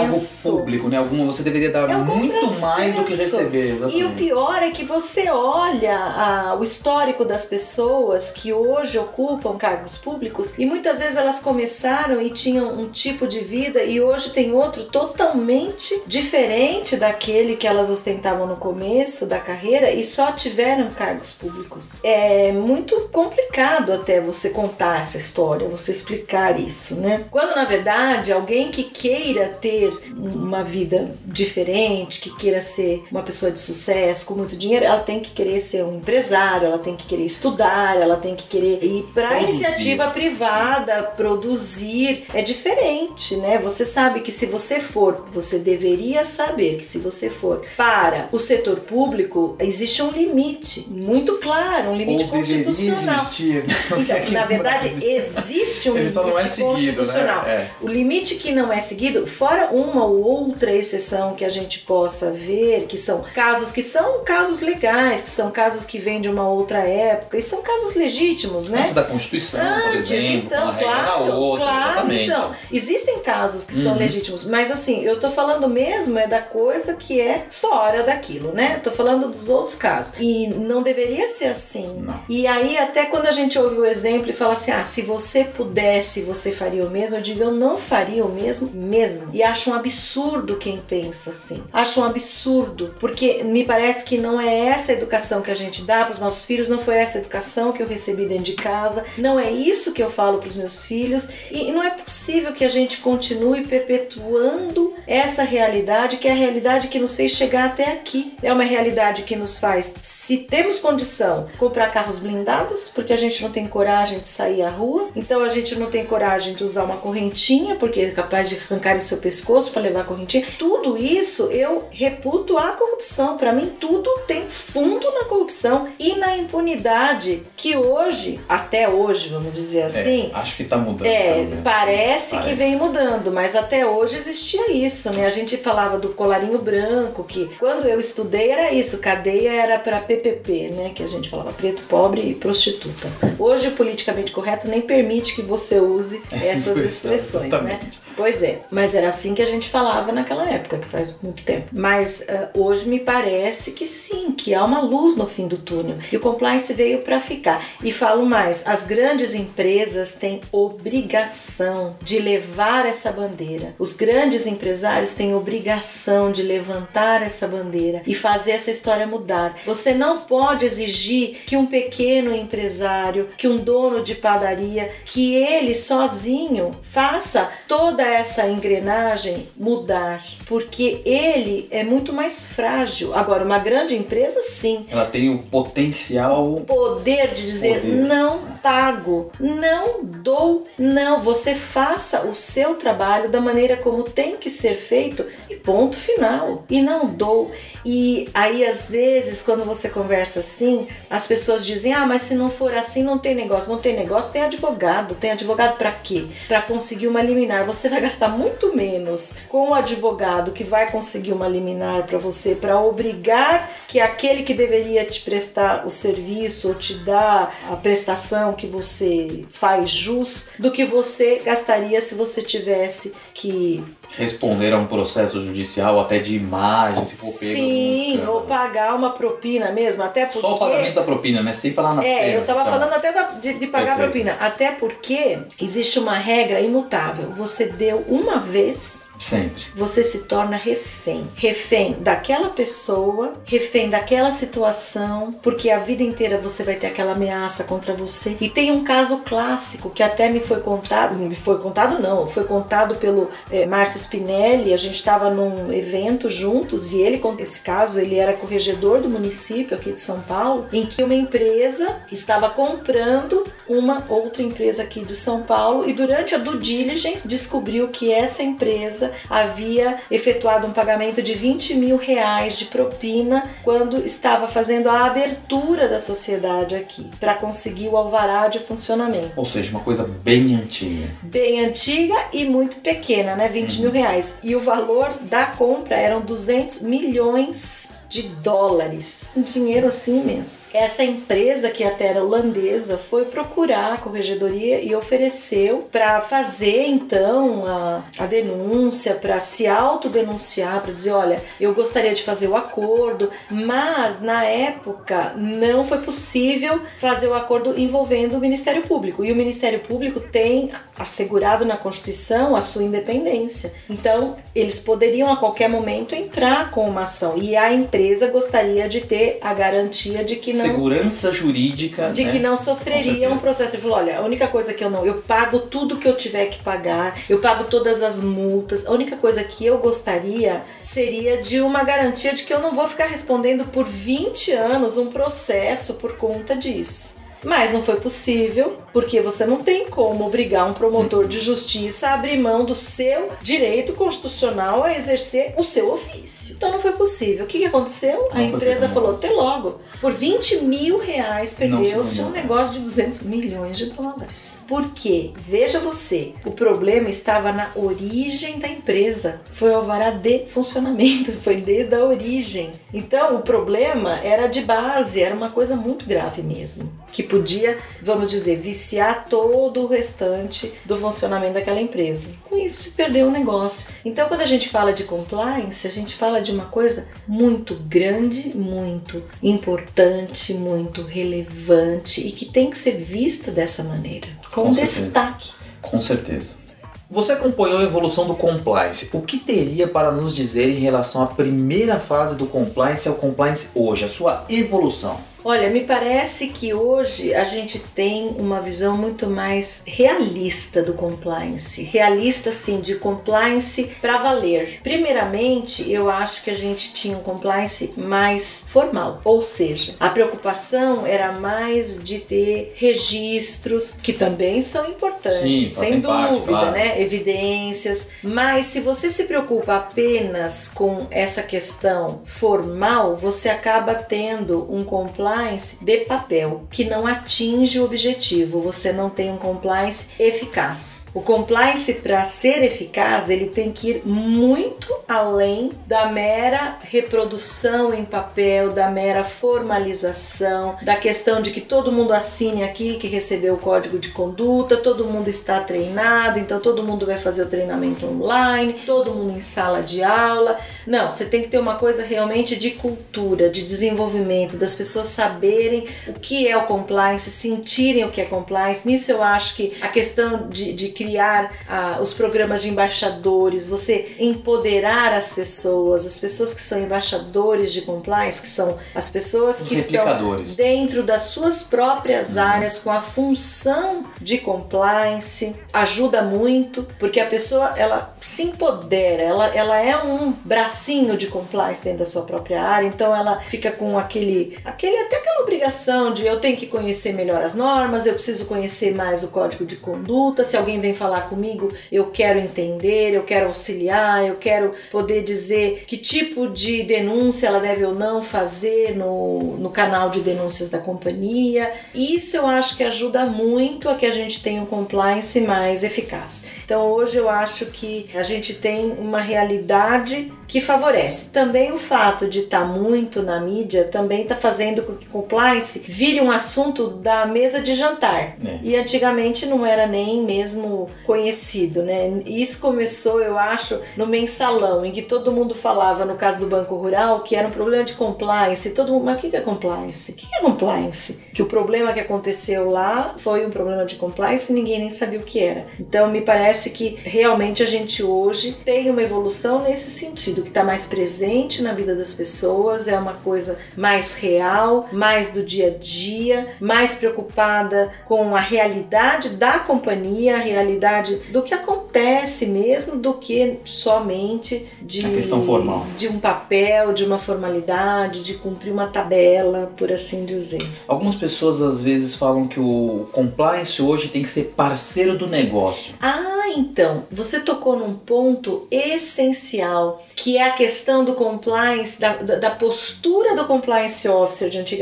cargo 0.01 0.13
contrassenso. 0.13 0.51
público, 0.51 0.89
né? 0.89 0.97
Alguma 0.97 1.25
você 1.25 1.43
deveria 1.43 1.71
dar 1.71 1.89
É 1.89 1.95
um 1.95 2.03
muito 2.05 2.51
mais 2.59 2.93
do 2.95 3.03
que 3.05 3.15
receber, 3.15 3.67
E 3.67 3.71
o 3.71 3.75
exatamente. 3.75 4.13
pior 4.15 4.61
é 4.63 4.69
que 4.71 4.83
você 4.83 5.29
olha 5.29 5.95
a- 5.97 6.55
o 6.59 6.63
histórico 6.63 7.23
das 7.25 7.45
pessoas 7.45 8.31
que 8.31 8.51
hoje 8.53 8.97
ocupam 8.97 9.57
cargos 9.57 9.97
públicos 9.97 10.51
e 10.57 10.65
muitas 10.65 10.99
vezes 10.99 11.17
elas 11.17 11.39
começaram 11.39 12.21
e 12.21 12.29
tinham 12.29 12.67
um 12.79 12.89
tipo 12.89 13.27
de 13.27 13.39
vida 13.39 13.83
e 13.83 13.99
hoje 14.01 14.31
tem 14.31 14.53
outro 14.53 14.83
totalmente 14.83 16.01
diferente 16.05 16.97
daquele 16.97 17.55
que 17.55 17.67
elas 17.67 17.89
ostentavam 17.89 18.47
no 18.47 18.55
começo 18.57 19.27
da 19.27 19.39
carreira 19.39 19.91
e 19.91 20.03
só 20.03 20.31
tiveram 20.31 20.89
cargos 20.91 21.33
públicos. 21.33 21.99
É 22.03 22.51
muito 22.51 23.09
complicado 23.11 23.91
até 23.93 24.19
você 24.19 24.49
contar 24.49 24.99
essa 24.99 25.17
história, 25.17 25.67
você 25.67 25.91
explicar 25.91 26.59
isso, 26.59 26.95
né? 26.95 27.23
Quando 27.31 27.55
na 27.55 27.65
verdade 27.65 28.31
alguém 28.33 28.69
que 28.69 28.83
queira 28.83 29.47
ter 29.61 29.90
uma 30.15 30.63
vida 30.63 31.13
diferente, 31.25 32.19
que 32.21 32.29
queira 32.35 32.61
ser 32.61 33.03
uma 33.11 33.21
pessoa 33.23 33.51
de 33.51 33.59
sucesso, 33.59 34.25
com 34.25 34.35
muito 34.35 34.55
dinheiro, 34.55 34.85
ela 34.85 34.99
tem 34.99 35.19
que 35.19 35.31
querer 35.31 35.59
ser 35.59 35.83
um 35.83 35.97
empresário, 35.97 36.67
ela 36.67 36.79
tem 36.79 36.95
que 36.95 37.05
querer 37.05 37.25
estudar, 37.25 37.99
ela 37.99 38.17
tem 38.17 38.35
que 38.35 38.47
querer 38.47 38.83
ir 38.83 39.03
para 39.13 39.41
iniciativa 39.41 40.09
privada, 40.09 41.03
produzir. 41.03 42.23
É 42.33 42.41
diferente, 42.41 43.35
né? 43.37 43.57
Você 43.59 43.85
sabe 43.85 44.21
que 44.21 44.31
se 44.31 44.45
você 44.45 44.79
for, 44.79 45.25
você 45.33 45.59
deveria 45.59 46.25
saber 46.25 46.77
que 46.77 46.85
se 46.85 46.97
você 46.97 47.29
for 47.29 47.65
para 47.75 48.29
o 48.31 48.39
setor 48.39 48.79
público, 48.81 49.55
existe 49.59 50.01
um 50.01 50.11
limite 50.11 50.87
muito 50.89 51.37
claro, 51.37 51.89
um 51.89 51.95
limite 51.95 52.23
Ou 52.23 52.29
constitucional. 52.29 53.15
existir. 53.15 53.63
né? 53.63 53.73
Então, 54.01 54.33
na 54.33 54.45
verdade, 54.45 54.87
existe 54.87 55.89
um 55.89 55.97
Ele 55.97 56.07
limite 56.09 56.35
é 56.37 56.47
seguido, 56.47 56.71
constitucional. 56.73 57.43
né? 57.43 57.51
É. 57.51 57.71
O 57.81 57.87
limite 57.87 58.35
que 58.35 58.51
não 58.51 58.71
é 58.71 58.81
seguido, 58.81 59.25
fora 59.27 59.69
um 59.73 59.80
uma 59.81 60.05
ou 60.05 60.21
outra 60.23 60.71
exceção 60.73 61.33
que 61.35 61.43
a 61.45 61.49
gente 61.49 61.79
possa 61.79 62.31
ver, 62.31 62.85
que 62.87 62.97
são 62.97 63.23
casos 63.33 63.71
que 63.71 63.83
são 63.83 64.23
casos 64.23 64.61
legais, 64.61 65.21
que 65.21 65.29
são 65.29 65.51
casos 65.51 65.85
que 65.85 65.97
vêm 65.97 66.21
de 66.21 66.29
uma 66.29 66.47
outra 66.49 66.79
época 66.79 67.37
e 67.37 67.41
são 67.41 67.61
casos 67.61 67.95
legítimos, 67.95 68.67
né? 68.67 68.79
Antes 68.79 68.93
da 68.93 69.03
Constituição, 69.03 69.59
Antes, 69.61 69.83
por 69.83 69.95
exemplo, 70.15 70.45
então, 70.45 70.63
uma 70.63 70.73
claro, 70.75 71.25
na 71.25 71.35
outra, 71.35 71.65
claro, 71.65 71.91
exatamente. 71.91 72.23
então, 72.23 72.55
existem 72.71 73.19
casos 73.19 73.65
que 73.65 73.73
são 73.73 73.91
Uhum. 73.93 73.97
legítimos, 73.97 74.45
mas 74.45 74.71
assim, 74.71 75.03
eu 75.03 75.19
tô 75.19 75.29
falando 75.29 75.67
mesmo 75.67 76.17
é 76.17 76.27
da 76.27 76.39
coisa 76.41 76.93
que 76.93 77.19
é 77.19 77.45
fora 77.49 78.03
daquilo, 78.03 78.51
né? 78.53 78.79
Tô 78.83 78.91
falando 78.91 79.27
dos 79.29 79.49
outros 79.49 79.75
casos. 79.75 80.13
E 80.19 80.47
não 80.47 80.81
deveria 80.81 81.27
ser 81.29 81.45
assim. 81.47 82.01
Não. 82.01 82.19
E 82.29 82.47
aí, 82.47 82.77
até 82.77 83.05
quando 83.05 83.27
a 83.27 83.31
gente 83.31 83.57
ouve 83.59 83.77
o 83.77 83.85
exemplo 83.85 84.29
e 84.29 84.33
fala 84.33 84.53
assim, 84.53 84.71
ah, 84.71 84.83
se 84.83 85.01
você 85.01 85.43
pudesse, 85.45 86.21
você 86.21 86.51
faria 86.51 86.83
o 86.85 86.89
mesmo, 86.89 87.17
eu 87.17 87.21
digo, 87.21 87.41
eu 87.43 87.51
não 87.51 87.77
faria 87.77 88.23
o 88.25 88.29
mesmo 88.29 88.69
mesmo. 88.73 89.29
E 89.33 89.41
acho 89.43 89.70
um 89.71 89.75
absurdo 89.75 90.57
quem 90.57 90.77
pensa 90.77 91.31
assim. 91.31 91.63
Acho 91.71 92.01
um 92.01 92.03
absurdo, 92.03 92.95
porque 92.99 93.43
me 93.43 93.63
parece 93.63 94.03
que 94.03 94.17
não 94.17 94.39
é 94.39 94.67
essa 94.67 94.91
educação 94.93 95.41
que 95.41 95.51
a 95.51 95.55
gente 95.55 95.83
dá 95.83 96.03
para 96.03 96.13
os 96.13 96.19
nossos 96.19 96.45
filhos, 96.45 96.69
não 96.69 96.79
foi 96.79 96.95
essa 96.95 97.19
educação 97.19 97.71
que 97.71 97.81
eu 97.81 97.87
recebi 97.87 98.25
dentro 98.25 98.43
de 98.43 98.53
casa, 98.53 99.03
não 99.17 99.39
é 99.39 99.51
isso 99.51 99.93
que 99.93 100.03
eu 100.03 100.09
falo 100.09 100.39
para 100.39 100.47
os 100.47 100.55
meus 100.55 100.85
filhos, 100.85 101.29
e 101.49 101.71
não 101.71 101.83
é 101.83 101.91
possível 101.91 102.53
que 102.53 102.65
a 102.65 102.69
gente 102.69 102.97
continue 102.97 103.65
perpetuando 103.65 104.93
essa 105.07 105.43
realidade, 105.43 106.17
que 106.17 106.27
é 106.27 106.31
a 106.31 106.35
realidade 106.35 106.87
que 106.87 106.99
nos 106.99 107.15
fez 107.15 107.31
chegar 107.31 107.65
até 107.65 107.91
aqui. 107.91 108.35
É 108.41 108.51
uma 108.51 108.63
realidade 108.63 109.23
que 109.23 109.35
nos 109.35 109.59
faz, 109.59 109.95
se 110.01 110.39
temos 110.39 110.79
condição, 110.79 111.47
comprar 111.57 111.91
carros 111.91 112.19
blindados, 112.19 112.89
porque 112.93 113.13
a 113.13 113.17
gente 113.17 113.41
não 113.41 113.51
tem 113.51 113.67
coragem 113.67 114.19
de 114.19 114.27
sair 114.27 114.63
à 114.63 114.69
rua, 114.69 115.09
então 115.15 115.43
a 115.43 115.47
gente 115.47 115.75
não 115.75 115.89
tem 115.89 116.05
coragem 116.05 116.53
de 116.53 116.63
usar 116.63 116.83
uma 116.83 116.97
correntinha, 116.97 117.75
porque 117.75 118.01
é 118.01 118.11
capaz 118.11 118.49
de 118.49 118.57
arrancar 118.57 118.97
o 118.97 119.01
seu 119.01 119.17
pescoço 119.17 119.60
para 119.69 119.81
levar 119.83 120.01
a 120.01 120.03
correntinha. 120.03 120.45
Tudo 120.57 120.97
isso 120.97 121.43
eu 121.51 121.87
reputo 121.91 122.57
a 122.57 122.71
corrupção. 122.71 123.37
Para 123.37 123.51
mim, 123.53 123.73
tudo 123.79 124.09
tem 124.27 124.49
fundo 124.49 125.09
na 125.11 125.25
corrupção 125.25 125.87
e 125.99 126.15
na 126.15 126.37
impunidade, 126.37 127.43
que 127.55 127.75
hoje, 127.75 128.39
até 128.47 128.87
hoje, 128.89 129.29
vamos 129.29 129.55
dizer 129.55 129.83
assim, 129.83 130.31
É, 130.33 130.37
acho 130.37 130.57
que 130.57 130.63
tá 130.63 130.77
mudando. 130.77 131.05
é, 131.07 131.35
menos. 131.37 131.63
parece, 131.63 132.31
que 132.37 132.41
Parece. 132.43 132.55
vem 132.55 132.75
mudando, 132.75 133.31
mas 133.31 133.55
até 133.55 133.85
hoje 133.85 134.17
existia 134.17 134.71
isso, 134.71 135.13
né? 135.15 135.25
A 135.25 135.29
gente 135.29 135.57
falava 135.57 135.97
do 135.97 136.09
colarinho 136.09 136.57
branco, 136.59 137.23
que 137.23 137.49
quando 137.59 137.87
eu 137.87 137.99
estudei 137.99 138.49
era 138.49 138.71
isso, 138.71 138.99
cadeia 138.99 139.51
era 139.51 139.79
para 139.79 139.99
PPP, 139.99 140.69
né? 140.75 140.91
Que 140.93 141.03
a 141.03 141.07
gente 141.07 141.29
falava 141.29 141.51
preto, 141.53 141.81
pobre 141.87 142.21
e 142.21 142.35
prostituta. 142.35 143.09
Hoje 143.37 143.67
o 143.69 143.71
politicamente 143.71 144.31
correto 144.31 144.67
nem 144.67 144.81
permite 144.81 145.35
que 145.35 145.41
você 145.41 145.79
use 145.79 146.21
Essa 146.31 146.45
essas 146.45 146.77
expressão, 146.77 147.13
expressões, 147.45 147.63
né? 147.63 147.79
Pois 148.21 148.43
é, 148.43 148.59
mas 148.69 148.93
era 148.93 149.07
assim 149.07 149.33
que 149.33 149.41
a 149.41 149.45
gente 149.45 149.67
falava 149.67 150.11
naquela 150.11 150.47
época, 150.47 150.77
que 150.77 150.87
faz 150.87 151.17
muito 151.23 151.41
tempo. 151.41 151.69
Mas 151.71 152.23
ah, 152.29 152.49
hoje 152.53 152.87
me 152.87 152.99
parece 152.99 153.71
que 153.71 153.83
sim, 153.83 154.31
que 154.31 154.53
há 154.53 154.63
uma 154.63 154.79
luz 154.79 155.15
no 155.15 155.25
fim 155.25 155.47
do 155.47 155.57
túnel. 155.57 155.97
E 156.11 156.17
o 156.17 156.19
compliance 156.19 156.71
veio 156.71 156.99
para 156.99 157.19
ficar. 157.19 157.65
E 157.83 157.91
falo 157.91 158.23
mais, 158.23 158.67
as 158.67 158.83
grandes 158.83 159.33
empresas 159.33 160.13
têm 160.13 160.39
obrigação 160.51 161.95
de 161.99 162.19
levar 162.19 162.85
essa 162.85 163.11
bandeira. 163.11 163.73
Os 163.79 163.93
grandes 163.93 164.45
empresários 164.45 165.15
têm 165.15 165.33
obrigação 165.33 166.31
de 166.31 166.43
levantar 166.43 167.23
essa 167.23 167.47
bandeira 167.47 168.03
e 168.05 168.13
fazer 168.13 168.51
essa 168.51 168.69
história 168.69 169.07
mudar. 169.07 169.55
Você 169.65 169.95
não 169.95 170.19
pode 170.19 170.63
exigir 170.63 171.37
que 171.47 171.57
um 171.57 171.65
pequeno 171.65 172.35
empresário, 172.35 173.29
que 173.35 173.47
um 173.47 173.57
dono 173.57 174.03
de 174.03 174.13
padaria, 174.13 174.91
que 175.05 175.33
ele 175.33 175.73
sozinho 175.73 176.69
faça 176.83 177.49
toda 177.67 178.10
essa 178.13 178.47
engrenagem 178.47 179.47
mudar, 179.57 180.23
porque 180.45 181.01
ele 181.05 181.67
é 181.71 181.83
muito 181.83 182.11
mais 182.13 182.45
frágil. 182.51 183.13
Agora, 183.15 183.43
uma 183.43 183.59
grande 183.59 183.95
empresa, 183.95 184.41
sim, 184.43 184.85
Ela 184.89 185.05
tem 185.05 185.33
o 185.33 185.43
potencial. 185.43 186.61
poder 186.67 187.29
de 187.33 187.45
dizer 187.45 187.81
Poder. 187.81 187.95
não 187.95 188.39
pago, 188.61 189.31
não 189.39 190.03
dou, 190.03 190.63
não. 190.77 191.19
Você 191.21 191.55
faça 191.55 192.21
o 192.27 192.35
seu 192.35 192.75
trabalho 192.75 193.29
da 193.29 193.39
maneira 193.41 193.77
como 193.77 194.03
tem 194.03 194.37
que 194.37 194.49
ser 194.49 194.75
feito 194.75 195.25
e 195.51 195.55
ponto 195.57 195.95
final. 195.95 196.63
E 196.69 196.81
não 196.81 197.07
dou. 197.07 197.51
E 197.83 198.29
aí, 198.33 198.65
às 198.65 198.91
vezes, 198.91 199.41
quando 199.41 199.65
você 199.65 199.89
conversa 199.89 200.39
assim, 200.39 200.87
as 201.09 201.27
pessoas 201.27 201.65
dizem: 201.65 201.93
Ah, 201.93 202.05
mas 202.05 202.23
se 202.23 202.35
não 202.35 202.49
for 202.49 202.73
assim, 202.73 203.03
não 203.03 203.17
tem 203.17 203.35
negócio. 203.35 203.71
Não 203.71 203.79
tem 203.79 203.95
negócio, 203.95 204.31
tem 204.31 204.43
advogado. 204.43 205.15
Tem 205.15 205.31
advogado 205.31 205.77
para 205.77 205.91
quê? 205.91 206.25
Para 206.47 206.61
conseguir 206.61 207.07
uma 207.07 207.21
liminar. 207.21 207.65
Você 207.65 207.89
vai 207.89 208.01
gastar 208.01 208.29
muito 208.29 208.75
menos 208.75 209.41
com 209.49 209.69
o 209.69 209.73
advogado 209.73 210.51
que 210.51 210.63
vai 210.63 210.91
conseguir 210.91 211.33
uma 211.33 211.47
liminar 211.47 212.03
para 212.03 212.17
você, 212.17 212.55
para 212.55 212.79
obrigar 212.79 213.71
que 213.87 213.99
aquele 213.99 214.43
que 214.43 214.53
deveria 214.53 215.03
te 215.05 215.21
prestar 215.21 215.85
o 215.85 215.89
serviço 215.89 216.69
ou 216.69 216.75
te 216.75 216.95
dar 216.99 217.53
a 217.69 217.75
prestação 217.75 218.53
que 218.53 218.67
você 218.67 219.45
faz 219.51 219.89
jus, 219.89 220.51
do 220.57 220.71
que 220.71 220.85
você 220.85 221.41
gastaria 221.43 221.99
se 222.01 222.15
você 222.15 222.41
tivesse 222.41 223.13
que 223.33 223.83
Responder 224.17 224.73
a 224.73 224.77
um 224.77 224.85
processo 224.87 225.41
judicial 225.41 225.99
até 225.99 226.19
de 226.19 226.35
imagem, 226.35 227.05
se 227.05 227.15
for 227.15 227.39
pego. 227.39 227.55
sim, 227.55 228.23
ou 228.27 228.41
pagar 228.41 228.93
uma 228.95 229.11
propina 229.11 229.71
mesmo, 229.71 230.03
até 230.03 230.25
porque 230.25 230.39
Só 230.39 230.55
o 230.55 230.59
pagamento 230.59 230.95
da 230.95 231.03
propina, 231.03 231.41
né? 231.41 231.53
Sem 231.53 231.73
falar 231.73 231.93
nas 231.95 232.05
É, 232.05 232.27
eu 232.27 232.31
penas, 232.33 232.47
tava 232.47 232.59
então. 232.61 232.71
falando 232.73 232.93
até 232.93 233.13
da- 233.13 233.31
de, 233.31 233.53
de 233.53 233.67
pagar 233.67 233.93
a 233.93 233.95
Perfeito. 233.95 234.11
propina. 234.25 234.45
Até 234.45 234.71
porque 234.71 235.39
existe 235.61 235.97
uma 235.99 236.17
regra 236.17 236.59
imutável. 236.59 237.29
Você 237.31 237.67
deu 237.67 238.03
uma 238.07 238.37
vez, 238.39 239.00
Sempre. 239.21 239.65
você 239.75 240.03
se 240.03 240.23
torna 240.23 240.57
refém. 240.57 241.27
Refém 241.35 241.93
daquela 241.99 242.49
pessoa, 242.49 243.35
refém 243.45 243.89
daquela 243.89 244.31
situação, 244.31 245.31
porque 245.43 245.69
a 245.69 245.77
vida 245.77 246.01
inteira 246.01 246.39
você 246.39 246.63
vai 246.63 246.75
ter 246.75 246.87
aquela 246.87 247.11
ameaça 247.11 247.63
contra 247.63 247.93
você. 247.93 248.35
E 248.41 248.49
tem 248.49 248.71
um 248.71 248.83
caso 248.83 249.19
clássico 249.19 249.91
que 249.91 250.01
até 250.01 250.29
me 250.29 250.39
foi 250.39 250.59
contado, 250.59 251.15
me 251.17 251.35
foi 251.35 251.59
contado 251.59 252.01
não, 252.01 252.27
foi 252.27 252.45
contado 252.45 252.95
pelo 252.95 253.29
eh, 253.51 253.67
Márcio 253.67 253.99
Spinelli. 253.99 254.73
A 254.73 254.77
gente 254.77 254.95
estava 254.95 255.29
num 255.29 255.71
evento 255.71 256.29
juntos 256.29 256.91
e 256.91 257.01
ele 257.01 257.19
conta 257.19 257.43
esse 257.43 257.61
caso. 257.61 257.99
Ele 257.99 258.17
era 258.17 258.33
corregedor 258.33 259.01
do 259.01 259.09
município 259.09 259.77
aqui 259.77 259.91
de 259.91 260.01
São 260.01 260.19
Paulo, 260.21 260.67
em 260.73 260.85
que 260.85 261.03
uma 261.03 261.13
empresa 261.13 262.01
estava 262.11 262.49
comprando 262.49 263.45
uma 263.67 264.03
outra 264.09 264.41
empresa 264.41 264.83
aqui 264.83 265.05
de 265.05 265.15
São 265.15 265.43
Paulo 265.43 265.87
e 265.87 265.93
durante 265.93 266.33
a 266.33 266.37
due 266.37 266.57
diligence 266.57 267.27
descobriu 267.27 267.87
que 267.89 268.11
essa 268.11 268.41
empresa 268.41 269.10
havia 269.29 269.97
efetuado 270.09 270.67
um 270.67 270.73
pagamento 270.73 271.21
de 271.21 271.33
20 271.33 271.75
mil 271.75 271.97
reais 271.97 272.59
de 272.59 272.65
propina 272.65 273.49
quando 273.63 274.05
estava 274.05 274.47
fazendo 274.47 274.89
a 274.89 275.05
abertura 275.05 275.87
da 275.87 275.99
sociedade 275.99 276.75
aqui 276.75 277.09
para 277.19 277.35
conseguir 277.35 277.87
o 277.87 277.97
alvará 277.97 278.47
de 278.47 278.59
funcionamento. 278.59 279.31
Ou 279.35 279.45
seja, 279.45 279.71
uma 279.71 279.81
coisa 279.81 280.03
bem 280.03 280.55
antiga. 280.55 281.09
Bem 281.21 281.65
antiga 281.65 282.15
e 282.33 282.45
muito 282.45 282.77
pequena, 282.77 283.35
né? 283.35 283.47
20 283.47 283.81
mil 283.81 283.91
reais. 283.91 284.39
E 284.43 284.55
o 284.55 284.59
valor 284.59 285.13
da 285.21 285.45
compra 285.45 285.95
eram 285.95 286.21
200 286.21 286.81
milhões 286.83 288.00
de 288.11 288.23
dólares. 288.23 289.31
Um 289.37 289.41
dinheiro 289.41 289.87
assim 289.87 290.19
imenso. 290.19 290.67
Essa 290.73 291.01
empresa, 291.01 291.69
que 291.69 291.81
até 291.81 292.07
era 292.07 292.21
holandesa, 292.21 292.97
foi 292.97 293.23
procurar 293.23 293.93
a 293.93 293.97
corregedoria 293.97 294.81
e 294.81 294.93
ofereceu 294.93 295.87
para 295.89 296.19
fazer 296.19 296.87
então 296.87 297.65
a, 297.65 298.03
a 298.19 298.25
denúncia, 298.25 299.15
para 299.15 299.39
se 299.39 299.65
autodenunciar, 299.65 300.81
para 300.81 300.93
dizer: 300.93 301.11
olha, 301.11 301.41
eu 301.57 301.73
gostaria 301.73 302.13
de 302.13 302.21
fazer 302.21 302.49
o 302.49 302.57
acordo, 302.57 303.29
mas 303.49 304.21
na 304.21 304.43
época 304.43 305.33
não 305.37 305.85
foi 305.85 305.99
possível 305.99 306.81
fazer 306.97 307.27
o 307.27 307.33
acordo 307.33 307.79
envolvendo 307.79 308.35
o 308.35 308.41
Ministério 308.41 308.81
Público. 308.81 309.23
E 309.23 309.31
o 309.31 309.35
Ministério 309.37 309.79
Público 309.79 310.19
tem 310.19 310.69
assegurado 310.99 311.63
na 311.63 311.77
Constituição 311.77 312.57
a 312.57 312.61
sua 312.61 312.83
independência. 312.83 313.73
Então, 313.89 314.35
eles 314.53 314.81
poderiam 314.81 315.31
a 315.31 315.37
qualquer 315.37 315.69
momento 315.69 316.13
entrar 316.13 316.71
com 316.71 316.85
uma 316.85 317.03
ação. 317.03 317.37
E 317.37 317.55
a 317.55 317.71
empresa 317.71 318.00
gostaria 318.27 318.87
de 318.89 319.01
ter 319.01 319.37
a 319.41 319.53
garantia 319.53 320.23
de 320.23 320.35
que 320.35 320.53
não 320.53 320.65
Segurança 320.65 321.31
jurídica. 321.31 322.11
de 322.11 322.25
né? 322.25 322.31
que 322.31 322.39
não 322.39 322.57
sofreria 322.57 323.29
um 323.29 323.37
processo. 323.37 323.75
Ele 323.75 323.83
falou: 323.83 323.97
olha, 323.97 324.17
a 324.17 324.21
única 324.21 324.47
coisa 324.47 324.73
que 324.73 324.83
eu 324.83 324.89
não, 324.89 325.05
eu 325.05 325.15
pago 325.21 325.59
tudo 325.59 325.97
que 325.97 326.07
eu 326.07 326.15
tiver 326.15 326.47
que 326.47 326.63
pagar, 326.63 327.19
eu 327.29 327.39
pago 327.39 327.65
todas 327.65 328.01
as 328.01 328.23
multas. 328.23 328.85
A 328.87 328.91
única 328.91 329.15
coisa 329.17 329.43
que 329.43 329.65
eu 329.65 329.77
gostaria 329.77 330.63
seria 330.79 331.41
de 331.41 331.61
uma 331.61 331.83
garantia 331.83 332.33
de 332.33 332.43
que 332.43 332.53
eu 332.53 332.59
não 332.59 332.73
vou 332.73 332.87
ficar 332.87 333.05
respondendo 333.05 333.65
por 333.65 333.85
20 333.85 334.51
anos 334.51 334.97
um 334.97 335.07
processo 335.07 335.95
por 335.95 336.17
conta 336.17 336.55
disso. 336.55 337.20
Mas 337.43 337.73
não 337.73 337.81
foi 337.81 337.95
possível, 337.95 338.77
porque 338.93 339.21
você 339.21 339.45
não 339.45 339.57
tem 339.57 339.89
como 339.89 340.25
obrigar 340.25 340.69
um 340.69 340.73
promotor 340.73 341.27
de 341.27 341.39
justiça 341.39 342.09
a 342.09 342.13
abrir 342.13 342.37
mão 342.37 342.63
do 342.65 342.75
seu 342.75 343.29
direito 343.41 343.93
constitucional 343.93 344.83
a 344.83 344.95
exercer 344.95 345.53
o 345.57 345.63
seu 345.63 345.91
ofício. 345.91 346.55
Então 346.55 346.71
não 346.71 346.79
foi 346.79 346.91
possível. 346.91 347.45
O 347.45 347.47
que, 347.47 347.59
que 347.59 347.65
aconteceu? 347.65 348.29
Não 348.31 348.37
a 348.37 348.43
empresa 348.43 348.87
falou: 348.89 349.11
até 349.11 349.31
logo. 349.31 349.79
Por 349.99 350.13
20 350.13 350.63
mil 350.63 350.99
reais 350.99 351.53
perdeu-se 351.53 352.21
um 352.21 352.31
negócio 352.31 352.73
de 352.73 352.79
200 352.79 353.21
milhões 353.23 353.77
de 353.77 353.91
dólares. 353.91 354.59
Por 354.67 354.91
quê? 354.93 355.31
Veja 355.37 355.79
você, 355.79 356.33
o 356.43 356.51
problema 356.51 357.09
estava 357.09 357.51
na 357.51 357.71
origem 357.75 358.57
da 358.57 358.67
empresa. 358.67 359.41
Foi 359.45 359.69
o 359.69 359.75
alvará 359.75 360.09
de 360.09 360.45
funcionamento, 360.47 361.31
foi 361.43 361.57
desde 361.57 361.95
a 361.95 362.03
origem. 362.03 362.71
Então 362.93 363.35
o 363.35 363.41
problema 363.41 364.19
era 364.23 364.47
de 364.47 364.61
base, 364.61 365.21
era 365.21 365.35
uma 365.35 365.49
coisa 365.49 365.75
muito 365.75 366.05
grave 366.05 366.41
mesmo 366.41 367.00
que 367.11 367.23
podia, 367.23 367.77
vamos 368.01 368.29
dizer, 368.29 368.57
viciar 368.57 369.25
todo 369.29 369.81
o 369.81 369.87
restante 369.87 370.73
do 370.85 370.97
funcionamento 370.97 371.53
daquela 371.53 371.81
empresa. 371.81 372.29
Com 372.49 372.57
isso, 372.57 372.83
se 372.83 372.89
perdeu 372.91 373.27
o 373.27 373.31
negócio. 373.31 373.89
Então, 374.03 374.27
quando 374.27 374.41
a 374.41 374.45
gente 374.45 374.69
fala 374.69 374.93
de 374.93 375.03
compliance, 375.03 375.85
a 375.85 375.89
gente 375.89 376.15
fala 376.15 376.41
de 376.41 376.51
uma 376.51 376.65
coisa 376.65 377.07
muito 377.27 377.75
grande, 377.75 378.55
muito 378.55 379.23
importante, 379.41 380.53
muito 380.53 381.01
relevante 381.01 382.25
e 382.25 382.31
que 382.31 382.45
tem 382.45 382.69
que 382.69 382.77
ser 382.77 382.97
vista 382.97 383.51
dessa 383.51 383.83
maneira, 383.83 384.27
com, 384.53 384.63
com 384.63 384.71
destaque. 384.71 385.47
Certeza. 385.47 385.61
Com 385.81 385.99
certeza. 385.99 386.61
Você 387.09 387.33
acompanhou 387.33 387.79
a 387.79 387.83
evolução 387.83 388.25
do 388.25 388.35
compliance. 388.35 389.09
O 389.11 389.21
que 389.21 389.37
teria 389.37 389.85
para 389.85 390.13
nos 390.13 390.33
dizer 390.33 390.69
em 390.69 390.79
relação 390.79 391.21
à 391.21 391.27
primeira 391.27 391.99
fase 391.99 392.35
do 392.35 392.45
compliance 392.45 393.05
ao 393.09 393.15
compliance 393.15 393.71
hoje, 393.75 394.05
a 394.05 394.07
sua 394.07 394.45
evolução? 394.47 395.19
Olha, 395.43 395.69
me 395.69 395.81
parece 395.81 396.47
que 396.47 396.73
hoje 396.73 397.33
a 397.33 397.43
gente 397.43 397.79
tem 397.79 398.35
uma 398.37 398.61
visão 398.61 398.95
muito 398.95 399.27
mais 399.27 399.81
realista 399.85 400.83
do 400.83 400.93
compliance. 400.93 401.81
Realista, 401.81 402.51
sim, 402.51 402.79
de 402.79 402.95
compliance 402.95 403.89
para 403.99 404.17
valer. 404.17 404.79
Primeiramente, 404.83 405.91
eu 405.91 406.09
acho 406.09 406.43
que 406.43 406.51
a 406.51 406.55
gente 406.55 406.93
tinha 406.93 407.17
um 407.17 407.21
compliance 407.23 407.91
mais 407.97 408.63
formal, 408.67 409.19
ou 409.23 409.41
seja, 409.41 409.95
a 409.99 410.09
preocupação 410.09 411.07
era 411.07 411.31
mais 411.31 412.03
de 412.03 412.19
ter 412.19 412.73
registros, 412.75 413.93
que 413.93 414.13
também 414.13 414.61
são 414.61 414.87
importantes, 414.87 415.41
sim, 415.41 415.69
sem 415.69 415.99
dúvida, 415.99 416.07
parte, 416.07 416.45
claro. 416.45 416.71
né? 416.71 417.01
Evidências. 417.01 418.11
Mas 418.21 418.67
se 418.67 418.79
você 418.79 419.09
se 419.09 419.23
preocupa 419.23 419.75
apenas 419.77 420.69
com 420.69 421.07
essa 421.09 421.41
questão 421.41 422.21
formal, 422.23 423.17
você 423.17 423.49
acaba 423.49 423.95
tendo 423.95 424.67
um 424.71 424.83
compliance 424.83 425.30
compliance 425.31 425.77
de 425.81 425.97
papel, 425.99 426.67
que 426.69 426.83
não 426.83 427.07
atinge 427.07 427.79
o 427.79 427.85
objetivo, 427.85 428.61
você 428.61 428.91
não 428.91 429.09
tem 429.09 429.31
um 429.31 429.37
compliance 429.37 430.07
eficaz. 430.19 431.07
O 431.13 431.21
compliance, 431.21 431.93
para 431.95 432.25
ser 432.25 432.63
eficaz, 432.63 433.29
ele 433.29 433.47
tem 433.47 433.71
que 433.71 433.91
ir 433.91 434.01
muito 434.05 434.93
além 435.07 435.71
da 435.85 436.07
mera 436.07 436.77
reprodução 436.81 437.93
em 437.93 438.03
papel, 438.03 438.71
da 438.71 438.89
mera 438.89 439.23
formalização, 439.23 440.75
da 440.81 440.95
questão 440.95 441.41
de 441.41 441.51
que 441.51 441.61
todo 441.61 441.91
mundo 441.91 442.13
assine 442.13 442.63
aqui 442.63 442.97
que 442.97 443.07
recebeu 443.07 443.55
o 443.55 443.59
código 443.59 443.99
de 443.99 444.09
conduta, 444.09 444.77
todo 444.77 445.05
mundo 445.05 445.29
está 445.29 445.59
treinado, 445.61 446.39
então 446.39 446.59
todo 446.59 446.83
mundo 446.83 447.05
vai 447.05 447.17
fazer 447.17 447.43
o 447.43 447.49
treinamento 447.49 448.05
online, 448.05 448.75
todo 448.85 449.13
mundo 449.13 449.37
em 449.37 449.41
sala 449.41 449.81
de 449.81 450.03
aula. 450.03 450.59
Não, 450.85 451.09
você 451.09 451.25
tem 451.25 451.41
que 451.41 451.49
ter 451.49 451.57
uma 451.57 451.75
coisa 451.75 452.03
realmente 452.03 452.57
de 452.57 452.71
cultura, 452.71 453.49
de 453.49 453.65
desenvolvimento, 453.65 454.57
das 454.57 454.75
pessoas 454.75 455.07
saberem 455.21 455.87
o 456.07 456.13
que 456.13 456.47
é 456.47 456.57
o 456.57 456.63
compliance, 456.63 457.29
sentirem 457.29 458.03
o 458.03 458.09
que 458.09 458.21
é 458.21 458.25
compliance. 458.25 458.87
Nisso 458.87 459.11
eu 459.11 459.21
acho 459.21 459.55
que 459.55 459.77
a 459.81 459.87
questão 459.87 460.49
de, 460.49 460.73
de 460.73 460.89
criar 460.89 461.51
ah, 461.67 461.99
os 462.01 462.13
programas 462.13 462.63
de 462.63 462.69
embaixadores, 462.69 463.69
você 463.69 464.15
empoderar 464.19 465.13
as 465.13 465.33
pessoas, 465.33 466.05
as 466.05 466.17
pessoas 466.19 466.53
que 466.53 466.61
são 466.61 466.79
embaixadores 466.79 467.71
de 467.71 467.81
compliance, 467.81 468.41
que 468.41 468.47
são 468.47 468.77
as 468.95 469.09
pessoas 469.09 469.61
os 469.61 469.67
que 469.67 469.75
estão 469.75 470.43
dentro 470.55 471.03
das 471.03 471.23
suas 471.23 471.63
próprias 471.63 472.35
uhum. 472.35 472.43
áreas 472.43 472.79
com 472.79 472.89
a 472.89 473.01
função 473.01 474.05
de 474.19 474.39
compliance, 474.39 475.55
ajuda 475.71 476.23
muito, 476.23 476.87
porque 476.97 477.19
a 477.19 477.25
pessoa 477.27 477.73
ela 477.77 478.15
se 478.19 478.43
empodera, 478.43 479.21
ela, 479.21 479.47
ela 479.47 479.77
é 479.77 479.95
um 480.03 480.31
bracinho 480.31 481.15
de 481.15 481.27
compliance 481.27 481.83
dentro 481.83 481.99
da 481.99 482.05
sua 482.05 482.23
própria 482.23 482.61
área, 482.63 482.87
então 482.87 483.15
ela 483.15 483.39
fica 483.41 483.71
com 483.71 483.97
aquele, 483.97 484.57
aquele 484.65 484.97
até 485.11 485.17
aquela 485.17 485.41
obrigação 485.41 486.13
de 486.13 486.25
eu 486.25 486.39
tenho 486.39 486.55
que 486.55 486.65
conhecer 486.65 487.13
melhor 487.13 487.41
as 487.41 487.53
normas, 487.53 488.05
eu 488.05 488.13
preciso 488.13 488.45
conhecer 488.45 488.95
mais 488.95 489.23
o 489.23 489.27
código 489.27 489.65
de 489.65 489.75
conduta. 489.75 490.45
Se 490.45 490.55
alguém 490.55 490.79
vem 490.79 490.95
falar 490.95 491.27
comigo, 491.27 491.69
eu 491.91 492.05
quero 492.05 492.39
entender, 492.39 493.13
eu 493.13 493.23
quero 493.23 493.47
auxiliar, 493.47 494.25
eu 494.25 494.35
quero 494.35 494.71
poder 494.89 495.23
dizer 495.23 495.83
que 495.85 495.97
tipo 495.97 496.47
de 496.47 496.83
denúncia 496.83 497.47
ela 497.47 497.59
deve 497.59 497.83
ou 497.83 497.93
não 497.93 498.23
fazer 498.23 498.95
no, 498.95 499.57
no 499.57 499.69
canal 499.69 500.09
de 500.09 500.21
denúncias 500.21 500.69
da 500.69 500.77
companhia. 500.77 501.69
Isso 501.93 502.37
eu 502.37 502.47
acho 502.47 502.77
que 502.77 502.83
ajuda 502.83 503.25
muito 503.25 503.89
a 503.89 503.95
que 503.95 504.05
a 504.05 504.11
gente 504.11 504.41
tenha 504.41 504.61
um 504.61 504.65
compliance 504.65 505.41
mais 505.41 505.83
eficaz. 505.83 506.45
Então 506.63 506.89
hoje 506.89 507.17
eu 507.17 507.29
acho 507.29 507.65
que 507.65 508.09
a 508.15 508.23
gente 508.23 508.53
tem 508.53 508.91
uma 508.91 509.19
realidade 509.19 510.31
que 510.47 510.59
favorece. 510.59 511.29
Também 511.29 511.71
o 511.71 511.77
fato 511.77 512.29
de 512.29 512.39
estar 512.39 512.61
tá 512.61 512.65
muito 512.65 513.23
na 513.23 513.39
mídia 513.39 513.85
também 513.85 514.23
está 514.23 514.35
fazendo 514.35 514.99
que 515.01 515.07
compliance 515.07 515.79
vire 515.79 516.21
um 516.21 516.31
assunto 516.31 516.87
da 516.87 517.25
mesa 517.25 517.59
de 517.59 517.73
jantar. 517.75 518.37
É. 518.43 518.59
E 518.61 518.75
antigamente 518.75 519.45
não 519.45 519.65
era 519.65 519.87
nem 519.87 520.23
mesmo 520.23 520.89
conhecido, 521.05 521.81
né? 521.83 522.21
Isso 522.25 522.59
começou, 522.61 523.21
eu 523.21 523.37
acho, 523.37 523.79
no 523.97 524.07
mensalão, 524.07 524.85
em 524.85 524.91
que 524.91 525.01
todo 525.01 525.31
mundo 525.31 525.55
falava, 525.55 526.05
no 526.05 526.15
caso 526.15 526.39
do 526.39 526.47
Banco 526.47 526.75
Rural, 526.75 527.21
que 527.21 527.35
era 527.35 527.47
um 527.47 527.51
problema 527.51 527.83
de 527.83 527.93
compliance. 527.93 528.69
Todo 528.71 528.93
mundo, 528.93 529.05
mas 529.05 529.17
o 529.17 529.29
que 529.29 529.35
é 529.35 529.41
compliance? 529.41 530.11
O 530.11 530.15
que 530.15 530.35
é 530.35 530.39
compliance? 530.39 531.19
Que 531.33 531.41
o 531.41 531.47
problema 531.47 531.93
que 531.93 531.99
aconteceu 531.99 532.69
lá 532.69 533.15
foi 533.17 533.45
um 533.45 533.49
problema 533.49 533.85
de 533.85 533.95
compliance 533.95 534.51
e 534.51 534.55
ninguém 534.55 534.79
nem 534.79 534.89
sabia 534.89 535.19
o 535.19 535.23
que 535.23 535.39
era. 535.39 535.65
Então 535.79 536.09
me 536.09 536.21
parece 536.21 536.69
que 536.69 536.97
realmente 537.03 537.63
a 537.63 537.65
gente 537.65 538.03
hoje 538.03 538.53
tem 538.63 538.89
uma 538.89 539.01
evolução 539.01 539.63
nesse 539.63 539.89
sentido 539.89 540.43
que 540.43 540.49
está 540.49 540.63
mais 540.63 540.87
presente 540.87 541.61
na 541.61 541.73
vida 541.73 541.95
das 541.95 542.13
pessoas, 542.13 542.87
é 542.87 542.97
uma 542.97 543.13
coisa 543.13 543.57
mais 543.75 544.13
real, 544.15 544.87
mais 544.91 545.31
do 545.31 545.43
dia 545.43 545.67
a 545.67 545.77
dia, 545.77 546.55
mais 546.59 546.95
preocupada 546.95 547.91
com 548.05 548.35
a 548.35 548.39
realidade 548.39 549.29
da 549.29 549.59
companhia, 549.59 550.35
a 550.35 550.39
realidade 550.39 551.15
do 551.31 551.41
que 551.41 551.53
acontece 551.53 552.45
mesmo, 552.47 552.97
do 552.97 553.13
que 553.15 553.59
somente 553.65 554.67
de, 554.81 555.05
a 555.05 555.09
questão 555.09 555.41
formal. 555.41 555.85
de 555.97 556.07
um 556.07 556.19
papel, 556.19 556.93
de 556.93 557.03
uma 557.03 557.17
formalidade, 557.17 558.23
de 558.23 558.35
cumprir 558.35 558.71
uma 558.71 558.87
tabela, 558.87 559.71
por 559.75 559.91
assim 559.91 560.25
dizer. 560.25 560.61
Algumas 560.87 561.15
pessoas 561.15 561.61
às 561.61 561.81
vezes 561.81 562.15
falam 562.15 562.47
que 562.47 562.59
o 562.59 563.07
compliance 563.11 563.81
hoje 563.81 564.09
tem 564.09 564.21
que 564.21 564.29
ser 564.29 564.53
parceiro 564.55 565.17
do 565.17 565.27
negócio. 565.27 565.95
Ah, 566.01 566.49
então, 566.55 567.03
você 567.11 567.39
tocou 567.39 567.77
num 567.77 567.93
ponto 567.93 568.67
essencial 568.69 570.03
que 570.15 570.37
é 570.37 570.43
a 570.43 570.51
questão 570.51 571.03
do 571.03 571.13
compliance, 571.13 571.99
da, 571.99 572.13
da 572.13 572.51
postura 572.51 573.35
do 573.35 573.45
compliance 573.45 574.07
officer 574.07 574.49
de 574.49 574.59
antigamente 574.59 574.80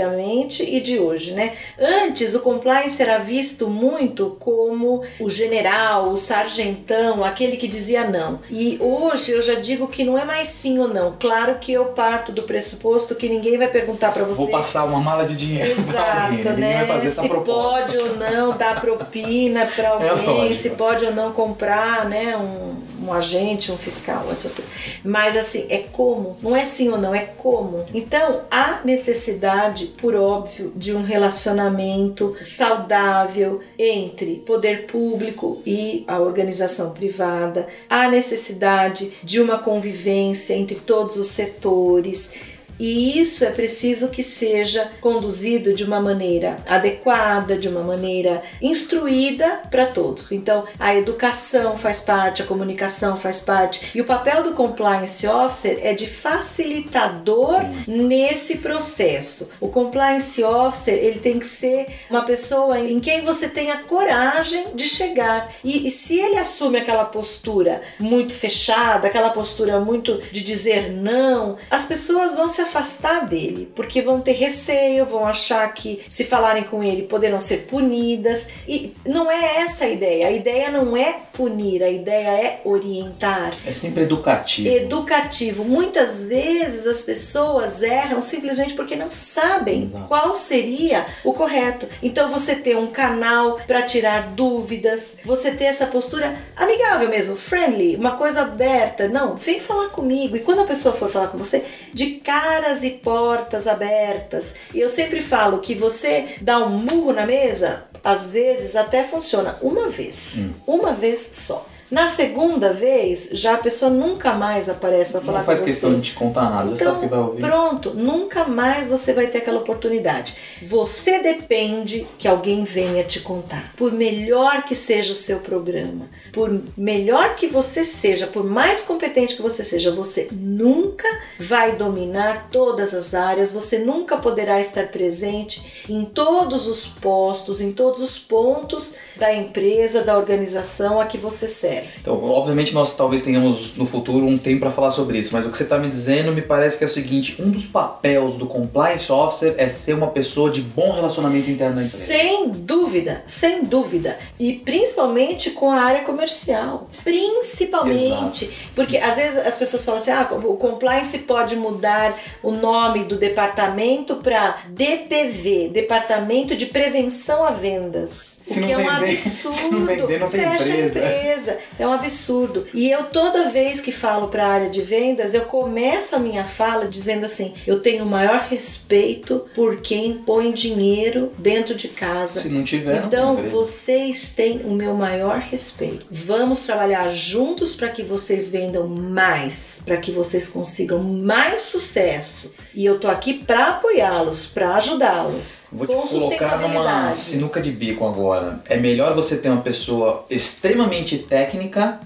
e 0.64 0.80
de 0.80 1.00
hoje, 1.00 1.34
né? 1.34 1.54
Antes, 1.78 2.36
o 2.36 2.42
compliance 2.42 3.02
era 3.02 3.18
visto 3.18 3.68
muito 3.68 4.38
como 4.40 5.04
o 5.20 5.30
general, 5.30 6.10
o 6.10 6.18
sargentão, 6.18 7.24
aquele 7.24 7.58
que 7.58 7.68
dizia 7.68 8.08
não. 8.08 8.40
E 8.50 8.78
hoje 8.80 9.32
eu 9.32 9.42
já 9.42 9.56
digo 9.56 9.88
que 9.88 10.04
não 10.04 10.18
é 10.18 10.26
mais 10.26 10.50
sim 10.50 10.80
ou 10.80 10.88
não. 10.88 11.16
Claro 11.20 11.58
que 11.60 11.72
eu 11.72 11.86
parto 11.86 12.32
do 12.32 12.44
pressuposto 12.44 13.16
que 13.16 13.28
ninguém 13.28 13.58
vai 13.58 13.68
perguntar 13.68 14.12
para 14.12 14.24
você. 14.24 14.38
Vou 14.38 14.50
passar 14.50 14.86
uma 14.86 15.00
mala 15.00 15.26
de 15.26 15.36
dinheiro. 15.36 15.72
Exato, 15.72 16.50
né? 16.52 16.86
se 17.10 17.30
pode 17.30 17.98
ou 17.98 18.16
não 18.16 18.56
dar 18.56 18.80
propina 18.80 19.66
para 19.66 19.90
é 20.04 20.10
alguém, 20.10 20.52
é 20.52 20.54
se 20.54 20.72
pode 20.72 21.06
ou 21.06 21.14
não 21.14 21.32
comprar, 21.32 22.06
né? 22.06 22.38
Um, 22.38 22.80
um 23.06 23.14
agente, 23.14 23.72
um 23.72 23.78
fiscal, 23.78 24.26
essas 24.32 24.56
coisas. 24.56 24.72
Mas 25.04 25.36
assim, 25.36 25.66
é 25.70 25.86
como, 25.92 26.36
não 26.42 26.56
é 26.56 26.66
sim 26.66 26.90
ou 26.90 26.98
não, 26.98 27.14
é 27.14 27.22
como. 27.38 27.86
Então, 27.94 28.42
há 28.52 28.82
necessidade, 28.84 29.89
por 29.98 30.16
óbvio, 30.16 30.72
de 30.76 30.94
um 30.94 31.04
relacionamento 31.04 32.36
saudável 32.42 33.62
entre 33.78 34.38
poder 34.46 34.88
público 34.88 35.62
e 35.66 36.04
a 36.08 36.20
organização 36.20 36.92
privada. 36.92 37.68
Há 37.90 38.10
necessidade 38.10 39.12
de 39.24 39.40
uma 39.40 39.60
convivência 39.60 40.54
entre 40.54 40.76
todos 40.76 41.18
os 41.18 41.28
setores 41.28 42.34
E 42.80 43.20
isso 43.20 43.44
é 43.44 43.52
preciso 43.52 44.10
que 44.10 44.24
seja 44.24 44.90
conduzido 45.02 45.74
de 45.74 45.84
uma 45.84 46.00
maneira 46.00 46.58
adequada, 46.66 47.58
de 47.58 47.68
uma 47.68 47.82
maneira 47.84 48.42
instruída 48.62 49.62
para 49.70 49.88
todos. 49.88 50.32
Então, 50.32 50.64
a 50.80 50.96
educação 50.96 51.78
faz 51.78 52.02
parte, 52.02 52.42
a 52.42 52.46
comunicação 52.46 53.18
faz 53.18 53.42
parte, 53.42 53.92
e 53.94 54.00
o 54.00 54.06
papel 54.06 54.44
do 54.44 54.54
compliance 54.54 55.28
officer 55.28 55.80
é 55.84 55.94
de 55.94 56.08
facilitador 56.08 57.66
nesse 57.86 58.60
processo. 58.60 59.50
O 59.60 59.68
compliance 59.68 60.42
officer, 60.42 60.94
ele 60.94 61.20
tem 61.20 61.38
que 61.38 61.48
ser 61.48 61.88
uma 62.10 62.24
pessoa 62.24 62.80
em 62.80 63.00
quem 63.00 63.22
você 63.22 63.50
tenha 63.50 63.80
coragem 63.84 64.68
de 64.74 64.88
chegar. 64.88 65.54
E, 65.64 65.88
e 65.88 65.92
se 65.92 66.18
ele 66.18 66.38
assume 66.38 66.78
aquela 66.78 67.06
postura 67.06 67.82
muito 68.00 68.34
fechada, 68.34 69.08
aquela 69.08 69.32
postura 69.32 69.80
muito 69.80 70.20
de 70.32 70.44
dizer 70.44 70.92
não, 70.92 71.58
as 71.70 71.86
pessoas 71.86 72.36
vão 72.36 72.48
se 72.48 72.69
afastar 72.70 73.28
dele, 73.28 73.72
porque 73.76 74.02
vão 74.02 74.22
ter 74.22 74.34
receio, 74.34 75.06
vão 75.06 75.26
achar 75.26 75.68
que 75.74 76.02
se 76.08 76.24
falarem 76.24 76.64
com 76.64 76.84
ele 76.84 77.04
poderão 77.04 77.40
ser 77.40 77.68
punidas. 77.68 78.50
E 78.68 78.94
não 79.06 79.30
é 79.30 79.58
essa 79.58 79.86
a 79.86 79.90
ideia. 79.90 80.28
A 80.28 80.32
ideia 80.32 80.70
não 80.70 80.96
é 80.96 81.20
punir, 81.34 81.84
a 81.84 81.90
ideia 81.90 82.30
é 82.30 82.62
orientar. 82.64 83.54
É 83.66 83.72
sempre 83.72 84.04
educativo. 84.04 84.70
Educativo. 84.70 85.66
Muitas 85.66 86.28
vezes 86.28 86.86
as 86.86 87.02
pessoas 87.02 87.82
erram 87.82 88.22
simplesmente 88.22 88.74
porque 88.74 88.96
não 88.96 89.12
sabem 89.12 89.84
Exato. 89.84 90.08
qual 90.08 90.36
seria 90.36 91.06
o 91.24 91.34
correto. 91.34 91.88
Então 92.02 92.30
você 92.30 92.56
ter 92.56 92.78
um 92.78 92.88
canal 92.88 93.58
para 93.68 93.82
tirar 93.82 94.30
dúvidas, 94.30 95.18
você 95.26 95.52
ter 95.52 95.66
essa 95.66 95.88
postura 95.88 96.38
amigável 96.56 97.10
mesmo, 97.10 97.36
friendly, 97.36 97.96
uma 97.96 98.16
coisa 98.16 98.42
aberta. 98.42 99.08
Não, 99.08 99.36
vem 99.36 99.60
falar 99.60 99.90
comigo. 99.90 100.36
E 100.36 100.42
quando 100.42 100.62
a 100.62 100.66
pessoa 100.66 100.94
for 100.94 101.10
falar 101.10 101.28
com 101.28 101.38
você, 101.38 101.66
de 101.94 102.20
caras 102.60 102.84
e 102.84 102.92
portas 102.92 103.68
abertas. 103.68 104.56
E 104.74 104.80
eu 104.80 104.90
sempre 104.90 105.22
falo 105.22 105.60
que 105.60 105.74
você 105.74 106.36
dá 106.42 106.60
um 106.60 106.70
murro 106.70 107.14
na 107.14 107.26
mesa, 107.26 107.86
às 108.04 108.34
vezes 108.34 108.76
até 108.76 109.04
funciona 109.04 109.58
uma 109.62 109.90
vez, 109.90 110.40
hum. 110.40 110.54
uma 110.68 110.94
vez 110.94 111.22
só. 111.22 111.66
Na 111.92 112.08
segunda 112.08 112.72
vez, 112.72 113.30
já 113.32 113.56
a 113.56 113.58
pessoa 113.58 113.90
nunca 113.90 114.34
mais 114.34 114.70
aparece 114.70 115.12
para 115.12 115.22
falar 115.22 115.40
com 115.40 115.46
você. 115.46 115.52
Não 115.52 115.58
faz 115.58 115.72
questão 115.72 116.00
de 116.00 116.12
te 116.12 116.14
contar 116.14 116.44
nada, 116.44 116.66
então, 116.66 116.78
você 116.78 116.84
sabe 116.84 117.00
que 117.00 117.08
vai 117.08 117.20
ouvir. 117.20 117.42
Pronto, 117.42 117.94
nunca 117.96 118.46
mais 118.46 118.90
você 118.90 119.12
vai 119.12 119.28
ter 119.28 119.40
aquela 119.40 119.60
oportunidade. 119.60 120.36
Você 120.62 121.20
depende 121.24 122.08
que 122.20 122.28
alguém 122.28 122.64
venha 122.64 123.04
te 123.04 123.22
contar. 123.22 123.74
Por 123.76 123.92
melhor 123.92 124.64
que 124.64 124.76
seja 124.76 125.14
o 125.14 125.16
seu 125.16 125.40
programa, 125.40 126.08
por 126.32 126.62
melhor 126.78 127.36
que 127.36 127.48
você 127.48 127.84
seja, 127.84 128.28
por 128.28 128.44
mais 128.44 128.84
competente 128.84 129.36
que 129.36 129.42
você 129.42 129.64
seja, 129.64 129.92
você 129.92 130.28
nunca 130.32 131.08
vai 131.40 131.76
dominar 131.76 132.50
todas 132.52 132.94
as 132.94 133.16
áreas, 133.16 133.52
você 133.52 133.80
nunca 133.80 134.18
poderá 134.18 134.62
estar 134.62 134.90
presente 134.90 135.84
em 135.90 136.06
todos 136.06 136.68
os 136.68 136.86
postos, 136.86 137.60
em 137.62 137.72
todos 137.72 138.02
os 138.02 138.20
pontos 138.20 138.96
da 139.16 139.34
empresa, 139.34 140.04
da 140.04 140.16
organização 140.16 141.02
a 141.02 141.06
que 141.06 141.18
você 141.18 141.48
serve. 141.48 141.79
Então, 142.02 142.24
obviamente, 142.24 142.74
nós 142.74 142.96
talvez 142.96 143.22
tenhamos 143.22 143.76
no 143.76 143.86
futuro 143.86 144.26
um 144.26 144.38
tempo 144.38 144.62
para 144.62 144.72
falar 144.72 144.92
sobre 144.92 145.18
isso, 145.18 145.34
mas 145.34 145.46
o 145.46 145.50
que 145.50 145.58
você 145.58 145.64
está 145.64 145.78
me 145.78 145.90
dizendo 145.90 146.32
me 146.32 146.42
parece 146.42 146.78
que 146.78 146.84
é 146.84 146.88
o 146.88 146.90
seguinte: 146.90 147.42
um 147.42 147.50
dos 147.50 147.66
papéis 147.66 148.36
do 148.36 148.46
compliance 148.46 149.12
officer 149.12 149.56
é 149.58 149.70
ser 149.70 149.94
uma 149.94 150.08
pessoa 150.08 150.50
de 150.50 150.62
bom 150.62 150.92
relacionamento 150.92 151.50
interno 151.50 151.76
da 151.76 151.82
empresa. 151.82 152.06
Sem 152.06 152.50
dúvida, 152.50 153.24
sem 153.28 153.64
dúvida. 153.64 154.18
E 154.40 154.54
principalmente 154.54 155.52
com 155.52 155.72
a 155.72 155.82
área 155.82 156.04
comercial. 156.04 156.90
Principalmente. 157.04 158.46
Exato. 158.46 158.70
Porque 158.76 158.98
às 158.98 159.16
vezes 159.16 159.38
as 159.38 159.58
pessoas 159.58 159.86
falam 159.86 160.00
assim: 160.00 160.12
ah, 160.12 160.28
o 160.32 160.58
compliance 160.58 161.20
pode 161.20 161.56
mudar 161.56 162.18
o 162.44 162.52
nome 162.52 163.04
do 163.04 163.16
departamento 163.16 164.18
para 164.18 164.58
DPV 164.70 165.70
Departamento 165.70 166.56
de 166.56 166.68
Prevenção 166.68 167.44
a 167.44 167.52
Vendas. 167.52 168.44
Se 168.48 168.60
o 168.60 168.66
que 168.66 168.72
é 168.72 168.78
um 168.78 168.90
absurdo. 168.90 169.56
Se 169.60 169.72
não 169.72 169.86
vender, 169.86 170.20
não 170.20 170.30
tem 170.30 170.42
Fecha 170.42 170.64
empresa. 170.64 171.00
a 171.00 171.06
empresa. 171.06 171.60
É 171.78 171.88
um 171.88 171.94
absurdo. 171.94 172.66
E 172.74 172.90
eu 172.90 173.06
toda 173.06 173.50
vez 173.50 173.80
que 173.80 173.92
falo 173.92 174.28
para 174.28 174.46
a 174.46 174.50
área 174.50 174.70
de 174.70 174.82
vendas, 174.82 175.34
eu 175.34 175.42
começo 175.42 176.16
a 176.16 176.20
minha 176.20 176.44
fala 176.44 176.88
dizendo 176.88 177.26
assim: 177.26 177.54
eu 177.66 177.82
tenho 177.82 178.04
o 178.04 178.08
maior 178.08 178.48
respeito 178.50 179.46
por 179.56 179.82
quem 179.82 180.14
põe 180.20 180.52
dinheiro 180.52 181.32
dentro 181.38 181.76
de 181.76 181.88
casa. 181.88 182.40
Se 182.40 182.50
não 182.50 182.64
tiver, 182.64 183.06
então 183.06 183.36
não 183.36 183.48
vocês 183.48 184.34
têm 184.36 184.62
o 184.64 184.72
meu 184.72 184.94
maior 184.94 185.40
respeito. 185.40 186.06
Vamos 186.12 186.62
trabalhar 186.62 187.10
juntos 187.10 187.76
para 187.76 187.90
que 187.90 188.04
vocês 188.04 188.50
vendam 188.50 188.88
mais, 188.88 189.82
para 189.86 189.98
que 189.98 190.12
vocês 190.12 190.48
consigam 190.48 191.02
mais 191.04 191.62
sucesso. 191.64 192.54
E 192.74 192.86
eu 192.86 193.00
tô 193.00 193.08
aqui 193.08 193.34
para 193.34 193.70
apoiá-los, 193.70 194.48
para 194.48 194.76
ajudá-los. 194.76 195.68
Vou 195.72 195.88
te 195.88 195.94
colocar 195.94 196.58
numa 196.60 197.14
sinuca 197.16 197.62
de 197.62 197.72
bico 197.72 198.06
agora. 198.06 198.62
É 198.68 198.78
melhor 198.78 199.16
você 199.16 199.38
ter 199.38 199.50
uma 199.50 199.62
pessoa 199.62 200.26
extremamente 200.30 201.18
técnica 201.18 201.59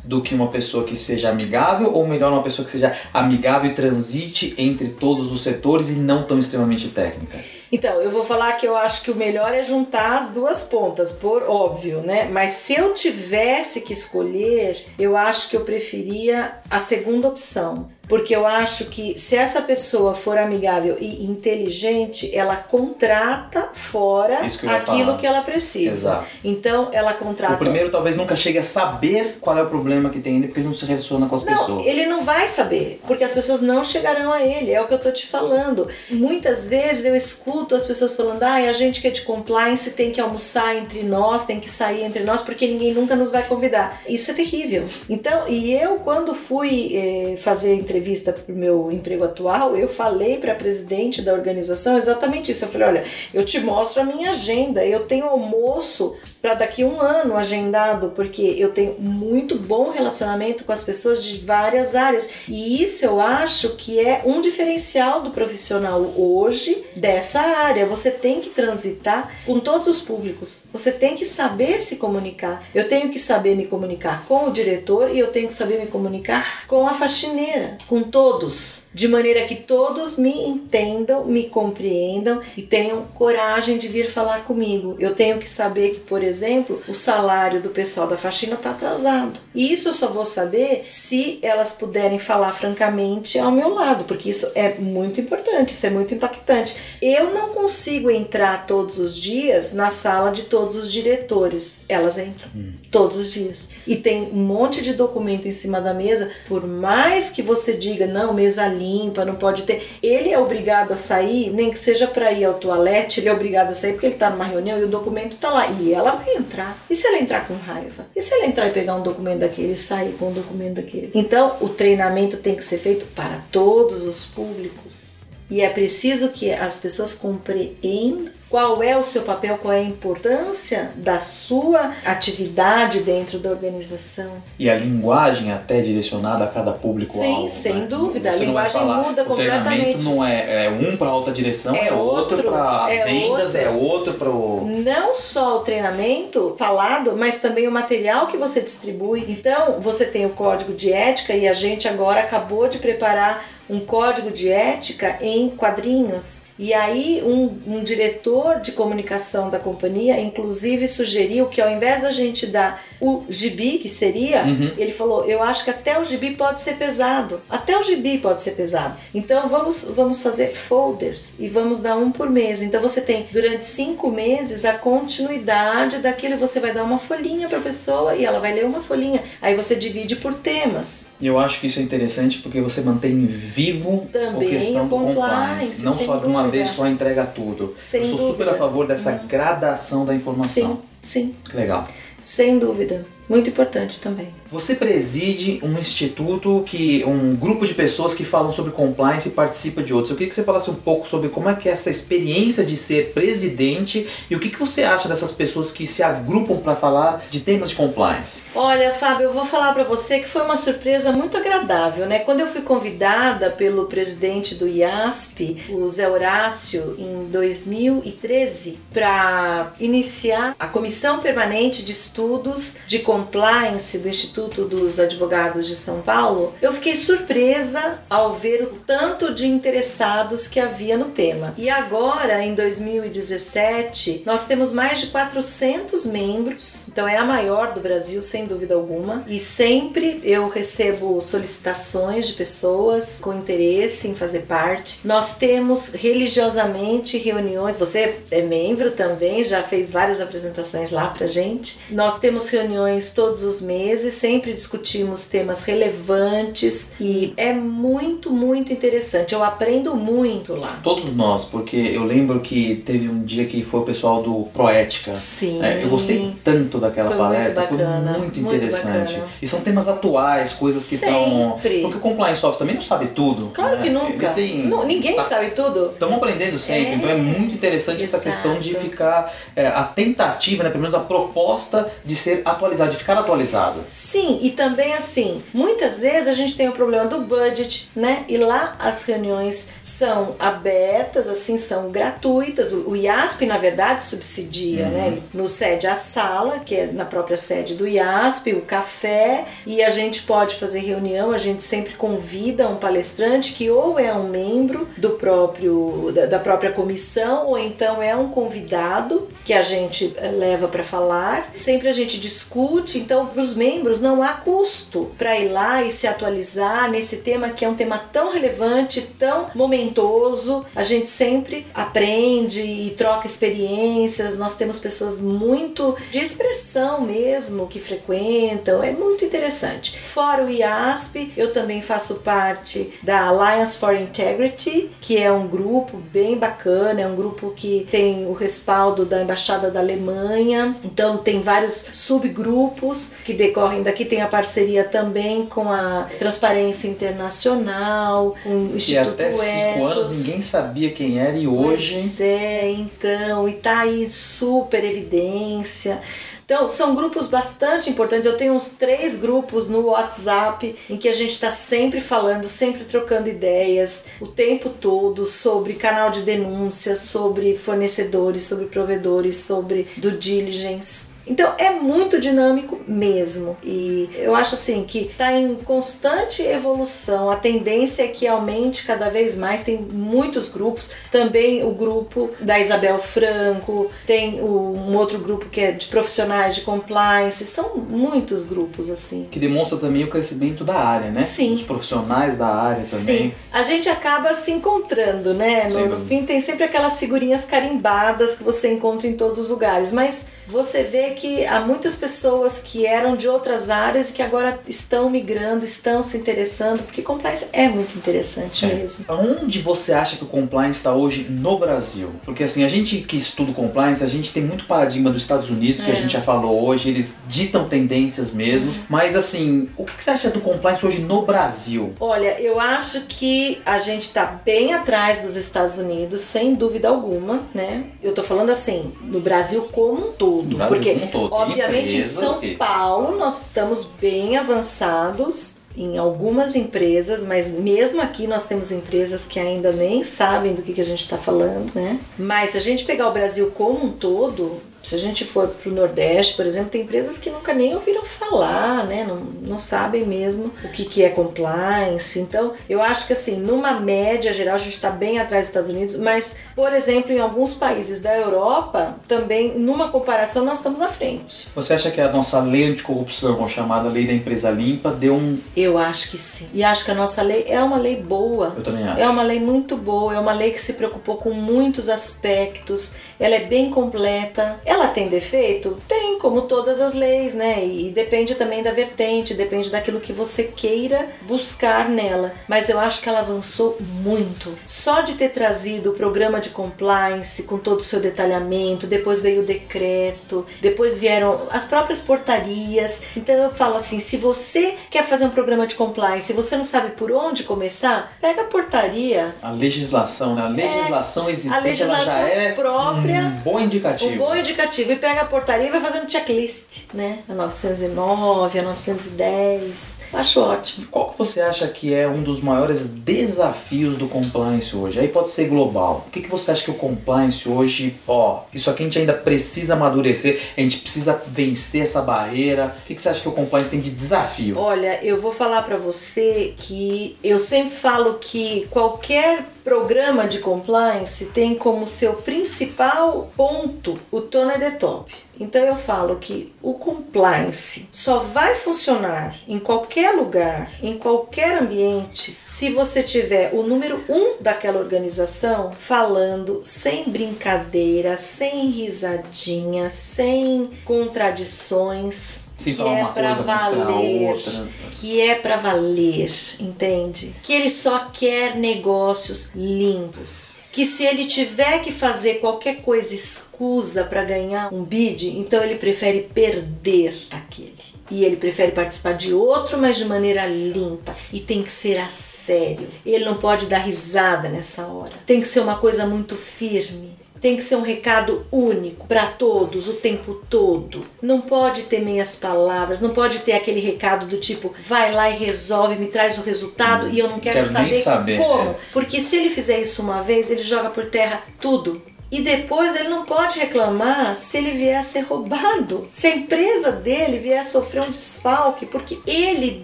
do 0.04 0.22
que 0.22 0.34
uma 0.34 0.48
pessoa 0.48 0.84
que 0.86 0.96
seja 0.96 1.30
amigável 1.30 1.94
ou 1.94 2.08
melhor 2.08 2.32
uma 2.32 2.44
pessoa 2.44 2.66
que 2.66 2.72
seja 2.72 2.96
amigável 3.14 3.70
e 3.70 3.74
transite 3.74 4.54
entre 4.58 4.90
todos 4.90 5.32
os 5.32 5.42
setores 5.42 5.90
e 5.90 5.94
não 5.94 6.24
tão 6.24 6.40
extremamente 6.40 6.90
técnica? 6.90 7.40
Então, 7.74 8.00
eu 8.02 8.12
vou 8.12 8.24
falar 8.24 8.52
que 8.54 8.68
eu 8.68 8.78
acho 8.78 9.04
que 9.04 9.10
o 9.10 9.16
melhor 9.16 9.52
é 9.52 9.64
juntar 9.64 10.18
as 10.18 10.30
duas 10.30 10.62
pontas, 10.62 11.12
por 11.12 11.42
óbvio, 11.42 12.02
né? 12.02 12.30
Mas 12.32 12.52
se 12.52 12.76
eu 12.76 12.94
tivesse 12.94 13.82
que 13.82 13.94
escolher, 13.94 14.86
eu 15.00 15.18
acho 15.18 15.50
que 15.50 15.58
eu 15.58 15.62
preferia 15.62 16.60
a 16.70 16.80
segunda 16.80 17.28
opção, 17.28 17.90
porque 18.08 18.36
eu 18.36 18.46
acho 18.46 18.86
que 18.86 19.18
se 19.18 19.36
essa 19.36 19.62
pessoa 19.62 20.14
for 20.14 20.38
amigável 20.38 20.98
e 21.00 21.26
inteligente, 21.26 22.36
ela 22.36 22.58
contrata 22.58 23.70
fora 23.74 24.38
que 24.48 24.68
aquilo 24.68 25.18
que 25.18 25.26
ela 25.26 25.42
precisa. 25.42 25.92
Exato. 25.92 26.28
Então 26.44 26.90
ela 26.92 27.14
contrata. 27.14 27.54
O 27.54 27.58
primeiro 27.58 27.90
talvez 27.90 28.18
nunca 28.18 28.36
chegue 28.36 28.58
a 28.58 28.64
saber 28.64 29.38
qual 29.40 29.58
é 29.58 29.64
o 29.64 29.70
problema 29.70 30.10
que 30.10 30.20
tem 30.20 30.38
ele, 30.38 30.48
porque 30.48 30.60
ele 30.60 30.68
não 30.68 30.74
se 30.74 30.86
relaciona 30.86 31.28
com 31.28 31.36
as 31.36 31.46
não, 31.46 31.58
pessoas. 31.58 31.86
Ele 31.86 32.06
não 32.06 32.24
vai 32.24 32.48
saber, 32.48 33.00
porque 33.08 33.24
as 33.24 33.34
pessoas 33.34 33.62
não 33.62 33.84
chegarão 33.84 34.34
a 34.34 34.44
ele. 34.44 34.72
É 34.72 34.82
o 34.82 34.88
que 34.88 34.94
eu 34.94 35.00
tô 35.00 35.12
te 35.12 35.26
falando. 35.26 35.88
Muitas 36.10 36.68
vezes 36.68 37.06
eu 37.06 37.16
escuto 37.16 37.74
as 37.74 37.88
pessoas 37.88 38.16
falando: 38.16 38.44
ah, 38.44 38.56
a 38.56 38.74
gente 38.74 39.00
que 39.00 39.08
é 39.08 39.12
de 39.12 39.22
compliance 39.22 39.92
tem 39.92 40.12
que 40.12 40.20
almoçar 40.20 40.76
entre 40.76 41.04
nós, 41.04 41.46
tem 41.46 41.60
que 41.60 41.72
sair 41.72 42.04
entre 42.04 42.24
nós, 42.24 42.42
porque 42.42 42.68
ninguém 42.68 42.94
nunca 42.94 43.16
nos 43.16 43.32
vai 43.32 43.44
convidar. 43.44 44.02
Isso 44.08 44.30
é 44.32 44.34
terrível. 44.34 44.86
Então, 45.10 45.48
e 45.48 45.72
eu 45.74 45.96
quando 46.00 46.36
fui 46.36 46.92
eh, 46.94 47.38
fazer 47.38 47.74
entrevista 47.74 47.93
para 48.34 48.54
o 48.54 48.58
meu 48.58 48.92
emprego 48.92 49.24
atual, 49.24 49.76
eu 49.76 49.88
falei 49.88 50.38
para 50.38 50.54
a 50.54 50.56
presidente 50.56 51.22
da 51.22 51.34
organização 51.34 51.98
exatamente 51.98 52.52
isso. 52.52 52.66
Eu 52.66 52.70
falei: 52.70 52.88
olha, 52.88 53.04
eu 53.34 53.44
te 53.44 53.60
mostro 53.62 54.02
a 54.02 54.06
minha 54.06 54.32
agenda, 54.32 54.86
eu 54.86 55.06
tenho 55.06 55.26
almoço 55.26 56.16
para 56.44 56.56
daqui 56.56 56.84
um 56.84 57.00
ano 57.00 57.38
agendado, 57.38 58.12
porque 58.14 58.42
eu 58.42 58.74
tenho 58.74 58.96
muito 59.00 59.58
bom 59.58 59.92
relacionamento 59.92 60.66
com 60.66 60.74
as 60.74 60.84
pessoas 60.84 61.24
de 61.24 61.38
várias 61.38 61.96
áreas. 61.96 62.32
E 62.50 62.84
isso 62.84 63.06
eu 63.06 63.22
acho 63.22 63.78
que 63.78 63.98
é 63.98 64.24
um 64.26 64.42
diferencial 64.42 65.22
do 65.22 65.32
profissional 65.32 66.02
hoje 66.18 66.84
dessa 66.98 67.40
área. 67.40 67.86
Você 67.86 68.12
tem 68.12 68.42
que 68.42 68.50
transitar 68.50 69.32
com 69.46 69.58
todos 69.58 69.88
os 69.88 70.02
públicos, 70.02 70.66
você 70.74 70.92
tem 70.92 71.16
que 71.16 71.24
saber 71.24 71.80
se 71.80 71.96
comunicar. 71.96 72.68
Eu 72.76 72.90
tenho 72.90 73.10
que 73.10 73.20
saber 73.20 73.56
me 73.56 73.66
comunicar 73.66 74.26
com 74.26 74.50
o 74.50 74.52
diretor 74.52 75.16
e 75.16 75.20
eu 75.20 75.28
tenho 75.28 75.48
que 75.48 75.56
saber 75.56 75.80
me 75.80 75.88
comunicar 75.88 76.68
com 76.68 76.86
a 76.86 76.94
faxineira, 76.94 77.78
com 77.88 78.04
todos, 78.04 78.83
de 78.94 79.08
maneira 79.08 79.46
que 79.46 79.56
todos 79.56 80.18
me 80.18 80.48
entendam, 80.48 81.26
me 81.26 81.50
compreendam 81.50 82.42
e 82.56 82.62
tenham 82.62 83.06
coragem 83.14 83.78
de 83.78 83.88
vir 83.88 84.10
falar 84.10 84.44
comigo. 84.44 84.96
Eu 85.00 85.16
tenho 85.16 85.40
que 85.40 85.50
saber 85.50 85.92
que, 85.92 86.00
por 86.00 86.24
exemplo, 86.24 86.82
o 86.88 86.94
salário 86.94 87.62
do 87.62 87.70
pessoal 87.70 88.08
da 88.08 88.18
faxina 88.18 88.56
está 88.56 88.72
atrasado. 88.72 89.40
E 89.54 89.72
isso 89.74 89.90
eu 89.90 89.94
só 89.94 90.08
vou 90.08 90.26
saber 90.26 90.86
se 90.88 91.40
elas 91.42 91.74
puderem 91.74 92.20
falar 92.20 92.54
francamente 92.54 93.40
ao 93.40 93.52
meu 93.52 93.74
lado, 93.74 94.04
porque 94.06 94.30
isso 94.30 94.52
é 94.56 94.76
muito 94.76 95.20
importante, 95.20 95.74
isso 95.74 95.86
é 95.86 95.90
muito 95.90 96.14
impactante. 96.14 96.76
Eu 97.02 97.34
não 97.34 97.50
consigo 97.50 98.10
entrar 98.12 98.66
todos 98.68 99.00
os 99.00 99.18
dias 99.18 99.74
na 99.74 99.90
sala 99.90 100.32
de 100.32 100.44
todos 100.44 100.76
os 100.76 100.92
diretores 100.92 101.83
elas 101.94 102.18
entram 102.18 102.50
hum. 102.56 102.74
todos 102.92 103.18
os 103.18 103.32
dias. 103.32 103.70
E 103.86 103.96
tem 103.96 104.24
um 104.24 104.44
monte 104.44 104.82
de 104.82 104.94
documento 104.94 105.48
em 105.48 105.52
cima 105.52 105.80
da 105.80 105.94
mesa, 105.94 106.32
por 106.48 106.66
mais 106.66 107.30
que 107.30 107.42
você 107.42 107.74
diga, 107.74 108.08
não, 108.08 108.34
mesa 108.34 108.68
limpa, 108.68 109.26
não 109.26 109.36
pode 109.36 109.64
ter, 109.64 109.88
ele 110.02 110.30
é 110.30 110.40
obrigado 110.40 110.92
a 110.92 110.96
sair, 110.96 111.52
nem 111.52 111.72
que 111.72 111.80
seja 111.80 112.08
para 112.08 112.32
ir 112.32 112.46
ao 112.46 112.56
toalete, 112.56 113.20
ele 113.20 113.30
é 113.30 113.34
obrigado 113.34 113.72
a 113.72 113.76
sair 113.76 113.94
porque 113.94 114.08
ele 114.08 114.16
está 114.16 114.30
numa 114.30 114.46
reunião 114.46 114.80
e 114.80 114.84
o 114.84 114.88
documento 114.88 115.34
está 115.34 115.50
lá. 115.50 115.68
E 115.68 115.94
ela 115.94 116.12
vai 116.12 116.36
entrar. 116.36 116.78
E 116.90 116.96
se 116.96 117.08
ela 117.08 117.20
entrar 117.20 117.48
com 117.48 117.56
raiva? 117.56 118.06
E 118.16 118.22
se 118.22 118.34
ela 118.34 118.46
entrar 118.46 118.68
e 118.68 118.72
pegar 118.72 118.96
um 118.96 119.04
documento 119.04 119.40
daquele 119.40 119.74
e 119.74 119.78
sair 119.78 120.14
com 120.14 120.30
um 120.30 120.34
documento 120.34 120.76
daquele? 120.76 121.12
Então, 121.14 121.58
o 121.62 121.70
treinamento 121.70 122.38
tem 122.38 122.56
que 122.56 122.64
ser 122.64 122.78
feito 122.78 123.06
para 123.08 123.44
todos 123.52 124.06
os 124.06 124.26
públicos. 124.26 125.14
E 125.50 125.62
é 125.62 125.70
preciso 125.70 126.30
que 126.30 126.52
as 126.52 126.80
pessoas 126.80 127.14
compreendam 127.14 128.33
qual 128.54 128.84
é 128.84 128.96
o 128.96 129.04
seu 129.04 129.24
papel, 129.24 129.58
qual 129.60 129.74
é 129.74 129.80
a 129.80 129.84
importância 129.84 130.92
da 130.96 131.20
sua 131.20 131.92
atividade 132.06 133.00
dentro 133.00 133.40
da 133.40 133.50
organização. 133.50 134.30
E 134.60 134.70
a 134.70 134.76
linguagem 134.76 135.52
até 135.52 135.82
direcionada 135.82 136.44
a 136.44 136.48
cada 136.48 136.72
público 136.72 137.14
Sim, 137.14 137.34
alvo, 137.34 137.50
sem 137.50 137.74
né? 137.74 137.88
dúvida. 137.88 138.32
Você 138.32 138.44
a 138.44 138.46
linguagem 138.46 138.86
muda 138.86 139.24
o 139.24 139.26
completamente. 139.26 139.66
treinamento 139.66 140.06
não 140.06 140.24
é, 140.24 140.66
é 140.66 140.70
um 140.70 140.96
para 140.96 141.08
alta 141.08 141.32
direção, 141.32 141.74
É 141.76 141.88
é, 141.88 141.94
outro, 141.94 142.36
outro, 142.36 142.52
para 142.52 142.94
é 142.94 143.04
vendas, 143.06 143.56
outro. 143.56 143.60
é 143.60 143.70
outro 143.72 144.14
para 144.14 144.30
o 144.30 144.68
Não 144.86 145.16
só 145.16 145.58
o 145.58 145.60
treinamento 145.62 146.54
falado, 146.56 147.16
mas 147.18 147.40
também 147.40 147.68
o 147.68 147.72
material 147.72 148.28
que 148.28 148.38
você 148.38 148.62
distribui. 148.62 149.26
Então, 149.28 149.82
você 149.82 150.06
tem 150.06 150.28
o 150.28 150.30
código 150.30 150.74
de 150.74 150.94
ética 150.94 151.34
e 151.34 151.48
a 151.48 151.54
gente 151.54 151.88
agora 151.88 152.20
acabou 152.20 152.68
de 152.68 152.78
preparar 152.78 153.44
um 153.70 153.80
código 153.80 154.30
de 154.30 154.50
ética 154.50 155.18
em 155.22 155.50
quadrinhos. 155.50 156.48
E 156.60 156.74
aí, 156.74 157.22
um, 157.26 157.76
um 157.76 157.84
diretor 157.84 158.60
de 158.60 158.74
comunicação 158.74 159.50
da 159.50 159.60
companhia, 159.60 160.20
inclusive, 160.20 160.88
sugeriu 160.88 161.48
que 161.48 161.62
ao 161.62 161.70
invés 161.70 162.02
da 162.02 162.12
gente 162.12 162.48
dar 162.48 162.84
o 163.06 163.24
gibi, 163.30 163.80
que 163.80 163.90
seria, 163.90 164.44
Uhum. 164.44 164.72
ele 164.78 164.92
falou: 164.94 165.26
Eu 165.26 165.44
acho 165.44 165.64
que 165.66 165.70
até 165.70 166.00
o 166.00 166.06
gibi 166.06 166.32
pode 166.36 166.62
ser 166.62 166.76
pesado. 166.78 167.42
Até 167.50 167.78
o 167.78 167.84
gibi 167.84 168.18
pode 168.18 168.42
ser 168.42 168.52
pesado. 168.52 168.96
Então, 169.14 169.50
vamos, 169.50 169.84
vamos 169.96 170.22
fazer 170.22 170.56
folders 170.56 171.34
e 171.40 171.48
vamos 171.48 171.82
dar 171.82 171.98
um 171.98 172.12
por 172.12 172.30
mês. 172.30 172.62
Então, 172.62 172.80
você 172.82 173.02
tem 173.02 173.28
durante 173.32 173.66
cinco 173.66 174.10
meses 174.10 174.64
a 174.64 174.74
continuidade 174.74 175.98
daquilo. 176.00 176.38
Você 176.38 176.60
vai 176.60 176.74
dar 176.74 176.84
uma 176.84 177.00
folhinha 177.00 177.48
para 177.50 177.58
a 177.58 177.62
pessoa 177.62 178.16
e 178.16 178.24
ela 178.26 178.40
vai 178.40 178.54
ler 178.54 178.66
uma 178.66 178.82
folhinha. 178.82 179.22
Aí 179.42 179.56
você 179.56 179.76
divide 179.76 180.16
por 180.18 180.34
temas. 180.36 181.08
Eu 181.22 181.38
acho 181.40 181.60
que 181.60 181.68
isso 181.68 181.80
é 181.80 181.84
interessante 181.84 182.40
porque 182.40 182.62
você 182.62 182.82
mantém 182.82 183.26
vivo 183.26 184.08
Também 184.12 184.48
a 184.48 184.52
questão 184.52 184.86
o 184.86 184.90
do 184.90 184.90
compliance. 184.90 185.82
Não 185.84 185.98
só 185.98 186.18
de 186.18 186.26
uma 186.28 186.44
dúvida. 186.44 186.58
vez 186.58 186.70
só 186.70 186.88
entrega 186.88 187.26
tudo. 187.26 187.74
Sem 187.76 188.02
eu 188.02 188.08
sou 188.08 188.18
super 188.18 188.46
dúvida. 188.46 188.52
a 188.52 188.56
favor 188.56 188.88
dessa 188.88 189.12
gradação 189.12 190.06
da 190.06 190.14
informação. 190.16 190.82
Sim, 191.02 191.10
sim, 191.32 191.36
Que 191.50 191.58
legal. 191.58 191.84
Sem 192.24 192.58
dúvida. 192.60 193.06
Muito 193.30 193.50
importante 193.50 194.00
também. 194.00 194.34
Você 194.54 194.76
preside 194.76 195.60
um 195.64 195.80
instituto 195.80 196.64
que 196.68 197.04
um 197.06 197.36
grupo 197.36 197.66
de 197.66 197.74
pessoas 197.74 198.14
que 198.14 198.24
falam 198.24 198.52
sobre 198.52 198.72
compliance 198.72 199.30
e 199.30 199.32
participa 199.32 199.82
de 199.82 199.92
outros. 199.92 200.12
Eu 200.12 200.16
queria 200.16 200.30
que 200.30 200.36
você 200.36 200.44
falasse 200.44 200.70
um 200.70 200.76
pouco 200.76 201.08
sobre 201.08 201.30
como 201.30 201.50
é 201.50 201.56
que 201.56 201.68
é 201.68 201.72
essa 201.72 201.90
experiência 201.90 202.64
de 202.64 202.76
ser 202.76 203.14
presidente 203.14 204.08
e 204.30 204.36
o 204.36 204.40
que, 204.40 204.52
que 204.52 204.60
você 204.60 204.84
acha 204.84 205.10
dessas 205.10 205.32
pessoas 205.32 205.72
que 205.72 205.88
se 205.88 206.04
agrupam 206.04 206.58
para 206.58 206.76
falar 206.76 207.26
de 207.32 207.40
temas 207.40 207.72
de 207.72 207.76
compliance. 207.76 208.44
Olha, 208.54 208.94
Fábio, 208.94 209.24
eu 209.24 209.34
vou 209.34 209.44
falar 209.44 209.74
para 209.74 209.86
você 209.86 210.20
que 210.20 210.30
foi 210.30 210.44
uma 210.44 210.56
surpresa 210.56 211.12
muito 211.12 211.36
agradável, 211.36 212.06
né? 212.06 212.20
Quando 212.20 212.42
eu 212.42 212.48
fui 212.48 212.62
convidada 212.62 213.50
pelo 213.50 213.86
presidente 213.86 214.54
do 214.54 214.68
IASP, 214.68 215.64
o 215.72 215.90
Zé 215.90 216.08
Horácio, 216.08 216.96
em 217.00 217.28
2013, 217.32 218.78
para 218.94 219.74
iniciar 219.80 220.56
a 220.60 220.68
comissão 220.68 221.22
permanente 221.22 221.84
de 221.84 221.92
estudos 221.92 222.78
de 222.86 223.00
compliance 223.00 223.98
do 223.98 224.08
Instituto 224.08 224.43
dos 224.48 225.00
Advogados 225.00 225.66
de 225.68 225.76
São 225.76 226.02
Paulo, 226.02 226.54
eu 226.62 226.72
fiquei 226.74 226.96
surpresa 226.96 228.00
ao 228.10 228.34
ver 228.34 228.64
o 228.64 228.80
tanto 228.86 229.34
de 229.34 229.48
interessados 229.48 230.48
que 230.48 230.60
havia 230.60 230.98
no 230.98 231.06
tema. 231.06 231.54
E 231.58 231.70
agora, 231.70 232.44
em 232.44 232.54
2017, 232.54 234.24
nós 234.26 234.46
temos 234.46 234.72
mais 234.72 235.00
de 235.00 235.08
400 235.08 236.06
membros, 236.08 236.88
então 236.88 237.08
é 237.08 237.18
a 237.18 237.26
maior 237.26 237.74
do 237.74 237.82
Brasil, 237.82 238.22
sem 238.22 238.46
dúvida 238.46 238.76
alguma, 238.76 239.24
e 239.28 239.40
sempre 239.40 240.22
eu 240.24 240.48
recebo 240.48 241.20
solicitações 241.22 242.28
de 242.28 242.34
pessoas 242.34 243.20
com 243.22 243.34
interesse 243.34 244.08
em 244.08 244.16
fazer 244.16 244.44
parte. 244.44 245.00
Nós 245.04 245.36
temos 245.38 245.90
religiosamente 245.90 247.18
reuniões, 247.18 247.78
você 247.78 248.20
é 248.32 248.42
membro 248.42 248.92
também, 248.92 249.44
já 249.44 249.62
fez 249.64 249.92
várias 249.92 250.22
apresentações 250.22 250.92
lá 250.92 251.08
pra 251.08 251.28
gente. 251.28 251.80
Nós 251.90 252.20
temos 252.20 252.50
reuniões 252.50 253.12
todos 253.12 253.44
os 253.44 253.62
meses, 253.62 254.14
sempre 254.34 254.52
discutimos 254.54 255.30
temas 255.30 255.64
relevantes 255.64 256.96
e 257.00 257.34
é 257.38 257.54
muito, 257.54 258.32
muito 258.32 258.74
interessante. 258.74 259.34
Eu 259.34 259.44
aprendo 259.44 259.96
muito 259.96 260.56
lá. 260.56 260.80
Todos 260.84 261.16
nós, 261.16 261.46
porque 261.46 261.78
eu 261.78 262.04
lembro 262.04 262.40
que 262.40 262.78
teve 262.86 263.08
um 263.08 263.24
dia 263.24 263.46
que 263.46 263.64
foi 263.64 263.82
o 263.82 263.84
pessoal 263.84 264.24
do 264.24 264.46
Proética. 264.52 265.16
Sim. 265.16 265.64
É, 265.64 265.84
eu 265.84 265.90
gostei 265.90 266.34
tanto 266.44 266.80
daquela 266.80 267.10
Foi 267.10 267.18
muito 267.18 267.30
palestra, 267.36 267.62
bacana, 267.62 268.12
foi 268.14 268.22
muito 268.22 268.40
muito 268.42 268.56
interessante. 268.56 269.14
bacana. 269.14 269.28
e 269.42 269.48
são 269.48 269.62
temas 269.62 269.88
atuais, 269.88 270.54
coisas 270.54 270.88
que 270.88 270.96
estão. 270.96 271.54
Sempre. 271.56 271.82
Porque 271.82 271.98
o 271.98 272.00
Compliance 272.00 272.44
Office 272.44 272.58
também 272.58 272.76
não 272.76 272.82
sabe 272.82 273.08
tudo. 273.08 273.52
Claro 273.54 273.78
né? 273.78 273.84
que 273.84 273.90
nunca. 273.92 274.30
Tem- 274.30 274.66
Não, 274.68 274.84
ninguém 274.86 275.16
tá- 275.16 275.24
sabe 275.24 275.52
tudo. 275.52 275.92
Estamos 275.94 276.16
aprendendo 276.18 276.58
sempre, 276.58 276.94
É. 276.94 276.96
então 276.96 277.10
é 277.10 277.16
muito 277.16 277.54
interessante 277.54 278.04
essa 278.04 278.18
Exato. 278.18 278.24
questão 278.24 278.60
de 278.60 278.74
ficar 278.74 279.32
é, 279.56 279.68
a 279.68 279.84
tentativa, 279.84 280.64
né, 280.64 280.70
pelo 280.70 280.82
menos 280.82 280.96
a 280.96 281.00
proposta 281.00 281.92
de 282.04 282.16
ser 282.16 282.42
atualizado, 282.46 282.92
de 282.92 282.98
ficar 282.98 283.18
atualizado. 283.18 283.82
Sim, 283.88 284.13
e 284.42 284.52
também 284.52 284.94
assim, 284.94 285.42
muitas 285.54 286.00
vezes 286.00 286.28
a 286.28 286.34
gente 286.34 286.56
tem 286.56 286.70
o 286.70 286.74
problema 286.74 287.06
do 287.06 287.22
budget, 287.22 287.90
né? 287.96 288.26
E 288.28 288.38
lá 288.38 288.76
as 288.80 289.04
reuniões 289.06 289.70
são 289.82 290.36
abertas, 290.40 291.28
assim, 291.28 291.58
são 291.58 291.90
gratuitas. 291.90 292.72
O, 292.72 292.92
o 292.92 292.96
IASP, 292.96 293.46
na 293.46 293.58
verdade, 293.58 294.04
subsidia, 294.04 294.88
né? 294.88 295.08
Ele 295.08 295.24
Nos 295.34 295.52
cede 295.54 295.88
a 295.88 295.96
sala, 295.96 296.60
que 296.60 296.76
é 296.76 296.88
na 296.88 297.06
própria 297.06 297.38
sede 297.38 297.76
do 297.76 297.88
IASP, 297.88 298.54
o 298.54 298.62
café, 298.62 299.46
e 299.66 299.84
a 299.84 299.90
gente 299.90 300.24
pode 300.24 300.56
fazer 300.56 300.80
reunião, 300.80 301.32
a 301.32 301.38
gente 301.38 301.64
sempre 301.64 301.94
convida 301.94 302.68
um 302.68 302.76
palestrante 302.76 303.54
que 303.54 303.70
ou 303.70 304.00
é 304.00 304.14
um 304.14 304.30
membro 304.30 304.88
do 304.98 305.12
próprio 305.12 306.12
da, 306.14 306.26
da 306.26 306.40
própria 306.40 306.72
comissão 306.72 307.48
ou 307.48 307.58
então 307.58 308.02
é 308.02 308.16
um 308.16 308.30
convidado 308.30 309.28
que 309.46 309.54
a 309.54 309.62
gente 309.62 310.14
eh, 310.18 310.32
leva 310.32 310.68
para 310.68 310.84
falar. 310.84 311.50
Sempre 311.54 311.88
a 311.88 311.92
gente 311.92 312.20
discute, 312.20 313.00
então 313.00 313.30
os 313.36 313.56
membros 313.56 314.02
não 314.04 314.22
há 314.22 314.34
custo 314.34 315.12
para 315.18 315.40
ir 315.40 315.50
lá 315.50 315.84
e 315.84 315.92
se 315.92 316.06
atualizar 316.06 316.92
nesse 316.92 317.18
tema 317.18 317.50
que 317.50 317.66
é 317.66 317.70
um 317.70 317.76
tema 317.76 317.98
tão 317.98 318.32
relevante, 318.32 319.02
tão 319.02 319.50
momentoso. 319.56 320.66
A 320.76 320.84
gente 320.84 321.08
sempre 321.08 321.66
aprende 321.74 322.62
e 322.62 322.92
troca 322.92 323.26
experiências. 323.26 324.38
Nós 324.38 324.56
temos 324.56 324.80
pessoas 324.80 325.22
muito 325.22 325.96
de 326.12 326.20
expressão 326.20 327.02
mesmo 327.02 327.68
que 327.68 327.80
frequentam. 327.80 328.84
É 328.84 328.92
muito 328.92 329.26
interessante. 329.26 329.98
Fora 329.98 330.44
o 330.44 330.50
IASP, 330.50 331.32
eu 331.38 331.52
também 331.52 331.82
faço 331.82 332.16
parte 332.16 332.94
da 333.02 333.28
Alliance 333.28 333.78
for 333.78 333.96
Integrity, 333.96 334.92
que 335.00 335.18
é 335.18 335.32
um 335.32 335.48
grupo 335.48 335.98
bem 335.98 336.38
bacana, 336.38 337.02
é 337.02 337.08
um 337.08 337.16
grupo 337.16 337.54
que 337.56 337.88
tem 337.90 338.26
o 338.26 338.34
respaldo 338.34 339.06
da 339.06 339.22
Embaixada 339.22 339.72
da 339.72 339.80
Alemanha. 339.80 340.76
Então 340.84 341.18
tem 341.18 341.42
vários 341.42 341.74
subgrupos 341.94 343.16
que 343.24 343.34
decorrem 343.34 343.82
daqui, 343.94 344.04
tem 344.04 344.22
a 344.22 344.28
parceria 344.28 344.84
também 344.84 345.46
com 345.46 345.72
a 345.72 346.10
Transparência 346.18 346.88
Internacional, 346.88 348.36
com 348.44 348.50
o 348.50 348.72
E 348.74 348.78
Instituto 348.78 349.10
até 349.10 349.32
cinco 349.32 349.86
anos 349.86 350.06
Ethos. 350.06 350.26
ninguém 350.26 350.42
sabia 350.42 350.92
quem 350.92 351.20
era 351.20 351.38
e 351.38 351.48
hoje. 351.48 351.94
Pois 351.94 352.20
é, 352.20 352.72
então, 352.72 353.48
e 353.48 353.54
tá 353.54 353.82
aí 353.82 354.10
super 354.10 354.84
evidência. 354.84 356.02
Então, 356.46 356.68
são 356.68 356.94
grupos 356.94 357.28
bastante 357.28 357.90
importantes. 357.90 358.26
Eu 358.26 358.36
tenho 358.36 358.54
uns 358.54 358.72
três 358.72 359.16
grupos 359.16 359.70
no 359.70 359.86
WhatsApp 359.86 360.76
em 360.90 360.98
que 360.98 361.08
a 361.08 361.14
gente 361.14 361.32
está 361.32 361.50
sempre 361.50 362.02
falando, 362.02 362.50
sempre 362.50 362.84
trocando 362.84 363.30
ideias 363.30 364.08
o 364.20 364.28
tempo 364.28 364.70
todo 364.70 365.26
sobre 365.26 365.76
canal 365.76 366.10
de 366.10 366.22
denúncia, 366.22 366.98
sobre 366.98 367.56
fornecedores, 367.56 368.44
sobre 368.44 368.66
provedores, 368.66 369.38
sobre 369.38 369.88
due 369.96 370.18
diligence. 370.18 371.13
Então 371.26 371.54
é 371.58 371.70
muito 371.72 372.20
dinâmico 372.20 372.80
mesmo. 372.88 373.58
E 373.64 374.10
eu 374.16 374.36
acho 374.36 374.56
assim 374.56 374.84
que 374.84 375.00
está 375.00 375.34
em 375.34 375.56
constante 375.56 376.42
evolução. 376.42 377.30
A 377.30 377.36
tendência 377.36 378.04
é 378.04 378.08
que 378.08 378.28
aumente 378.28 378.86
cada 378.86 379.10
vez 379.10 379.38
mais. 379.38 379.64
Tem 379.64 379.78
muitos 379.78 380.50
grupos. 380.50 380.92
Também 381.12 381.64
o 381.64 381.72
grupo 381.72 382.32
da 382.40 382.60
Isabel 382.60 383.00
Franco, 383.00 383.90
tem 384.06 384.42
um 384.42 384.96
outro 384.96 385.20
grupo 385.20 385.48
que 385.50 385.62
é 385.62 385.72
de 385.72 385.88
profissionais 385.88 386.56
de 386.56 386.62
compliance. 386.62 387.46
São 387.46 387.78
muitos 387.78 388.44
grupos 388.44 388.90
assim. 388.90 389.28
Que 389.32 389.40
demonstra 389.40 389.78
também 389.78 390.04
o 390.04 390.10
crescimento 390.10 390.64
da 390.64 390.76
área, 390.76 391.10
né? 391.10 391.24
Sim. 391.24 391.54
Os 391.54 391.62
profissionais 391.62 392.38
da 392.38 392.48
área 392.48 392.84
também. 392.90 393.30
Sim, 393.30 393.34
a 393.52 393.64
gente 393.64 393.88
acaba 393.90 394.34
se 394.34 394.52
encontrando, 394.52 395.34
né? 395.34 395.70
No, 395.70 395.88
no 395.88 396.06
fim 396.06 396.26
tem 396.26 396.42
sempre 396.42 396.64
aquelas 396.64 397.00
figurinhas 397.00 397.46
carimbadas 397.46 398.36
que 398.36 398.44
você 398.44 398.74
encontra 398.74 399.08
em 399.08 399.16
todos 399.16 399.38
os 399.38 399.50
lugares, 399.50 399.92
mas 399.92 400.28
você 400.48 400.84
vê 400.84 401.13
que 401.14 401.46
há 401.46 401.60
muitas 401.62 401.96
pessoas 401.98 402.60
que 402.60 402.86
eram 402.86 403.16
de 403.16 403.28
outras 403.28 403.70
áreas 403.70 404.10
e 404.10 404.14
que 404.14 404.22
agora 404.22 404.60
estão 404.68 405.10
migrando, 405.10 405.66
estão 405.66 406.04
se 406.04 406.18
interessando, 406.18 406.84
porque 406.84 407.02
compliance 407.02 407.46
é 407.54 407.68
muito 407.68 407.98
interessante 407.98 408.66
é. 408.66 408.76
mesmo. 408.76 409.06
Onde 409.10 409.60
você 409.62 409.94
acha 409.94 410.16
que 410.18 410.24
o 410.24 410.28
compliance 410.28 410.80
está 410.80 410.94
hoje 410.94 411.28
no 411.30 411.58
Brasil? 411.58 412.10
Porque 412.26 412.44
assim, 412.44 412.64
a 412.64 412.70
gente 412.70 412.98
que 413.00 413.18
estuda 413.18 413.54
compliance, 413.54 414.04
a 414.04 414.08
gente 414.08 414.34
tem 414.34 414.44
muito 414.44 414.66
paradigma 414.66 415.10
dos 415.10 415.22
Estados 415.22 415.50
Unidos, 415.50 415.82
que 415.82 415.90
é. 415.90 415.94
a 415.94 415.98
gente 415.98 416.14
já 416.14 416.22
falou 416.22 416.66
hoje, 416.66 416.90
eles 416.90 417.22
ditam 417.28 417.68
tendências 417.68 418.32
mesmo, 418.32 418.70
uhum. 418.70 418.84
mas 418.90 419.16
assim, 419.16 419.70
o 419.78 419.86
que 419.86 420.04
você 420.04 420.12
acha 420.12 420.30
do 420.30 420.42
compliance 420.42 420.86
hoje 420.86 421.00
no 421.00 421.22
Brasil? 421.24 421.94
Olha, 422.00 422.40
eu 422.40 422.60
acho 422.60 423.02
que 423.02 423.62
a 423.66 423.78
gente 423.78 424.04
está 424.04 424.26
bem 424.26 424.74
atrás 424.74 425.22
dos 425.22 425.36
Estados 425.36 425.78
Unidos, 425.78 426.24
sem 426.24 426.56
dúvida 426.56 426.88
alguma, 426.88 427.44
né? 427.54 427.86
Eu 428.02 428.14
tô 428.14 428.24
falando 428.24 428.50
assim, 428.50 428.92
no 429.04 429.20
Brasil 429.20 429.64
como 429.72 430.10
um 430.10 430.12
todo. 430.12 430.56
Brasil 430.56 430.76
porque, 430.76 430.94
um 431.04 431.08
todo. 431.08 431.34
obviamente, 431.34 431.98
em 431.98 432.04
São 432.04 432.40
que... 432.40 432.56
Paulo 432.56 433.18
nós 433.18 433.48
estamos 433.48 433.86
bem 434.00 434.38
avançados 434.38 435.62
em 435.76 435.98
algumas 435.98 436.56
empresas, 436.56 437.24
mas 437.24 437.50
mesmo 437.50 438.02
aqui 438.02 438.28
nós 438.28 438.44
temos 438.46 438.72
empresas 438.72 439.26
que 439.26 439.40
ainda 439.40 439.72
nem 439.72 440.04
sabem 440.04 440.54
do 440.54 440.62
que, 440.62 440.74
que 440.74 440.82
a 440.82 440.84
gente 440.84 441.02
está 441.02 441.18
falando, 441.18 441.74
né? 441.74 442.00
Mas 442.18 442.52
se 442.52 442.58
a 442.58 442.62
gente 442.62 442.86
pegar 442.86 443.08
o 443.08 443.12
Brasil 443.12 443.52
como 443.52 443.86
um 443.86 443.92
todo, 443.92 444.62
se 444.84 444.96
a 444.96 444.98
gente 444.98 445.24
for 445.24 445.48
para 445.48 445.72
o 445.72 445.74
Nordeste, 445.74 446.36
por 446.36 446.46
exemplo, 446.46 446.70
tem 446.70 446.82
empresas 446.82 447.18
que 447.18 447.30
nunca 447.30 447.54
nem 447.54 447.74
ouviram 447.74 448.04
falar, 448.04 448.86
né? 448.86 449.06
Não, 449.08 449.16
não 449.16 449.58
sabem 449.58 450.06
mesmo 450.06 450.52
o 450.64 450.70
que, 450.70 450.84
que 450.84 451.04
é 451.04 451.10
compliance. 451.10 452.20
Então, 452.20 452.54
eu 452.70 452.82
acho 452.82 453.08
que 453.08 453.14
assim, 453.14 453.38
numa 453.38 453.80
média 453.80 454.34
geral, 454.34 454.56
a 454.56 454.58
gente 454.58 454.74
está 454.74 454.90
bem 454.90 455.20
atrás 455.20 455.46
dos 455.46 455.50
Estados 455.50 455.70
Unidos, 455.70 455.96
mas, 455.96 456.36
por 456.54 456.74
exemplo, 456.74 457.14
em 457.14 457.20
alguns 457.20 457.54
países 457.54 458.02
da 458.02 458.16
Europa, 458.16 458.98
também, 459.08 459.58
numa 459.58 459.88
comparação, 459.88 460.44
nós 460.44 460.58
estamos 460.58 460.82
à 460.82 460.90
frente. 460.90 461.48
Você 461.56 461.74
acha 461.74 461.90
que 461.90 462.02
a 462.02 462.12
nossa 462.12 462.40
lei 462.42 462.66
anticorrupção, 462.66 463.48
chamada 463.48 463.88
lei 463.88 464.06
da 464.06 464.14
empresa 464.14 464.52
limpa, 464.52 464.92
deu 464.92 465.16
um. 465.16 465.40
Eu 465.56 465.78
acho 465.78 466.12
que 466.12 466.18
sim. 466.18 466.50
E 466.54 466.64
acho 466.64 466.84
que 466.84 466.92
a 466.92 466.96
nossa 466.96 467.22
lei 467.22 467.46
é 467.48 467.62
uma 467.64 467.78
lei 467.78 468.02
boa. 468.02 468.54
Eu 468.58 468.64
também 468.64 468.84
acho. 468.86 469.00
É 469.00 469.08
uma 469.08 469.24
lei 469.24 469.40
muito 469.40 469.78
boa, 469.78 470.14
é 470.14 470.20
uma 470.20 470.34
lei 470.34 470.52
que 470.52 470.60
se 470.60 470.74
preocupou 470.74 471.18
com 471.18 471.32
muitos 471.32 471.88
aspectos, 471.88 472.98
ela 473.20 473.36
é 473.36 473.46
bem 473.46 473.70
completa 473.70 474.62
ela 474.66 474.88
tem 474.88 475.08
defeito? 475.08 475.78
Tem, 475.88 476.18
como 476.20 476.44
todas 476.44 476.82
as 476.82 476.94
leis, 476.94 477.34
né? 477.34 477.66
E 477.66 477.90
depende 477.90 478.36
também 478.36 478.64
da 478.64 478.72
vertente, 478.72 479.34
depende 479.34 479.70
daquilo 479.70 480.00
que 480.00 480.14
você 480.14 480.46
queira 480.46 481.10
buscar 481.24 481.90
nela. 481.90 482.34
Mas 482.48 482.70
eu 482.70 482.80
acho 482.80 483.02
que 483.02 483.10
ela 483.10 483.20
avançou 483.20 483.78
muito. 483.80 484.58
Só 484.68 485.02
de 485.02 485.14
ter 485.14 485.30
trazido 485.30 485.92
o 485.92 485.94
programa 485.94 486.40
de 486.40 486.50
compliance 486.50 487.44
com 487.44 487.58
todo 487.58 487.80
o 487.80 487.84
seu 487.84 488.00
detalhamento, 488.00 488.88
depois 488.88 489.22
veio 489.22 489.42
o 489.42 489.46
decreto, 489.46 490.46
depois 490.62 490.98
vieram 490.98 491.48
as 491.50 491.66
próprias 491.66 492.02
portarias. 492.02 493.02
Então 493.16 493.36
eu 493.36 493.52
falo 493.52 493.78
assim: 493.78 494.00
se 494.00 494.18
você 494.18 494.76
quer 494.90 495.06
fazer 495.06 495.26
um 495.26 495.30
programa 495.30 495.68
de 495.68 495.76
compliance 495.76 496.32
e 496.32 496.36
você 496.36 496.56
não 496.56 496.64
sabe 496.64 496.92
por 496.92 497.12
onde 497.12 497.44
começar, 497.44 498.16
pega 498.22 498.42
a 498.42 498.46
portaria. 498.46 499.36
A 499.42 499.52
legislação, 499.52 500.36
né? 500.36 500.44
A 500.44 500.48
legislação 500.48 501.28
é, 501.28 501.32
existente 501.32 501.58
a 501.58 501.62
legislação 501.62 502.14
ela 502.14 502.28
já 502.28 502.28
é 502.28 502.52
própria, 502.54 503.13
um 503.22 503.42
bom 503.42 503.60
indicativo. 503.60 504.12
Um 504.12 504.18
bom 504.18 504.36
indicativo 504.36 504.92
e 504.92 504.96
pega 504.96 505.22
a 505.22 505.26
portaria 505.26 505.68
e 505.68 505.72
vai 505.72 505.82
fazendo 505.82 506.10
checklist, 506.10 506.86
né? 506.94 507.20
A 507.28 507.34
909, 507.34 508.60
a 508.60 508.64
910. 508.64 510.02
Acho 510.14 510.42
ótimo. 510.42 510.88
Qual 510.88 511.12
que 511.12 511.18
você 511.18 511.42
acha 511.42 511.68
que 511.68 511.94
é 511.94 512.08
um 512.08 512.24
dos 512.24 512.42
maiores 512.42 512.90
desafios 512.90 513.98
do 513.98 514.08
compliance 514.08 514.76
hoje? 514.76 515.00
Aí 515.00 515.08
pode 515.08 515.30
ser 515.30 515.46
global. 515.46 516.06
O 516.08 516.12
que, 516.12 516.22
que 516.22 516.30
você 516.30 516.52
acha 516.52 516.64
que 516.64 516.72
o 516.72 516.76
compliance 516.76 517.48
hoje, 517.48 517.96
ó, 518.08 518.44
isso 518.54 518.70
aqui 518.70 518.84
a 518.84 518.86
gente 518.86 519.00
ainda 519.00 519.14
precisa 519.14 519.74
amadurecer, 519.74 520.40
a 520.58 520.62
gente 520.62 520.80
precisa 520.80 521.22
vencer 521.28 521.84
essa 521.84 522.02
barreira. 522.02 522.76
O 522.84 522.88
que, 522.88 522.96
que 522.96 523.02
você 523.02 523.10
acha 523.10 523.22
que 523.22 523.30
o 523.30 523.32
compliance 523.32 523.70
tem 523.70 523.80
de 523.80 523.92
desafio? 523.92 524.58
Olha, 524.58 525.04
eu 525.04 525.20
vou 525.20 525.32
falar 525.32 525.62
para 525.64 525.78
você 525.78 526.54
que 526.58 527.18
eu 527.24 527.40
sempre 527.40 527.76
falo 527.76 528.16
que 528.20 528.68
qualquer 528.70 529.46
programa 529.64 530.28
de 530.28 530.40
compliance 530.40 531.26
tem 531.26 531.56
como 531.56 531.88
seu 531.88 532.16
principal 532.16 533.32
ponto 533.36 533.98
o 534.12 534.20
tona 534.20 534.58
de 534.58 534.72
top. 534.72 535.14
Então 535.40 535.64
eu 535.64 535.76
falo 535.76 536.18
que 536.18 536.54
o 536.62 536.76
compliance 536.76 537.88
só 537.92 538.20
vai 538.20 538.56
funcionar 538.56 539.36
em 539.48 539.58
qualquer 539.58 540.12
lugar, 540.16 540.70
em 540.82 540.98
qualquer 540.98 541.60
ambiente, 541.60 542.38
se 542.44 542.70
você 542.70 543.02
tiver 543.02 543.52
o 543.54 543.64
número 543.64 544.04
um 544.08 544.42
daquela 544.42 544.80
organização 544.80 545.74
falando 545.74 546.60
sem 546.64 547.06
brincadeira, 547.06 548.18
sem 548.18 548.70
risadinha, 548.70 549.90
sem 549.90 550.70
contradições, 550.86 552.46
que 552.64 552.82
é 552.82 553.06
para 553.06 553.34
valer, 553.34 554.70
que 554.92 555.22
é 555.22 555.36
para 555.36 555.58
valer, 555.58 556.32
entende? 556.60 557.36
Que 557.44 557.54
ele 557.54 557.72
só 557.72 558.10
quer 558.12 558.56
negócios 558.56 559.54
limpos. 559.56 560.60
Que 560.72 560.86
se 560.86 561.06
ele 561.06 561.26
tiver 561.26 561.80
que 561.84 561.92
fazer 561.92 562.36
qualquer 562.36 562.82
coisa 562.82 563.14
escusa 563.14 564.06
para 564.06 564.24
ganhar 564.24 564.74
um 564.74 564.84
bid, 564.84 565.38
então 565.38 565.64
ele 565.64 565.76
prefere 565.76 566.22
perder 566.34 567.16
aquele. 567.30 567.94
E 568.10 568.24
ele 568.26 568.38
prefere 568.38 568.72
participar 568.72 569.14
de 569.14 569.34
outro, 569.34 569.78
mas 569.78 569.98
de 569.98 570.06
maneira 570.06 570.46
limpa. 570.48 571.16
E 571.32 571.40
tem 571.40 571.64
que 571.64 571.72
ser 571.72 571.98
a 571.98 572.10
sério. 572.10 572.88
Ele 573.06 573.26
não 573.26 573.38
pode 573.38 573.68
dar 573.68 573.80
risada 573.80 574.50
nessa 574.50 574.88
hora. 574.88 575.14
Tem 575.26 575.40
que 575.40 575.48
ser 575.48 575.62
uma 575.62 575.78
coisa 575.78 576.06
muito 576.06 576.36
firme 576.36 577.23
tem 577.44 577.58
que 577.58 577.62
ser 577.62 577.76
um 577.76 577.82
recado 577.82 578.46
único 578.50 579.06
para 579.06 579.26
todos 579.26 579.90
o 579.90 579.96
tempo 579.96 580.42
todo. 580.50 581.06
Não 581.22 581.42
pode 581.42 581.82
ter 581.82 582.00
meias 582.00 582.38
palavras, 582.38 583.02
não 583.02 583.10
pode 583.10 583.40
ter 583.40 583.52
aquele 583.52 583.82
recado 583.82 584.26
do 584.26 584.38
tipo 584.38 584.74
vai 584.80 585.12
lá 585.12 585.30
e 585.30 585.36
resolve, 585.36 585.98
me 585.98 586.08
traz 586.08 586.38
o 586.38 586.44
resultado 586.44 587.10
e 587.10 587.20
eu 587.20 587.28
não 587.28 587.42
quero, 587.42 587.56
quero 587.56 587.68
saber, 587.68 587.96
saber, 587.96 588.38
como. 588.38 588.70
É. 588.70 588.76
Porque 588.94 589.20
se 589.20 589.36
ele 589.36 589.50
fizer 589.50 589.82
isso 589.82 590.02
uma 590.02 590.22
vez, 590.22 590.50
ele 590.50 590.62
joga 590.62 590.90
por 590.90 591.08
terra 591.08 591.44
tudo. 591.60 592.02
E 592.32 592.40
depois 592.40 592.96
ele 592.96 593.10
não 593.10 593.26
pode 593.26 593.60
reclamar 593.60 594.38
se 594.38 594.58
ele 594.58 594.72
vier 594.72 594.98
a 594.98 595.04
ser 595.04 595.26
roubado, 595.26 596.08
se 596.10 596.28
a 596.28 596.36
empresa 596.36 596.94
dele 596.94 597.40
vier 597.40 597.60
a 597.60 597.66
sofrer 597.66 598.04
um 598.04 598.10
desfalque, 598.10 598.86
porque 598.86 599.20
ele 599.28 599.84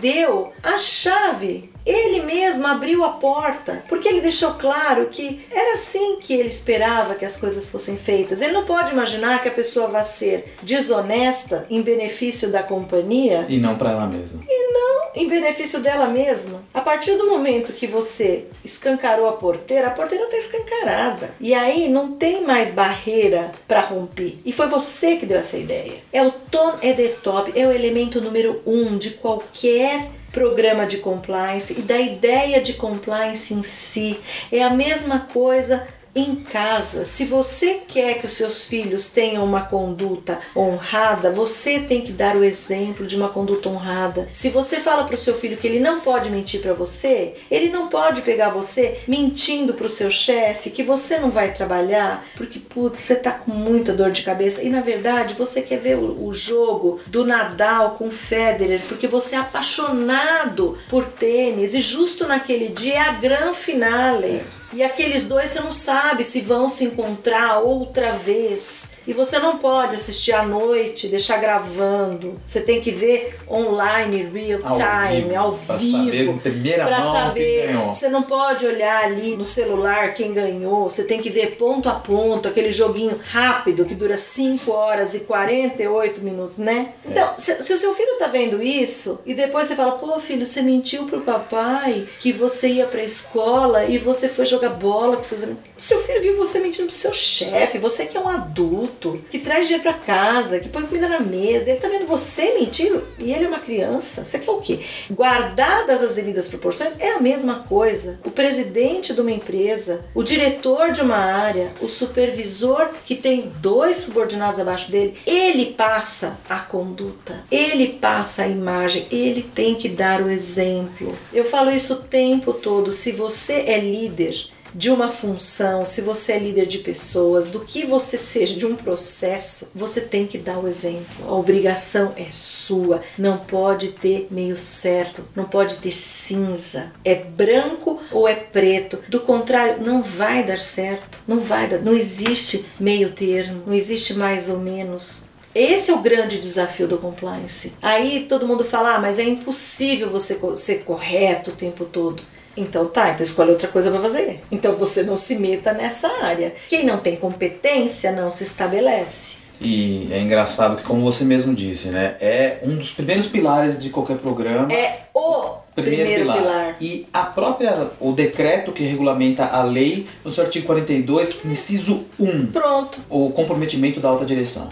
deu 0.00 0.52
a 0.62 0.78
chave 0.78 1.70
ele 1.88 2.22
mesmo 2.22 2.66
abriu 2.66 3.02
a 3.02 3.10
porta, 3.10 3.82
porque 3.88 4.08
ele 4.08 4.20
deixou 4.20 4.54
claro 4.54 5.06
que 5.06 5.46
era 5.50 5.74
assim 5.74 6.18
que 6.20 6.34
ele 6.34 6.48
esperava 6.48 7.14
que 7.14 7.24
as 7.24 7.36
coisas 7.36 7.70
fossem 7.70 7.96
feitas. 7.96 8.42
Ele 8.42 8.52
não 8.52 8.64
pode 8.64 8.92
imaginar 8.92 9.40
que 9.40 9.48
a 9.48 9.52
pessoa 9.52 9.88
vá 9.88 10.04
ser 10.04 10.54
desonesta 10.62 11.66
em 11.70 11.80
benefício 11.80 12.50
da 12.50 12.62
companhia 12.62 13.46
e 13.48 13.58
não 13.58 13.76
para 13.76 13.92
ela 13.92 14.06
mesma. 14.06 14.40
E 14.46 14.72
não 14.72 14.98
em 15.14 15.28
benefício 15.28 15.80
dela 15.80 16.06
mesma. 16.06 16.62
A 16.72 16.80
partir 16.80 17.16
do 17.16 17.26
momento 17.26 17.72
que 17.72 17.86
você 17.86 18.44
escancarou 18.64 19.28
a 19.28 19.32
porteira, 19.32 19.88
a 19.88 19.90
porteira 19.90 20.24
está 20.24 20.36
escancarada. 20.36 21.30
E 21.40 21.54
aí 21.54 21.88
não 21.88 22.12
tem 22.12 22.44
mais 22.44 22.74
barreira 22.74 23.52
para 23.66 23.80
romper. 23.80 24.38
E 24.44 24.52
foi 24.52 24.66
você 24.66 25.16
que 25.16 25.26
deu 25.26 25.38
essa 25.38 25.56
ideia. 25.56 25.94
É 26.12 26.22
o 26.22 26.30
ton 26.30 26.74
e 26.82 26.92
de 26.92 27.08
top, 27.08 27.52
é 27.58 27.66
o 27.66 27.72
elemento 27.72 28.20
número 28.20 28.62
um 28.66 28.96
de 28.96 29.10
qualquer 29.12 30.17
programa 30.32 30.86
de 30.86 30.98
compliance 30.98 31.78
e 31.78 31.82
da 31.82 31.98
ideia 31.98 32.60
de 32.60 32.74
compliance 32.74 33.52
em 33.54 33.62
si. 33.62 34.18
É 34.52 34.62
a 34.62 34.70
mesma 34.70 35.20
coisa 35.20 35.86
em 36.18 36.34
casa. 36.34 37.04
Se 37.04 37.24
você 37.24 37.82
quer 37.86 38.18
que 38.18 38.26
os 38.26 38.32
seus 38.32 38.66
filhos 38.66 39.10
tenham 39.10 39.44
uma 39.44 39.62
conduta 39.62 40.38
honrada, 40.56 41.30
você 41.30 41.80
tem 41.80 42.00
que 42.00 42.12
dar 42.12 42.36
o 42.36 42.44
exemplo 42.44 43.06
de 43.06 43.16
uma 43.16 43.28
conduta 43.28 43.68
honrada. 43.68 44.28
Se 44.32 44.50
você 44.50 44.80
fala 44.80 45.04
para 45.04 45.14
o 45.14 45.18
seu 45.18 45.34
filho 45.34 45.56
que 45.56 45.66
ele 45.66 45.80
não 45.80 46.00
pode 46.00 46.30
mentir 46.30 46.60
para 46.60 46.72
você, 46.72 47.34
ele 47.50 47.68
não 47.68 47.88
pode 47.88 48.22
pegar 48.22 48.50
você 48.50 49.00
mentindo 49.06 49.74
para 49.74 49.86
o 49.86 49.90
seu 49.90 50.10
chefe 50.10 50.70
que 50.70 50.82
você 50.82 51.18
não 51.18 51.30
vai 51.30 51.52
trabalhar 51.52 52.26
porque 52.36 52.58
putz, 52.58 53.00
você 53.00 53.16
tá 53.16 53.32
com 53.32 53.50
muita 53.52 53.92
dor 53.92 54.10
de 54.10 54.22
cabeça 54.22 54.62
e 54.62 54.70
na 54.70 54.80
verdade 54.80 55.34
você 55.34 55.62
quer 55.62 55.78
ver 55.78 55.96
o, 55.96 56.26
o 56.26 56.32
jogo 56.32 57.00
do 57.06 57.24
Nadal 57.24 57.92
com 57.92 58.10
Federer 58.10 58.80
porque 58.88 59.06
você 59.06 59.36
é 59.36 59.38
apaixonado 59.38 60.78
por 60.88 61.04
tênis 61.04 61.74
e 61.74 61.80
justo 61.80 62.26
naquele 62.26 62.68
dia 62.68 62.94
é 62.94 62.98
a 62.98 63.12
gran 63.12 63.54
finale. 63.54 64.42
E 64.72 64.82
aqueles 64.82 65.26
dois 65.26 65.50
você 65.50 65.60
não 65.60 65.72
sabe 65.72 66.24
se 66.24 66.42
vão 66.42 66.68
se 66.68 66.84
encontrar 66.84 67.58
outra 67.60 68.12
vez. 68.12 68.90
E 69.08 69.14
você 69.14 69.38
não 69.38 69.56
pode 69.56 69.96
assistir 69.96 70.32
à 70.32 70.44
noite, 70.44 71.08
deixar 71.08 71.38
gravando. 71.38 72.36
Você 72.44 72.60
tem 72.60 72.78
que 72.78 72.90
ver 72.90 73.38
online, 73.50 74.28
real 74.30 74.60
time, 74.60 75.34
ao 75.34 75.52
vivo. 75.52 75.66
Para 75.66 75.78
saber 75.78 76.28
em 76.28 76.38
primeira 76.38 76.84
pra 76.84 77.00
mão 77.00 77.12
saber. 77.14 77.40
quem 77.40 77.66
ganhou. 77.66 77.86
Você 77.86 78.08
não 78.10 78.22
pode 78.22 78.66
olhar 78.66 79.04
ali 79.04 79.34
no 79.34 79.46
celular 79.46 80.12
quem 80.12 80.34
ganhou. 80.34 80.90
Você 80.90 81.04
tem 81.04 81.22
que 81.22 81.30
ver 81.30 81.56
ponto 81.56 81.88
a 81.88 81.94
ponto, 81.94 82.48
aquele 82.48 82.70
joguinho 82.70 83.18
rápido 83.30 83.86
que 83.86 83.94
dura 83.94 84.18
5 84.18 84.70
horas 84.70 85.14
e 85.14 85.20
48 85.20 86.20
minutos, 86.20 86.58
né? 86.58 86.92
É. 87.06 87.10
Então, 87.10 87.32
se, 87.38 87.62
se 87.62 87.72
o 87.72 87.78
seu 87.78 87.94
filho 87.94 88.18
tá 88.18 88.26
vendo 88.26 88.62
isso 88.62 89.22
e 89.24 89.32
depois 89.32 89.68
você 89.68 89.74
fala, 89.74 89.92
pô 89.92 90.20
filho, 90.20 90.44
você 90.44 90.60
mentiu 90.60 91.06
pro 91.06 91.22
papai 91.22 92.06
que 92.18 92.30
você 92.30 92.68
ia 92.68 92.84
pra 92.84 93.02
escola 93.02 93.86
e 93.86 93.96
você 93.96 94.28
foi 94.28 94.44
jogar 94.44 94.68
bola 94.68 95.16
com 95.16 95.22
seus 95.22 95.44
amigos. 95.44 95.62
Seu 95.78 96.02
filho 96.02 96.20
viu 96.20 96.36
você 96.36 96.60
mentindo 96.60 96.88
pro 96.88 96.94
seu 96.94 97.14
chefe, 97.14 97.78
você 97.78 98.04
que 98.04 98.14
é 98.14 98.20
um 98.20 98.28
adulto 98.28 98.97
adulto 98.98 99.22
que 99.30 99.38
traz 99.38 99.66
dinheiro 99.66 99.82
para 99.82 99.94
casa, 99.94 100.58
que 100.58 100.68
põe 100.68 100.82
comida 100.82 101.08
na 101.08 101.20
mesa, 101.20 101.70
ele 101.70 101.80
tá 101.80 101.88
vendo 101.88 102.06
você 102.06 102.54
mentir 102.54 102.92
e 103.18 103.32
ele 103.32 103.44
é 103.44 103.48
uma 103.48 103.60
criança. 103.60 104.24
Você 104.24 104.38
quer 104.38 104.50
o 104.50 104.60
quê? 104.60 104.80
Guardadas 105.10 106.02
as 106.02 106.14
devidas 106.14 106.48
proporções, 106.48 106.98
é 107.00 107.12
a 107.12 107.20
mesma 107.20 107.60
coisa. 107.60 108.18
O 108.24 108.30
presidente 108.30 109.14
de 109.14 109.20
uma 109.20 109.30
empresa, 109.30 110.04
o 110.14 110.22
diretor 110.22 110.92
de 110.92 111.00
uma 111.00 111.16
área, 111.16 111.72
o 111.80 111.88
supervisor 111.88 112.88
que 113.04 113.14
tem 113.14 113.52
dois 113.60 113.98
subordinados 113.98 114.60
abaixo 114.60 114.90
dele, 114.90 115.14
ele 115.26 115.66
passa 115.66 116.38
a 116.48 116.58
conduta, 116.58 117.44
ele 117.50 117.88
passa 117.88 118.42
a 118.42 118.48
imagem, 118.48 119.06
ele 119.10 119.42
tem 119.42 119.74
que 119.74 119.88
dar 119.88 120.20
o 120.20 120.30
exemplo. 120.30 121.16
Eu 121.32 121.44
falo 121.44 121.70
isso 121.70 121.94
o 121.94 122.02
tempo 122.02 122.52
todo. 122.52 122.92
Se 122.92 123.12
você 123.12 123.64
é 123.66 123.78
líder, 123.78 124.48
de 124.74 124.90
uma 124.90 125.10
função, 125.10 125.84
se 125.84 126.00
você 126.02 126.32
é 126.32 126.38
líder 126.38 126.66
de 126.66 126.78
pessoas, 126.78 127.46
do 127.46 127.60
que 127.60 127.84
você 127.84 128.18
seja, 128.18 128.54
de 128.54 128.66
um 128.66 128.76
processo, 128.76 129.70
você 129.74 130.00
tem 130.00 130.26
que 130.26 130.38
dar 130.38 130.58
o 130.58 130.68
exemplo. 130.68 131.26
A 131.26 131.34
obrigação 131.34 132.12
é 132.16 132.26
sua. 132.30 133.02
Não 133.16 133.38
pode 133.38 133.88
ter 133.88 134.28
meio 134.30 134.56
certo, 134.56 135.26
não 135.34 135.44
pode 135.44 135.76
ter 135.76 135.92
cinza. 135.92 136.92
É 137.04 137.14
branco 137.14 138.00
ou 138.10 138.28
é 138.28 138.34
preto. 138.34 138.98
Do 139.08 139.20
contrário, 139.20 139.84
não 139.84 140.02
vai 140.02 140.44
dar 140.44 140.58
certo. 140.58 141.20
Não 141.26 141.40
vai 141.40 141.68
dar. 141.68 141.78
Não 141.78 141.94
existe 141.94 142.64
meio 142.78 143.12
termo, 143.12 143.62
não 143.66 143.74
existe 143.74 144.14
mais 144.14 144.48
ou 144.48 144.58
menos. 144.58 145.28
Esse 145.54 145.90
é 145.90 145.94
o 145.94 146.00
grande 146.00 146.38
desafio 146.38 146.86
do 146.86 146.98
compliance. 146.98 147.72
Aí 147.82 148.26
todo 148.28 148.46
mundo 148.46 148.64
fala, 148.64 148.94
ah, 148.94 149.00
mas 149.00 149.18
é 149.18 149.24
impossível 149.24 150.10
você 150.10 150.38
ser 150.54 150.84
correto 150.84 151.50
o 151.50 151.54
tempo 151.54 151.84
todo. 151.84 152.22
Então 152.58 152.86
tá, 152.86 153.10
então 153.10 153.24
escolhe 153.24 153.50
outra 153.50 153.68
coisa 153.68 153.90
para 153.90 154.00
fazer. 154.00 154.40
Então 154.50 154.72
você 154.72 155.02
não 155.02 155.16
se 155.16 155.36
meta 155.36 155.72
nessa 155.72 156.08
área. 156.22 156.54
Quem 156.68 156.84
não 156.84 156.98
tem 156.98 157.16
competência 157.16 158.12
não 158.12 158.30
se 158.30 158.42
estabelece. 158.42 159.38
E 159.60 160.08
é 160.12 160.20
engraçado 160.20 160.76
que, 160.76 160.84
como 160.84 161.02
você 161.02 161.24
mesmo 161.24 161.54
disse, 161.54 161.88
né? 161.88 162.16
É 162.20 162.60
um 162.62 162.76
dos 162.76 162.92
primeiros 162.92 163.26
pilares 163.26 163.80
de 163.80 163.90
qualquer 163.90 164.16
programa. 164.18 164.72
É 164.72 165.00
o 165.12 165.56
primeiro, 165.74 166.04
primeiro 166.04 166.22
pilar. 166.22 166.38
pilar. 166.38 166.76
E 166.80 167.06
a 167.12 167.24
própria, 167.24 167.90
o 167.98 168.12
decreto 168.12 168.70
que 168.70 168.84
regulamenta 168.84 169.46
a 169.46 169.64
lei, 169.64 170.06
no 170.24 170.30
seu 170.30 170.44
artigo 170.44 170.66
42, 170.66 171.44
inciso 171.44 172.06
1. 172.20 172.46
Pronto. 172.52 173.00
O 173.10 173.30
comprometimento 173.30 173.98
da 173.98 174.08
alta 174.08 174.24
direção. 174.24 174.70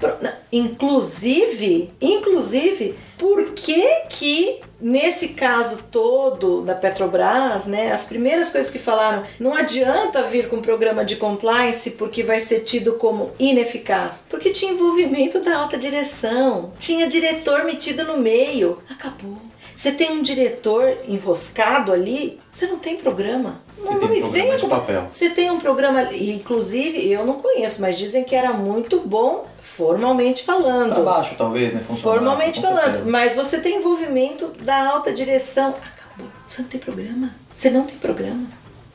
Inclusive, 0.53 1.91
inclusive, 2.01 2.95
por 3.19 3.53
que 3.53 4.03
que 4.09 4.61
nesse 4.81 5.29
caso 5.29 5.85
todo 5.91 6.62
da 6.62 6.75
Petrobras, 6.75 7.67
né, 7.67 7.93
as 7.93 8.05
primeiras 8.05 8.51
coisas 8.51 8.71
que 8.71 8.79
falaram, 8.79 9.23
não 9.41 9.55
adianta 9.55 10.23
vir 10.23 10.49
com 10.49 10.57
um 10.57 10.62
programa 10.62 11.05
de 11.05 11.17
compliance 11.17 11.93
porque 11.93 12.23
vai 12.23 12.41
ser 12.41 12.61
tido 12.61 12.95
como 12.95 13.33
ineficaz, 13.39 14.25
porque 14.29 14.51
tinha 14.51 14.73
envolvimento 14.73 15.41
da 15.41 15.57
alta 15.57 15.79
direção, 15.79 16.73
tinha 16.79 17.07
diretor 17.07 17.64
metido 17.64 18.05
no 18.05 18.19
meio, 18.19 18.79
acabou. 18.89 19.45
Você 19.77 19.93
tem 19.93 20.11
um 20.11 20.22
diretor 20.22 20.97
enroscado 21.07 21.93
ali, 21.93 22.41
você 22.49 22.66
não 22.66 22.79
tem 22.79 22.97
programa. 22.97 23.61
Não, 23.79 23.93
não 23.93 24.09
me 24.09 24.22
venha 24.22 24.59
com 24.59 24.70
papel. 24.70 25.07
Você 25.11 25.29
tem 25.29 25.51
um 25.51 25.61
programa, 25.61 26.14
inclusive 26.14 27.12
eu 27.12 27.27
não 27.27 27.35
conheço, 27.35 27.83
mas 27.83 27.99
dizem 27.99 28.24
que 28.24 28.35
era 28.35 28.55
muito 28.55 29.01
bom 29.01 29.45
formalmente 29.61 30.45
falando. 30.45 30.95
Pra 30.95 31.03
baixo, 31.03 31.35
talvez, 31.37 31.74
né? 31.74 31.83
Formalmente 32.01 32.62
falando. 32.62 32.85
Certeza. 32.85 33.11
Mas 33.11 33.35
você 33.35 33.61
tem 33.61 33.77
envolvimento 33.77 34.49
da 34.62 34.89
alta 34.89 35.12
direção. 35.12 35.68
Acabou. 35.68 36.33
Você 36.49 36.62
não 36.62 36.68
tem 36.70 36.81
programa. 36.81 37.35
Você 37.53 37.68
não 37.70 37.85
tem 37.85 37.97
programa. 37.97 38.47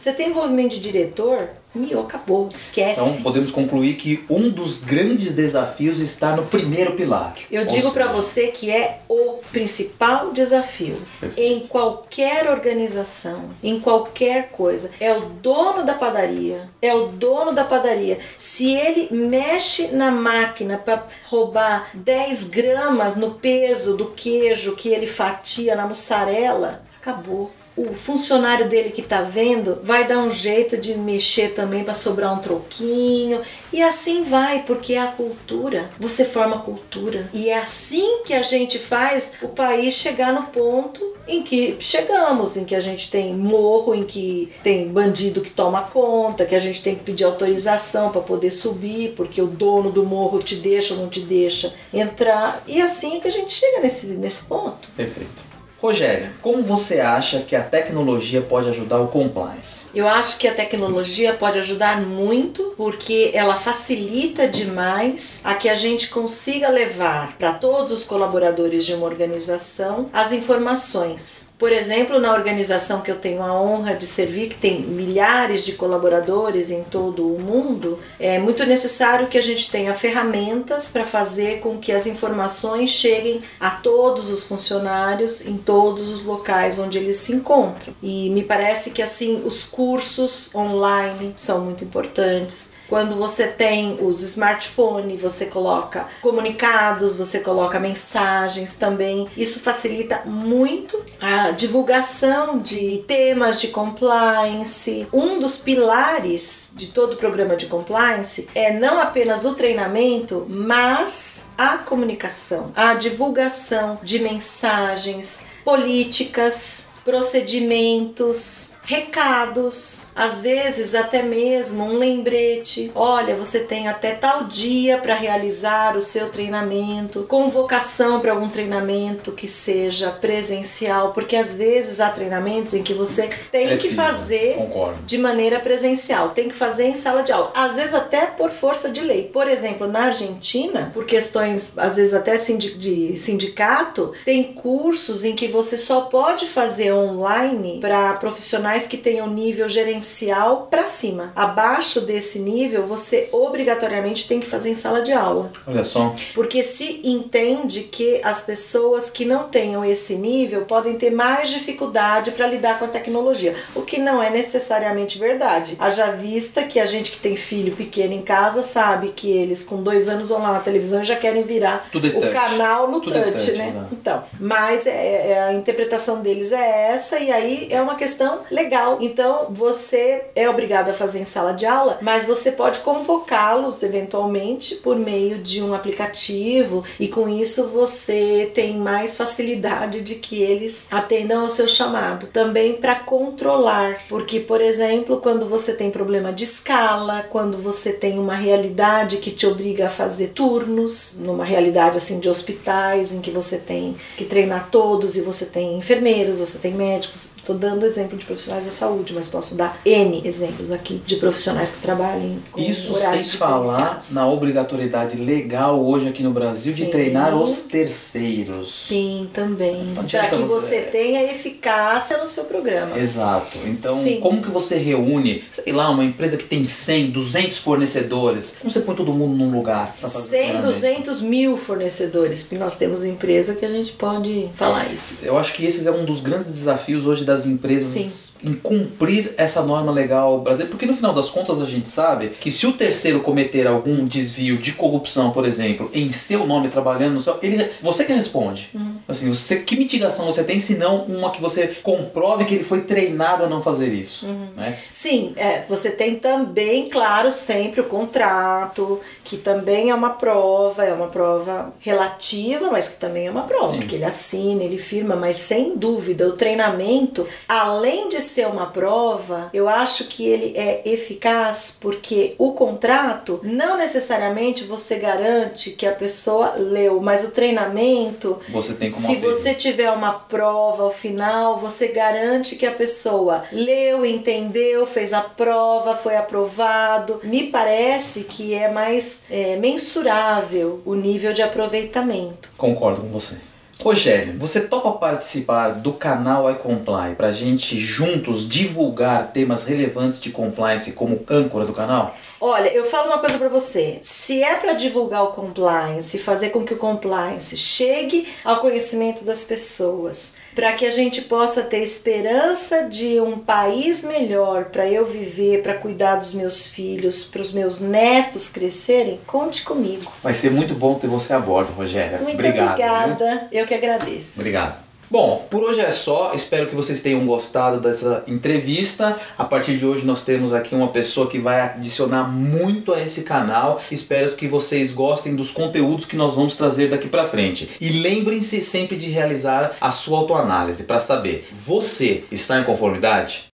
Você 0.02 0.14
tem 0.14 0.30
envolvimento 0.30 0.70
de 0.70 0.82
diretor, 0.82 1.52
Mio, 1.76 2.00
acabou, 2.00 2.50
esquece. 2.52 3.00
Então 3.00 3.22
podemos 3.22 3.52
concluir 3.52 3.98
que 3.98 4.26
um 4.28 4.50
dos 4.50 4.84
grandes 4.84 5.36
desafios 5.36 6.00
está 6.00 6.36
no 6.36 6.48
primeiro 6.48 6.94
pilar. 6.94 7.36
Eu 7.52 7.68
digo 7.68 7.92
para 7.92 8.08
você 8.08 8.48
que 8.48 8.72
é 8.72 9.02
o 9.08 9.38
principal 9.52 10.34
desafio 10.34 10.96
Perfeito. 11.20 11.40
em 11.40 11.68
qualquer 11.68 12.50
organização, 12.50 13.46
em 13.62 13.80
qualquer 13.80 14.50
coisa. 14.50 14.90
É 15.00 15.16
o 15.16 15.22
dono 15.22 15.86
da 15.86 15.94
padaria, 15.94 16.68
é 16.82 16.96
o 16.96 17.10
dono 17.10 17.54
da 17.54 17.64
padaria. 17.64 18.18
Se 18.36 18.74
ele 18.74 19.08
mexe 19.12 19.90
na 19.90 20.10
máquina 20.10 20.80
para 20.80 21.06
roubar 21.26 21.92
10 21.94 22.46
gramas 22.46 23.16
no 23.16 23.36
peso 23.36 23.96
do 23.96 24.08
queijo 24.08 24.76
que 24.76 24.90
ele 24.90 25.06
fatia 25.06 25.76
na 25.76 25.86
mussarela, 25.86 26.84
acabou 27.00 27.52
o 27.76 27.94
funcionário 27.94 28.68
dele 28.68 28.90
que 28.90 29.02
está 29.02 29.22
vendo 29.22 29.80
vai 29.84 30.08
dar 30.08 30.20
um 30.20 30.32
jeito 30.32 30.78
de 30.78 30.96
mexer 30.96 31.54
também 31.54 31.84
para 31.84 31.94
sobrar 31.94 32.34
um 32.34 32.40
troquinho 32.40 33.42
e 33.72 33.82
assim 33.82 34.24
vai, 34.24 34.64
porque 34.64 34.94
é 34.94 35.02
a 35.02 35.08
cultura. 35.08 35.90
Você 35.98 36.26
forma 36.26 36.60
cultura 36.60 37.30
e 37.34 37.50
é 37.50 37.58
assim 37.58 38.24
que 38.26 38.34
a 38.34 38.42
gente 38.42 38.78
faz 38.78 39.34
o 39.42 39.48
país 39.48 39.94
chegar 39.94 40.34
no 40.34 40.44
ponto 40.44 41.12
em 41.28 41.44
que 41.44 41.78
chegamos, 41.80 42.58
em 42.58 42.66
que 42.66 42.76
a 42.76 42.80
gente 42.80 43.10
tem 43.10 43.34
morro, 43.34 43.96
em 43.96 44.04
que 44.04 44.52
tem 44.62 44.88
bandido 44.90 45.42
que 45.42 45.50
toma 45.50 45.84
conta, 45.84 46.46
que 46.46 46.56
a 46.56 46.60
gente 46.60 46.84
tem 46.84 46.96
que 46.96 47.04
pedir 47.04 47.24
autorização 47.24 48.12
para 48.12 48.22
poder 48.22 48.52
subir, 48.52 49.14
porque 49.16 49.42
o 49.42 49.48
dono 49.48 49.92
do 49.92 50.04
morro 50.04 50.44
te 50.44 50.56
deixa 50.56 50.94
ou 50.94 51.00
não 51.00 51.10
te 51.10 51.22
deixa 51.22 51.74
entrar. 51.94 52.62
E 52.68 52.82
assim 52.82 53.18
é 53.18 53.20
que 53.22 53.28
a 53.28 53.32
gente 53.32 53.54
chega 53.54 53.80
nesse, 53.80 54.08
nesse 54.08 54.44
ponto. 54.44 54.90
Perfeito. 54.96 55.51
Rogéria, 55.82 56.32
como 56.44 56.62
você 56.62 57.00
acha 57.00 57.40
que 57.40 57.56
a 57.56 57.64
tecnologia 57.64 58.40
pode 58.40 58.70
ajudar 58.70 59.00
o 59.00 59.08
compliance? 59.08 59.88
Eu 59.96 60.08
acho 60.08 60.38
que 60.38 60.48
a 60.48 60.54
tecnologia 60.54 61.34
pode 61.34 61.58
ajudar 61.58 62.00
muito 62.00 62.76
porque 62.78 63.32
ela 63.34 63.56
facilita 63.56 64.48
demais 64.48 65.40
a 65.44 65.56
que 65.56 65.68
a 65.68 65.74
gente 65.74 66.10
consiga 66.10 66.70
levar 66.70 67.36
para 67.36 67.54
todos 67.54 67.92
os 67.92 68.04
colaboradores 68.04 68.86
de 68.86 68.94
uma 68.94 69.08
organização 69.08 70.08
as 70.14 70.32
informações 70.32 71.51
por 71.62 71.72
exemplo, 71.72 72.20
na 72.20 72.34
organização 72.34 73.02
que 73.02 73.12
eu 73.12 73.18
tenho 73.18 73.44
a 73.44 73.54
honra 73.54 73.94
de 73.94 74.08
servir, 74.08 74.50
que 74.50 74.56
tem 74.56 74.82
milhares 74.82 75.64
de 75.64 75.74
colaboradores 75.74 76.72
em 76.72 76.84
todo 76.84 77.36
o 77.36 77.40
mundo, 77.40 78.00
é 78.20 78.40
muito 78.40 78.66
necessário 78.66 79.28
que 79.28 79.38
a 79.38 79.44
gente 79.44 79.70
tenha 79.70 79.94
ferramentas 79.94 80.90
para 80.90 81.06
fazer 81.06 81.60
com 81.60 81.78
que 81.78 81.92
as 81.92 82.08
informações 82.08 82.90
cheguem 82.90 83.44
a 83.60 83.70
todos 83.70 84.32
os 84.32 84.44
funcionários 84.44 85.46
em 85.46 85.56
todos 85.56 86.10
os 86.10 86.26
locais 86.26 86.80
onde 86.80 86.98
eles 86.98 87.18
se 87.18 87.32
encontram. 87.32 87.94
E 88.02 88.32
me 88.32 88.42
parece 88.42 88.90
que 88.90 89.04
assim 89.04 89.44
os 89.46 89.64
cursos 89.64 90.56
online 90.56 91.32
são 91.36 91.64
muito 91.64 91.84
importantes 91.84 92.81
quando 92.92 93.16
você 93.16 93.48
tem 93.48 93.98
os 94.02 94.22
smartphones, 94.22 95.22
você 95.22 95.46
coloca 95.46 96.10
comunicados, 96.22 97.16
você 97.16 97.40
coloca 97.40 97.80
mensagens 97.80 98.76
também. 98.76 99.30
Isso 99.38 99.62
facilita 99.62 100.24
muito 100.26 101.02
a 101.22 101.52
divulgação 101.52 102.58
de 102.58 103.02
temas 103.08 103.62
de 103.62 103.70
compliance. 103.70 105.08
Um 105.14 105.40
dos 105.40 105.58
pilares 105.58 106.74
de 106.76 106.88
todo 106.88 107.14
o 107.14 107.16
programa 107.16 107.56
de 107.56 107.68
compliance 107.68 108.50
é 108.54 108.74
não 108.74 109.00
apenas 109.00 109.46
o 109.46 109.54
treinamento, 109.54 110.46
mas 110.50 111.50
a 111.58 111.78
comunicação, 111.78 112.74
a 112.76 112.94
divulgação 112.94 114.02
de 114.04 114.20
mensagens, 114.20 115.44
políticas, 115.64 116.88
procedimentos, 117.06 118.76
recados, 118.92 120.08
às 120.14 120.42
vezes 120.42 120.94
até 120.94 121.24
mesmo 121.24 121.86
um 121.86 121.98
lembrete. 121.98 122.92
Olha, 122.94 123.36
você 123.36 123.62
tem 123.62 123.88
até 123.88 124.12
tal 124.12 124.44
dia 124.44 124.98
para 124.98 125.16
realizar 125.16 125.96
o 125.96 126.02
seu 126.02 126.28
treinamento, 126.30 127.24
convocação 127.24 128.20
para 128.20 128.34
algum 128.34 128.50
treinamento 128.50 129.32
que 129.32 129.48
seja 129.48 130.12
presencial, 130.12 131.14
porque 131.14 131.38
às 131.38 131.58
vezes 131.58 132.02
há 132.02 132.10
treinamentos 132.10 132.74
em 132.74 132.84
que 132.84 132.94
você 132.94 133.30
tem 133.50 133.68
Precisa. 133.68 133.90
que 133.90 133.96
fazer 133.96 134.56
Concordo. 134.56 135.02
de 135.06 135.18
maneira 135.18 135.62
presencial, 135.62 136.32
tem 136.32 136.50
que 136.50 136.56
fazer 136.56 136.88
em 136.88 136.96
sala 136.96 137.24
de 137.24 137.32
aula, 137.32 137.52
às 137.56 137.78
vezes 137.78 137.94
até 137.94 138.26
por 138.26 138.52
força 138.52 138.90
de 138.90 139.00
lei. 139.00 139.30
Por 139.32 139.48
exemplo, 139.48 139.88
na 139.88 140.08
Argentina, 140.08 140.92
por 140.94 141.06
questões 141.06 141.78
às 141.78 141.96
vezes 141.96 142.14
até 142.14 142.36
de 142.36 143.16
sindicato, 143.16 144.12
tem 144.26 144.44
cursos 144.44 145.24
em 145.24 145.34
que 145.34 145.48
você 145.48 145.78
só 145.78 146.02
pode 146.02 146.48
fazer 146.48 146.92
online 146.92 147.80
para 147.80 148.14
profissionais 148.16 148.81
profissionais 148.82 148.88
que 148.88 148.98
tenham 148.98 149.28
nível 149.28 149.68
gerencial 149.68 150.68
para 150.70 150.88
cima. 150.88 151.32
Abaixo 151.36 152.02
desse 152.02 152.40
nível, 152.40 152.86
você 152.86 153.30
obrigatoriamente 153.32 154.28
tem 154.28 154.40
que 154.40 154.48
fazer 154.48 154.70
em 154.70 154.76
sala 154.76 155.02
de 155.02 155.12
aula. 155.12 155.50
Olha 155.68 155.84
só. 155.84 156.14
Porque 156.34 156.64
se 156.64 157.02
entende 157.04 157.84
que 157.84 158.22
as 158.24 158.42
pessoas 158.42 159.10
que 159.10 159.26
não 159.26 159.46
tenham 159.46 159.84
esse 159.84 160.16
nível 160.16 160.66
podem 160.66 160.96
ter 160.96 161.12
mais 161.12 161.50
dificuldade 161.50 162.32
para 162.32 162.48
lidar 162.48 162.80
com 162.80 162.86
a 162.86 162.88
tecnologia, 162.88 163.56
o 163.76 163.82
que 163.82 163.98
não 163.98 164.22
é 164.22 164.30
necessariamente 164.30 165.18
verdade. 165.18 165.76
Haja 165.80 166.12
vista 166.12 166.64
que 166.64 166.80
a 166.80 166.86
gente 166.86 167.12
que 167.12 167.20
tem 167.20 167.36
filho 167.36 167.76
pequeno 167.76 168.14
em 168.14 168.22
casa 168.22 168.64
sabe 168.64 169.10
que 169.10 169.30
eles 169.30 169.64
com 169.64 169.82
dois 169.82 170.10
anos 170.10 170.30
vão 170.30 170.42
lá 170.42 170.54
na 170.54 170.60
televisão 170.60 171.02
e 171.02 171.06
já 171.06 171.16
querem 171.16 171.44
virar 171.44 171.88
Tudo 171.92 172.08
o 172.08 172.12
touch. 172.12 172.32
canal 172.32 172.90
no 172.90 173.02
Tudo 173.02 173.14
touch, 173.14 173.32
touch, 173.32 173.52
né? 173.54 173.72
né? 173.72 173.88
Então, 173.92 174.24
mas 174.40 174.88
é, 174.88 175.32
é, 175.32 175.44
a 175.44 175.54
interpretação 175.54 176.22
deles 176.22 176.52
é 176.52 176.92
essa 176.94 177.20
e 177.20 177.32
aí 177.32 177.68
é 177.70 177.82
uma 177.82 177.96
questão 177.96 178.42
legal 178.50 178.61
legal. 178.62 178.98
Então 179.02 179.48
você 179.50 180.26
é 180.36 180.50
obrigado 180.50 180.90
a 180.90 180.94
fazer 180.94 181.20
em 181.20 181.26
sala 181.26 181.54
de 181.54 181.66
aula, 181.66 181.98
mas 182.02 182.26
você 182.26 182.52
pode 182.52 182.80
convocá-los 182.80 183.82
eventualmente 183.84 184.76
por 184.76 184.96
meio 184.96 185.40
de 185.40 185.62
um 185.62 185.74
aplicativo 185.74 186.84
e 187.00 187.08
com 187.08 187.28
isso 187.28 187.70
você 187.70 188.52
tem 188.54 188.78
mais 188.78 189.18
facilidade 189.18 190.02
de 190.02 190.16
que 190.16 190.42
eles 190.42 190.88
atendam 190.92 191.42
ao 191.42 191.50
seu 191.50 191.68
chamado. 191.68 192.28
Também 192.28 192.74
para 192.74 192.96
controlar, 192.96 194.02
porque 194.08 194.40
por 194.40 194.62
exemplo, 194.62 195.18
quando 195.18 195.46
você 195.46 195.76
tem 195.76 195.90
problema 195.90 196.32
de 196.32 196.44
escala, 196.44 197.26
quando 197.30 197.58
você 197.58 197.92
tem 197.92 198.20
uma 198.20 198.36
realidade 198.36 199.18
que 199.18 199.32
te 199.32 199.48
obriga 199.48 199.88
a 199.88 199.90
fazer 199.90 200.30
turnos, 200.30 201.18
numa 201.20 201.44
realidade 201.44 201.98
assim 201.98 202.20
de 202.20 202.30
hospitais 202.30 203.12
em 203.12 203.22
que 203.22 203.32
você 203.32 203.58
tem 203.58 203.96
que 204.18 204.26
treinar 204.26 204.70
todos 204.70 205.18
e 205.18 205.22
você 205.22 205.46
tem 205.46 205.78
enfermeiros, 205.78 206.40
você 206.40 206.60
tem 206.60 206.74
médicos. 206.74 207.34
Estou 207.38 207.56
dando 207.56 207.86
exemplo 207.86 208.18
de 208.18 208.26
profissionais 208.26 208.51
da 208.60 208.72
saúde, 208.72 209.14
mas 209.14 209.28
posso 209.30 209.56
dar 209.56 209.80
N 209.86 210.22
exemplos 210.26 210.72
aqui 210.72 211.02
de 211.06 211.16
profissionais 211.16 211.70
que 211.72 211.80
trabalhem 211.82 212.40
com 212.52 212.60
Isso 212.60 212.94
sem 212.96 213.24
falar 213.24 214.00
na 214.12 214.28
obrigatoriedade 214.28 215.18
legal 215.18 215.84
hoje 215.84 216.08
aqui 216.08 216.22
no 216.24 216.32
Brasil 216.32 216.74
Sim. 216.74 216.86
de 216.86 216.92
treinar 216.92 217.34
os 217.36 217.60
terceiros. 217.62 218.72
Sim, 218.88 219.30
também. 219.34 219.94
Para 220.10 220.28
que 220.30 220.36
você- 220.38 220.62
você 220.62 220.82
tenha 220.82 221.24
eficácia 221.32 222.18
no 222.18 222.28
seu 222.28 222.46
programa. 222.46 222.98
Exato. 222.98 223.60
Então, 223.66 224.02
Sim. 224.04 224.20
como 224.20 224.42
que 224.42 224.50
você 224.50 224.78
reúne, 224.78 225.44
sei 225.50 225.74
lá, 225.74 225.90
uma 225.90 226.04
empresa 226.04 226.38
que 226.38 226.46
tem 226.46 226.66
100, 226.66 227.12
200 227.12 227.58
fornecedores? 227.58 228.56
Como 228.60 228.72
você 228.72 228.82
põe 228.82 228.96
todo 228.96 229.14
mundo 229.14 229.36
num 229.38 229.52
lugar? 229.52 229.92
pra 230.00 230.08
fazer 230.10 230.18
o 230.18 230.22
100, 230.22 230.40
treinamento? 230.40 230.68
200 230.68 231.22
mil 231.22 231.58
fornecedores, 231.58 232.42
porque 232.42 232.58
nós 232.58 232.76
temos 232.76 233.04
empresa 233.04 233.54
que 233.56 233.66
a 233.66 233.70
gente 233.70 233.92
pode 233.94 234.50
falar 234.56 234.92
isso. 234.92 235.24
Eu 235.24 235.38
acho 235.38 235.54
que 235.54 235.66
esse 235.66 235.88
é 235.88 235.92
um 235.92 236.06
dos 236.06 236.22
grandes 236.22 236.48
desafios 236.54 237.06
hoje 237.06 237.24
das 237.26 237.46
empresas 237.46 238.34
em 238.44 238.54
cumprir 238.54 239.34
essa 239.38 239.62
norma 239.62 239.92
legal 239.92 240.40
brasileira, 240.42 240.72
porque 240.72 240.86
no 240.86 240.96
final 240.96 241.14
das 241.14 241.30
contas 241.30 241.62
a 241.62 241.66
gente 241.66 241.88
sabe 241.90 242.30
que 242.40 242.52
se 242.52 242.66
o 242.66 242.74
terceiro 242.74 243.20
cometer 243.22 243.68
algum 243.68 244.06
desvio 244.06 244.58
de 244.58 244.74
corrupção, 244.74 245.32
por 245.32 245.46
exemplo, 245.46 245.90
em 245.94 246.12
seu 246.12 246.46
nome 246.46 246.70
trabalhando 246.70 247.14
no 247.14 247.22
seu, 247.22 247.38
ele, 247.42 247.70
você 247.82 248.04
que 248.04 248.14
responde. 248.14 248.70
Uhum. 248.74 248.96
Assim, 249.08 249.30
você 249.34 249.60
que 249.60 249.76
mitigação 249.76 250.26
você 250.26 250.44
tem, 250.44 250.60
se 250.60 250.76
não 250.78 251.04
uma 251.04 251.32
que 251.32 251.42
você 251.42 251.68
comprove 251.84 252.46
que 252.46 252.56
ele 252.56 252.64
foi 252.64 252.82
treinado 252.82 253.44
a 253.44 253.50
não 253.50 253.62
fazer 253.62 253.94
isso, 253.94 254.26
Uhum. 254.26 254.48
né? 254.56 254.78
Sim, 254.90 255.34
é, 255.36 255.64
você 255.68 255.92
tem 255.92 256.16
também, 256.16 256.90
claro, 256.90 257.32
sempre 257.32 257.82
o 257.82 257.86
contrato, 257.86 259.00
que 259.24 259.38
também 259.38 259.90
é 259.90 259.96
uma 259.96 260.12
prova, 260.12 260.84
é 260.84 260.94
uma 260.94 261.08
prova 261.08 261.74
relativa, 261.80 262.70
mas 262.72 262.88
que 262.88 262.96
também 262.96 263.28
é 263.28 263.32
uma 263.32 263.44
prova, 263.44 263.74
Sim. 263.74 263.80
porque 263.80 263.96
ele 263.96 264.06
assina, 264.06 264.64
ele 264.64 264.78
firma, 264.78 265.16
mas 265.16 265.38
sem 265.38 265.76
dúvida, 265.78 266.28
o 266.28 266.34
treinamento, 266.34 267.28
além 267.48 268.10
de 268.10 268.22
ser 268.32 268.48
uma 268.48 268.68
prova, 268.68 269.50
eu 269.54 269.68
acho 269.68 270.06
que 270.06 270.26
ele 270.26 270.54
é 270.58 270.82
eficaz 270.86 271.78
porque 271.82 272.36
o 272.38 272.54
contrato 272.54 273.40
não 273.44 273.78
necessariamente 273.78 274.64
você 274.64 274.98
garante 274.98 275.72
que 275.72 275.86
a 275.86 275.92
pessoa 275.92 276.54
leu, 276.56 277.02
mas 277.02 277.24
o 277.24 277.32
treinamento 277.32 278.40
Você 278.50 278.74
tem 278.74 278.92
como 278.92 279.06
se 279.06 279.16
você 279.16 279.54
tiver 279.54 279.92
uma 279.92 280.14
prova 280.14 280.84
ao 280.84 280.92
final, 280.92 281.58
você 281.58 281.90
garante 281.90 282.56
que 282.56 282.66
a 282.66 282.72
pessoa 282.72 283.44
leu, 283.52 284.06
entendeu, 284.06 284.86
fez 284.86 285.14
a 285.14 285.22
prova, 285.22 285.94
foi 285.94 286.16
aprovado. 286.16 287.20
Me 287.24 287.48
parece 287.48 288.24
que 288.24 288.54
é 288.54 288.72
mais 288.72 289.26
é, 289.30 289.58
mensurável 289.58 290.82
o 290.86 290.96
nível 290.96 291.34
de 291.34 291.42
aproveitamento. 291.42 292.52
Concordo 292.58 293.02
com 293.02 293.10
você. 293.10 293.36
Rogério, 293.82 294.38
você 294.38 294.62
topa 294.62 294.92
participar 294.92 295.70
do 295.70 295.94
canal 295.94 296.52
iComply 296.52 297.16
para 297.18 297.30
a 297.30 297.32
gente 297.32 297.80
juntos 297.80 298.48
divulgar 298.48 299.32
temas 299.32 299.64
relevantes 299.64 300.22
de 300.22 300.30
compliance 300.30 300.92
como 300.92 301.26
âncora 301.28 301.66
do 301.66 301.74
canal? 301.74 302.16
Olha, 302.40 302.70
eu 302.70 302.86
falo 302.86 303.08
uma 303.08 303.18
coisa 303.18 303.40
pra 303.40 303.50
você. 303.50 304.00
Se 304.04 304.44
é 304.44 304.56
pra 304.56 304.74
divulgar 304.74 305.24
o 305.24 305.32
compliance, 305.32 306.20
fazer 306.20 306.50
com 306.50 306.64
que 306.64 306.76
o 306.76 306.78
compliance 306.78 307.58
chegue 307.58 308.28
ao 308.44 308.60
conhecimento 308.60 309.24
das 309.24 309.46
pessoas, 309.46 310.36
para 310.56 310.74
que 310.74 310.86
a 310.86 310.92
gente 310.92 311.22
possa 311.24 311.64
ter 311.64 311.80
esperança 311.80 312.88
de 312.90 313.20
um 313.20 313.40
país 313.40 314.04
melhor 314.04 314.66
para 314.66 314.88
eu 314.90 315.06
viver, 315.06 315.62
para 315.62 315.76
cuidar 315.76 316.16
dos 316.16 316.34
meus 316.34 316.68
filhos, 316.68 317.24
para 317.24 317.42
os 317.42 317.52
meus 317.52 317.80
netos 317.80 318.50
crescerem, 318.50 319.20
conte 319.26 319.64
comigo. 319.64 320.12
Vai 320.22 320.34
ser 320.34 320.52
muito 320.52 320.74
bom 320.74 320.96
ter 320.96 321.08
você 321.08 321.34
a 321.34 321.40
bordo, 321.40 321.72
Rogério. 321.74 322.20
Muito 322.22 322.34
Obrigado. 322.34 322.76
viu? 322.76 322.86
obrigada. 322.86 323.48
Eu 323.52 323.66
que 323.66 323.74
agradeço. 323.74 324.40
Obrigado. 324.40 324.91
Bom, 325.12 325.46
por 325.50 325.62
hoje 325.62 325.82
é 325.82 325.92
só. 325.92 326.32
Espero 326.34 326.68
que 326.68 326.76
vocês 326.76 327.02
tenham 327.02 327.26
gostado 327.26 327.82
dessa 327.82 328.24
entrevista. 328.30 329.20
A 329.38 329.44
partir 329.44 329.78
de 329.78 329.86
hoje 329.86 330.06
nós 330.06 330.24
temos 330.24 330.54
aqui 330.54 330.74
uma 330.74 330.88
pessoa 330.88 331.28
que 331.28 331.38
vai 331.38 331.60
adicionar 331.60 332.32
muito 332.32 332.94
a 332.94 333.04
esse 333.04 333.24
canal. 333.24 333.82
Espero 333.92 334.32
que 334.38 334.48
vocês 334.48 334.94
gostem 334.94 335.36
dos 335.36 335.52
conteúdos 335.52 336.06
que 336.06 336.16
nós 336.16 336.36
vamos 336.36 336.56
trazer 336.56 336.90
daqui 336.90 337.10
para 337.10 337.28
frente. 337.28 337.72
E 337.82 337.90
lembrem-se 337.90 338.62
sempre 338.62 338.96
de 338.96 339.10
realizar 339.10 339.76
a 339.82 339.92
sua 339.92 340.20
autoanálise 340.20 340.86
para 340.86 341.02
saber: 341.02 341.46
você 341.52 342.24
está 342.32 342.62
em 342.62 342.64
conformidade? 342.64 343.50